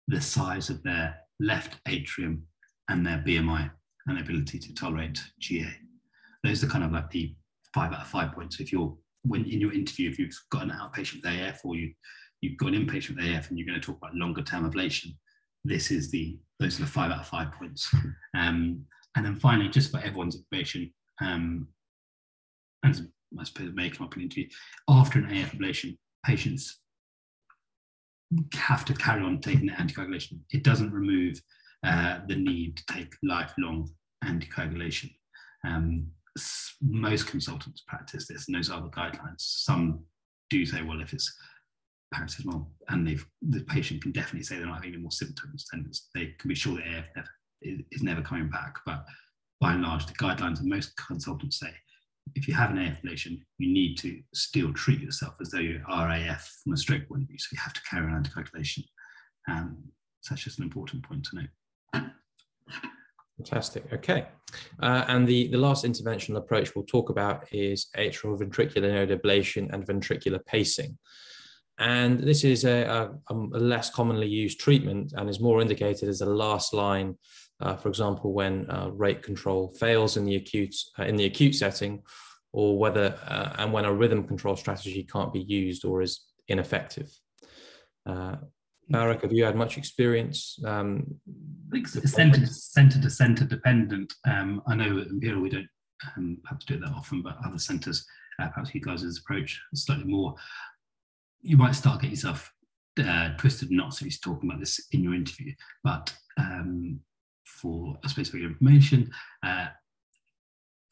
the 0.08 0.20
size 0.20 0.70
of 0.70 0.82
their 0.82 1.16
left 1.40 1.76
atrium 1.88 2.44
and 2.88 3.04
their 3.04 3.22
BMI 3.26 3.70
and 4.06 4.18
ability 4.18 4.58
to 4.58 4.74
tolerate 4.74 5.20
GA. 5.40 5.68
Those 6.44 6.62
are 6.62 6.68
kind 6.68 6.84
of 6.84 6.92
like 6.92 7.10
the 7.10 7.34
five 7.74 7.92
out 7.92 8.02
of 8.02 8.08
five 8.08 8.32
points. 8.32 8.60
If 8.60 8.72
you're 8.72 8.96
when 9.24 9.44
in 9.44 9.60
your 9.60 9.72
interview, 9.72 10.10
if 10.10 10.18
you've 10.18 10.36
got 10.50 10.64
an 10.64 10.70
outpatient 10.70 11.22
with 11.22 11.32
AF 11.32 11.60
or 11.64 11.76
you 11.76 11.92
you've 12.40 12.58
got 12.58 12.74
an 12.74 12.86
inpatient 12.86 13.16
with 13.16 13.24
AF 13.24 13.48
and 13.48 13.58
you're 13.58 13.66
going 13.66 13.80
to 13.80 13.86
talk 13.86 13.98
about 13.98 14.14
longer 14.14 14.42
term 14.42 14.68
ablation, 14.70 15.14
this 15.64 15.90
is 15.90 16.10
the 16.10 16.38
those 16.58 16.78
are 16.78 16.84
the 16.84 16.90
five 16.90 17.10
out 17.10 17.20
of 17.20 17.26
five 17.26 17.52
points. 17.52 17.92
Um, 18.34 18.86
and 19.16 19.24
then 19.24 19.36
finally, 19.36 19.68
just 19.68 19.90
for 19.90 19.98
everyone's 19.98 20.36
information, 20.36 20.92
um, 21.20 21.68
and 22.82 23.08
I 23.38 23.44
suppose 23.44 23.68
it 23.68 23.74
may 23.74 23.90
come 23.90 24.06
up 24.06 24.16
in 24.16 24.22
interview, 24.22 24.48
after 24.88 25.18
an 25.18 25.36
AF 25.36 25.52
ablation, 25.52 25.96
patients 26.24 26.80
have 28.54 28.84
to 28.86 28.94
carry 28.94 29.22
on 29.22 29.40
taking 29.40 29.66
the 29.66 29.72
anticoagulation. 29.72 30.40
It 30.50 30.64
doesn't 30.64 30.92
remove 30.92 31.40
uh, 31.84 32.20
the 32.28 32.36
need 32.36 32.76
to 32.78 32.84
take 32.94 33.14
lifelong 33.22 33.90
anticoagulation. 34.24 35.10
Um, 35.64 36.06
most 36.80 37.26
consultants 37.26 37.82
practice 37.86 38.26
this, 38.26 38.48
and 38.48 38.56
those 38.56 38.70
are 38.70 38.80
the 38.80 38.88
guidelines. 38.88 39.40
Some 39.40 40.00
do 40.48 40.64
say, 40.64 40.82
well, 40.82 41.00
if 41.00 41.12
it's 41.12 41.32
paroxysmal 42.12 42.70
and 42.88 43.06
they've, 43.06 43.26
the 43.42 43.60
patient 43.64 44.02
can 44.02 44.12
definitely 44.12 44.44
say 44.44 44.56
they're 44.56 44.66
not 44.66 44.76
having 44.76 44.92
any 44.92 45.02
more 45.02 45.10
symptoms, 45.10 45.66
then 45.72 45.90
they 46.14 46.34
can 46.38 46.48
be 46.48 46.54
sure 46.54 46.76
that 46.76 46.86
AF 46.86 47.04
never, 47.16 47.28
is 47.90 48.02
never 48.02 48.22
coming 48.22 48.48
back. 48.48 48.78
But 48.84 49.04
by 49.60 49.72
and 49.74 49.82
large, 49.82 50.06
the 50.06 50.14
guidelines 50.14 50.60
and 50.60 50.68
most 50.68 50.96
consultants 50.96 51.60
say 51.60 51.72
if 52.34 52.48
you 52.48 52.54
have 52.54 52.70
an 52.70 52.78
AF 52.78 52.98
you 53.04 53.38
need 53.58 53.96
to 53.98 54.20
still 54.32 54.72
treat 54.72 55.00
yourself 55.00 55.34
as 55.40 55.50
though 55.50 55.58
you 55.58 55.80
are 55.88 56.10
AF 56.10 56.60
from 56.62 56.72
a 56.72 56.76
stroke 56.76 57.06
point 57.08 57.22
of 57.22 57.28
view. 57.28 57.38
So 57.38 57.48
you 57.52 57.58
have 57.60 57.72
to 57.72 57.80
carry 57.88 58.06
on 58.06 58.22
anticoagulation. 58.22 58.84
Um, 59.48 59.76
so 60.20 60.34
that's 60.34 60.44
just 60.44 60.58
an 60.58 60.64
important 60.64 61.04
point 61.04 61.24
to 61.26 61.36
note. 61.36 62.04
Fantastic. 63.38 63.92
Okay. 63.92 64.26
Uh, 64.80 65.04
and 65.08 65.26
the, 65.26 65.48
the 65.48 65.58
last 65.58 65.84
interventional 65.84 66.36
approach 66.36 66.74
we'll 66.74 66.84
talk 66.84 67.10
about 67.10 67.52
is 67.52 67.88
atrial 67.96 68.38
ventricular 68.38 68.92
node 68.92 69.08
ablation 69.08 69.72
and 69.72 69.84
ventricular 69.84 70.44
pacing. 70.46 70.96
And 71.78 72.20
this 72.20 72.44
is 72.44 72.64
a, 72.64 73.10
a, 73.28 73.34
a, 73.34 73.34
less 73.34 73.90
commonly 73.90 74.28
used 74.28 74.60
treatment 74.60 75.14
and 75.16 75.28
is 75.28 75.40
more 75.40 75.60
indicated 75.60 76.08
as 76.08 76.20
a 76.20 76.26
last 76.26 76.72
line, 76.72 77.16
uh, 77.62 77.76
for 77.76 77.88
example, 77.88 78.32
when 78.32 78.68
uh, 78.70 78.90
rate 78.92 79.22
control 79.22 79.68
fails 79.78 80.16
in 80.16 80.24
the 80.24 80.36
acute, 80.36 80.74
uh, 80.98 81.04
in 81.04 81.16
the 81.16 81.24
acute 81.24 81.54
setting, 81.54 82.02
or 82.52 82.78
whether 82.78 83.18
uh, 83.26 83.54
and 83.58 83.72
when 83.72 83.84
a 83.84 83.92
rhythm 83.92 84.26
control 84.26 84.56
strategy 84.56 85.06
can't 85.10 85.32
be 85.32 85.40
used 85.40 85.84
or 85.84 86.02
is 86.02 86.20
ineffective. 86.48 87.10
Uh, 88.04 88.36
Balric, 88.88 89.22
have 89.22 89.32
you 89.32 89.44
had 89.44 89.56
much 89.56 89.78
experience? 89.78 90.58
Um, 90.66 91.06
I 91.68 91.76
think 91.76 91.88
it's 91.94 92.12
center, 92.12 92.44
center 92.46 93.00
to 93.00 93.08
center 93.08 93.44
dependent. 93.44 94.12
Um, 94.26 94.60
I 94.66 94.74
know 94.74 94.98
at 94.98 95.06
Imperial 95.06 95.40
we 95.40 95.48
don't 95.48 95.68
um, 96.16 96.38
have 96.46 96.58
to 96.58 96.66
do 96.66 96.74
it 96.74 96.80
that 96.80 96.92
often, 96.92 97.22
but 97.22 97.38
other 97.46 97.58
centers 97.58 98.04
uh, 98.38 98.48
perhaps 98.48 98.74
utilize 98.74 99.02
this 99.02 99.18
approach 99.18 99.60
slightly 99.74 100.04
more. 100.04 100.34
You 101.40 101.56
might 101.56 101.74
start 101.74 102.00
getting 102.00 102.10
yourself 102.10 102.52
uh, 103.02 103.30
twisted 103.38 103.70
knots 103.70 104.02
if 104.02 104.08
you're 104.08 104.34
talking 104.34 104.50
about 104.50 104.60
this 104.60 104.88
in 104.92 105.02
your 105.02 105.14
interview, 105.14 105.54
but 105.82 106.12
um, 106.36 107.00
for 107.44 107.98
a 108.04 108.08
specific 108.08 108.42
information, 108.42 109.10
uh, 109.42 109.66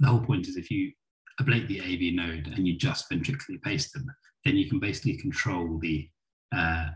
the 0.00 0.08
whole 0.08 0.20
point 0.20 0.48
is 0.48 0.56
if 0.56 0.70
you 0.70 0.92
ablate 1.40 1.68
the 1.68 1.80
AV 1.80 2.14
node 2.14 2.52
and 2.54 2.66
you 2.66 2.76
just 2.76 3.10
ventricularly 3.10 3.62
pace 3.62 3.92
them, 3.92 4.06
then 4.44 4.56
you 4.56 4.68
can 4.68 4.78
basically 4.78 5.16
control 5.16 5.78
the 5.78 6.08
uh, 6.54 6.88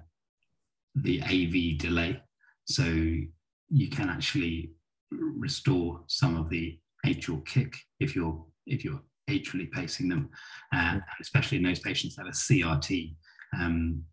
the 0.96 1.20
AV 1.22 1.78
delay. 1.78 2.20
So 2.66 2.84
you 2.84 3.88
can 3.90 4.08
actually 4.08 4.72
restore 5.10 6.02
some 6.06 6.36
of 6.36 6.48
the 6.50 6.78
atrial 7.06 7.44
kick 7.46 7.76
if 8.00 8.16
you're 8.16 8.44
if 8.66 8.84
you're 8.84 9.02
atrially 9.30 9.70
pacing 9.70 10.08
them, 10.08 10.30
uh, 10.72 10.98
especially 11.20 11.58
in 11.58 11.64
those 11.64 11.80
patients 11.80 12.16
that 12.16 12.26
have 12.26 12.34
CRT. 12.34 13.14
Um, 13.58 14.04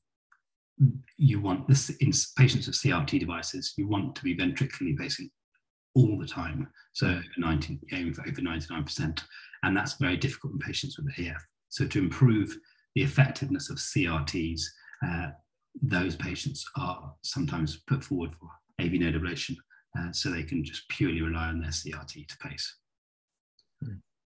you 1.18 1.40
want 1.40 1.68
this 1.68 1.90
in 1.90 2.12
patients 2.38 2.68
with 2.68 2.76
CRT 2.78 3.20
devices, 3.20 3.74
you 3.78 3.88
want 3.88 4.16
to 4.16 4.24
be 4.24 4.36
ventricularly 4.36 4.98
pacing 4.98 5.30
all 5.96 6.18
the 6.18 6.28
time. 6.28 6.68
So 6.94 7.20
90, 7.38 7.80
aiming 7.92 8.14
for 8.14 8.28
over 8.28 8.42
99%. 8.42 9.22
And 9.64 9.78
that's 9.78 9.94
very 9.94 10.18
difficult 10.18 10.54
in 10.54 10.60
patients 10.60 10.98
with 10.98 11.14
AF. 11.18 11.46
So 11.70 11.86
to 11.88 12.00
improve 12.00 12.56
the 12.96 13.04
effectiveness 13.04 13.70
of 13.70 13.78
CRTs, 13.78 14.62
uh, 15.06 15.28
those 15.82 16.16
patients 16.16 16.66
are 16.78 17.14
sometimes 17.24 17.82
put 17.88 18.04
forward 18.04 18.32
for 18.40 18.50
AV 18.84 18.94
node 18.94 19.16
ablation 19.16 19.56
uh, 19.98 20.12
so 20.12 20.30
they 20.30 20.44
can 20.44 20.64
just 20.64 20.88
purely 20.90 21.22
rely 21.22 21.48
on 21.48 21.62
their 21.62 21.70
CRT 21.70 22.28
to 22.28 22.38
pace. 22.38 22.76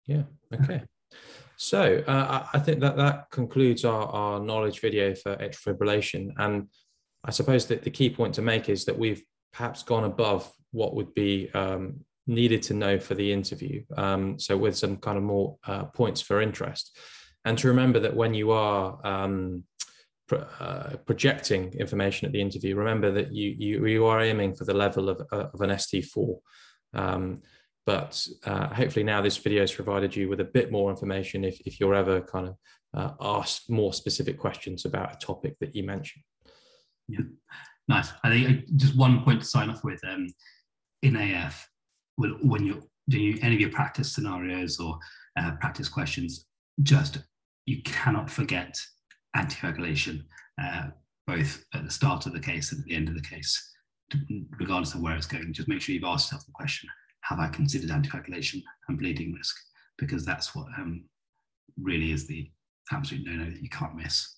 Yeah, 0.07 0.23
okay. 0.53 0.83
So 1.57 2.03
uh, 2.07 2.47
I 2.53 2.59
think 2.59 2.81
that 2.81 2.97
that 2.97 3.31
concludes 3.31 3.85
our, 3.85 4.07
our 4.07 4.41
knowledge 4.41 4.81
video 4.81 5.15
for 5.15 5.37
atrial 5.37 5.77
fibrillation. 5.77 6.31
And 6.39 6.69
I 7.25 7.31
suppose 7.31 7.67
that 7.67 7.83
the 7.83 7.91
key 7.91 8.11
point 8.11 8.35
to 8.35 8.43
make 8.43 8.69
is 8.69 8.85
that 8.87 8.99
we've 8.99 9.23
perhaps 9.53 9.83
gone 9.83 10.05
above 10.05 10.51
what 10.73 10.95
would 10.95 11.15
be 11.15 11.51
um, 11.55 12.01
needed 12.27 12.63
to 12.63 12.75
know 12.75 12.99
for 12.99 13.15
the 13.15 13.33
interview. 13.33 13.85
Um, 13.97 14.39
so 14.39 14.57
with 14.57 14.77
some 14.77 14.97
kind 14.97 15.17
of 15.17 15.23
more 15.23 15.57
uh, 15.67 15.85
points 15.85 16.21
for 16.21 16.41
interest. 16.41 16.99
And 17.45 17.59
to 17.59 17.69
remember 17.69 18.01
that 18.01 18.17
when 18.17 18.35
you 18.35 18.51
are 18.53 18.99
um, 19.05 19.65
uh, 20.33 20.97
projecting 21.05 21.73
information 21.75 22.27
at 22.27 22.33
the 22.33 22.41
interview, 22.41 22.77
remember 22.77 23.11
that 23.13 23.33
you 23.33 23.55
you, 23.59 23.87
you 23.87 24.07
are 24.07 24.21
aiming 24.21 24.55
for 24.55 24.65
the 24.65 24.75
level 24.75 25.09
of, 25.09 25.21
uh, 25.33 25.49
of 25.53 25.61
an 25.61 25.71
ST4. 25.71 26.39
But 27.85 28.25
uh, 28.45 28.69
hopefully 28.69 29.05
now 29.05 29.21
this 29.21 29.37
video 29.37 29.63
has 29.63 29.73
provided 29.73 30.15
you 30.15 30.29
with 30.29 30.41
a 30.41 30.45
bit 30.45 30.71
more 30.71 30.91
information 30.91 31.45
if, 31.45 31.61
if 31.67 31.81
you're 31.81 31.95
ever 31.95 32.21
kind 32.21 32.49
of 32.49 32.57
uh, 32.95 33.15
asked 33.21 33.71
more 33.71 33.93
specific 33.93 34.39
questions 34.39 34.85
about 34.85 35.15
a 35.15 35.25
topic 35.25 35.57
that 35.61 35.75
you 35.75 35.83
mentioned. 35.83 36.23
Yeah, 37.09 37.21
nice. 37.89 38.13
I 38.23 38.31
think 38.31 38.49
uh, 38.49 38.63
just 38.77 38.97
one 38.97 39.23
point 39.25 39.41
to 39.41 39.47
sign 39.47 39.69
off 39.69 39.83
with 39.83 40.01
um, 40.07 40.29
in 41.03 41.17
AF, 41.17 41.69
when, 42.17 42.39
when 42.47 42.65
you're 42.65 42.83
doing 43.09 43.39
any 43.43 43.55
of 43.57 43.61
your 43.61 43.71
practice 43.71 44.13
scenarios 44.13 44.79
or 44.79 44.99
uh, 45.39 45.53
practice 45.61 45.89
questions, 45.89 46.47
just 46.83 47.19
you 47.67 47.83
cannot 47.83 48.31
forget 48.31 48.79
anticoagulation, 49.37 50.23
uh, 50.63 50.89
both 51.27 51.65
at 51.75 51.85
the 51.85 51.91
start 51.91 52.27
of 52.27 52.33
the 52.33 52.41
case 52.41 52.73
and 52.73 52.81
at 52.81 52.87
the 52.87 52.95
end 52.95 53.09
of 53.09 53.15
the 53.15 53.23
case, 53.23 53.75
regardless 54.59 54.95
of 54.95 55.01
where 55.01 55.17
it's 55.17 55.27
going. 55.27 55.53
Just 55.53 55.69
make 55.69 55.81
sure 55.81 55.95
you've 55.95 56.05
asked 56.05 56.29
yourself 56.29 56.47
the 56.47 56.53
question, 56.53 56.89
have 57.23 57.39
I 57.39 57.49
considered 57.49 57.91
anticoagulation 57.91 58.63
and 58.89 58.99
bleeding 58.99 59.33
risk? 59.33 59.57
Because 59.99 60.25
that's 60.25 60.55
what 60.55 60.67
um, 60.79 61.05
really 61.81 62.13
is 62.13 62.27
the 62.27 62.51
absolute 62.91 63.25
no-no 63.25 63.51
that 63.51 63.63
you 63.63 63.69
can't 63.69 63.97
miss. 63.97 64.37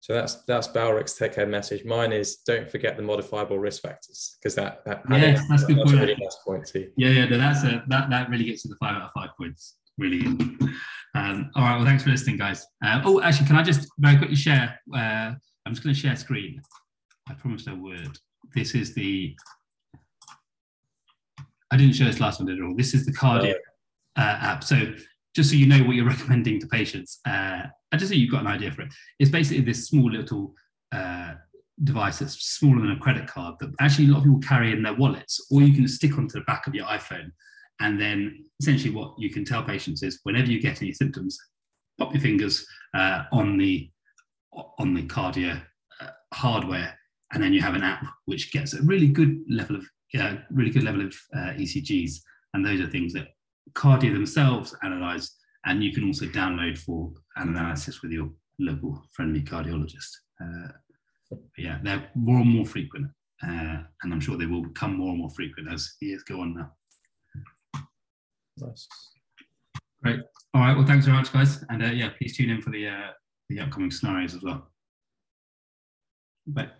So 0.00 0.14
that's 0.14 0.36
that's 0.44 0.68
Balric's 0.68 1.14
take 1.14 1.34
home 1.34 1.50
message. 1.50 1.84
Mine 1.84 2.12
is 2.12 2.36
don't 2.46 2.70
forget 2.70 2.96
the 2.96 3.02
modifiable 3.02 3.58
risk 3.58 3.82
factors 3.82 4.36
because 4.38 4.54
that 4.54 4.84
that 4.84 5.02
yes, 5.10 5.42
that's, 5.48 5.64
good 5.64 5.78
that's 5.78 5.90
point. 5.90 6.00
really 6.00 6.16
nice 6.16 6.36
point 6.46 6.66
too. 6.66 6.90
Yeah, 6.96 7.08
yeah, 7.08 7.24
no, 7.24 7.38
that's 7.38 7.64
a 7.64 7.82
that 7.88 8.08
that 8.10 8.30
really 8.30 8.44
gets 8.44 8.62
to 8.62 8.68
the 8.68 8.76
five 8.76 8.94
out 8.94 9.02
of 9.02 9.10
five 9.12 9.30
points. 9.36 9.78
Really 9.98 10.20
good. 10.20 10.70
Um, 11.16 11.50
all 11.56 11.64
right, 11.64 11.76
well, 11.76 11.84
thanks 11.86 12.04
for 12.04 12.10
listening, 12.10 12.36
guys. 12.36 12.66
Uh, 12.84 13.00
oh, 13.04 13.20
actually, 13.22 13.46
can 13.46 13.56
I 13.56 13.62
just 13.62 13.88
very 13.98 14.18
quickly 14.18 14.36
share? 14.36 14.78
Uh, 14.94 15.32
I'm 15.64 15.72
just 15.72 15.82
going 15.82 15.94
to 15.94 16.00
share 16.00 16.14
screen. 16.14 16.60
I 17.28 17.34
promised 17.34 17.66
I 17.66 17.72
would. 17.72 18.18
This 18.54 18.74
is 18.74 18.94
the. 18.94 19.34
I 21.76 21.78
didn't 21.78 21.94
show 21.94 22.04
this 22.06 22.20
last 22.20 22.40
one, 22.40 22.50
at 22.50 22.60
all. 22.62 22.74
This 22.74 22.94
is 22.94 23.04
the 23.04 23.12
Kardia 23.12 23.54
uh, 24.16 24.38
app. 24.40 24.64
So 24.64 24.94
just 25.34 25.50
so 25.50 25.56
you 25.56 25.66
know 25.66 25.84
what 25.84 25.94
you're 25.94 26.06
recommending 26.14 26.58
to 26.60 26.66
patients, 26.66 27.20
uh, 27.26 27.64
and 27.92 27.98
just 27.98 28.10
so 28.10 28.16
you've 28.16 28.30
got 28.30 28.40
an 28.40 28.46
idea 28.46 28.72
for 28.72 28.82
it, 28.82 28.94
it's 29.18 29.30
basically 29.30 29.62
this 29.62 29.86
small 29.86 30.10
little 30.10 30.54
uh, 30.92 31.34
device 31.84 32.20
that's 32.20 32.42
smaller 32.42 32.80
than 32.80 32.92
a 32.92 32.98
credit 32.98 33.26
card 33.26 33.56
that 33.60 33.74
actually 33.78 34.06
a 34.06 34.10
lot 34.10 34.18
of 34.18 34.24
people 34.24 34.40
carry 34.40 34.72
in 34.72 34.82
their 34.82 34.94
wallets, 34.94 35.46
or 35.50 35.60
you 35.60 35.74
can 35.74 35.86
stick 35.86 36.16
onto 36.16 36.38
the 36.38 36.44
back 36.46 36.66
of 36.66 36.74
your 36.74 36.86
iPhone 36.86 37.30
and 37.80 38.00
then 38.00 38.44
essentially 38.60 38.94
what 38.94 39.14
you 39.18 39.30
can 39.30 39.44
tell 39.44 39.62
patients 39.62 40.02
is 40.02 40.20
whenever 40.22 40.50
you 40.50 40.60
get 40.60 40.80
any 40.80 40.92
symptoms, 40.92 41.38
pop 41.98 42.12
your 42.12 42.22
fingers 42.22 42.66
uh, 42.94 43.24
on 43.32 43.58
the 43.58 43.90
on 44.78 44.94
the 44.94 45.02
Kardia 45.02 45.60
uh, 46.00 46.06
hardware, 46.32 46.98
and 47.32 47.42
then 47.42 47.52
you 47.52 47.60
have 47.60 47.74
an 47.74 47.82
app 47.82 48.06
which 48.24 48.50
gets 48.52 48.72
a 48.72 48.82
really 48.82 49.08
good 49.08 49.38
level 49.50 49.76
of 49.76 49.86
uh, 50.18 50.36
really 50.50 50.70
good 50.70 50.84
level 50.84 51.02
of 51.02 51.14
uh, 51.34 51.52
ECGs, 51.54 52.20
and 52.54 52.64
those 52.64 52.80
are 52.80 52.88
things 52.88 53.12
that 53.12 53.28
Kardia 53.72 54.12
themselves 54.12 54.74
analyze, 54.82 55.36
and 55.64 55.82
you 55.82 55.92
can 55.92 56.04
also 56.04 56.26
download 56.26 56.78
for 56.78 57.12
an 57.36 57.48
analysis 57.48 58.02
with 58.02 58.12
your 58.12 58.30
local 58.58 59.02
friendly 59.12 59.42
cardiologist. 59.42 60.10
Uh, 60.40 61.36
yeah, 61.58 61.78
they're 61.82 62.08
more 62.14 62.40
and 62.40 62.50
more 62.50 62.66
frequent, 62.66 63.08
uh, 63.42 63.78
and 64.02 64.12
I'm 64.12 64.20
sure 64.20 64.36
they 64.36 64.46
will 64.46 64.62
become 64.62 64.96
more 64.96 65.10
and 65.10 65.18
more 65.18 65.30
frequent 65.30 65.72
as 65.72 65.94
years 66.00 66.22
go 66.22 66.40
on 66.40 66.54
now. 66.54 66.72
Nice. 68.58 68.88
Great. 70.02 70.20
All 70.54 70.60
right. 70.60 70.76
Well, 70.76 70.86
thanks 70.86 71.04
very 71.04 71.18
much, 71.18 71.32
guys. 71.32 71.64
And 71.68 71.82
uh, 71.82 71.86
yeah, 71.86 72.10
please 72.16 72.36
tune 72.36 72.50
in 72.50 72.62
for 72.62 72.70
the 72.70 72.88
uh, 72.88 73.10
the 73.48 73.60
upcoming 73.60 73.90
scenarios 73.90 74.34
as 74.34 74.42
well. 74.42 74.70
Bye. 76.46 76.70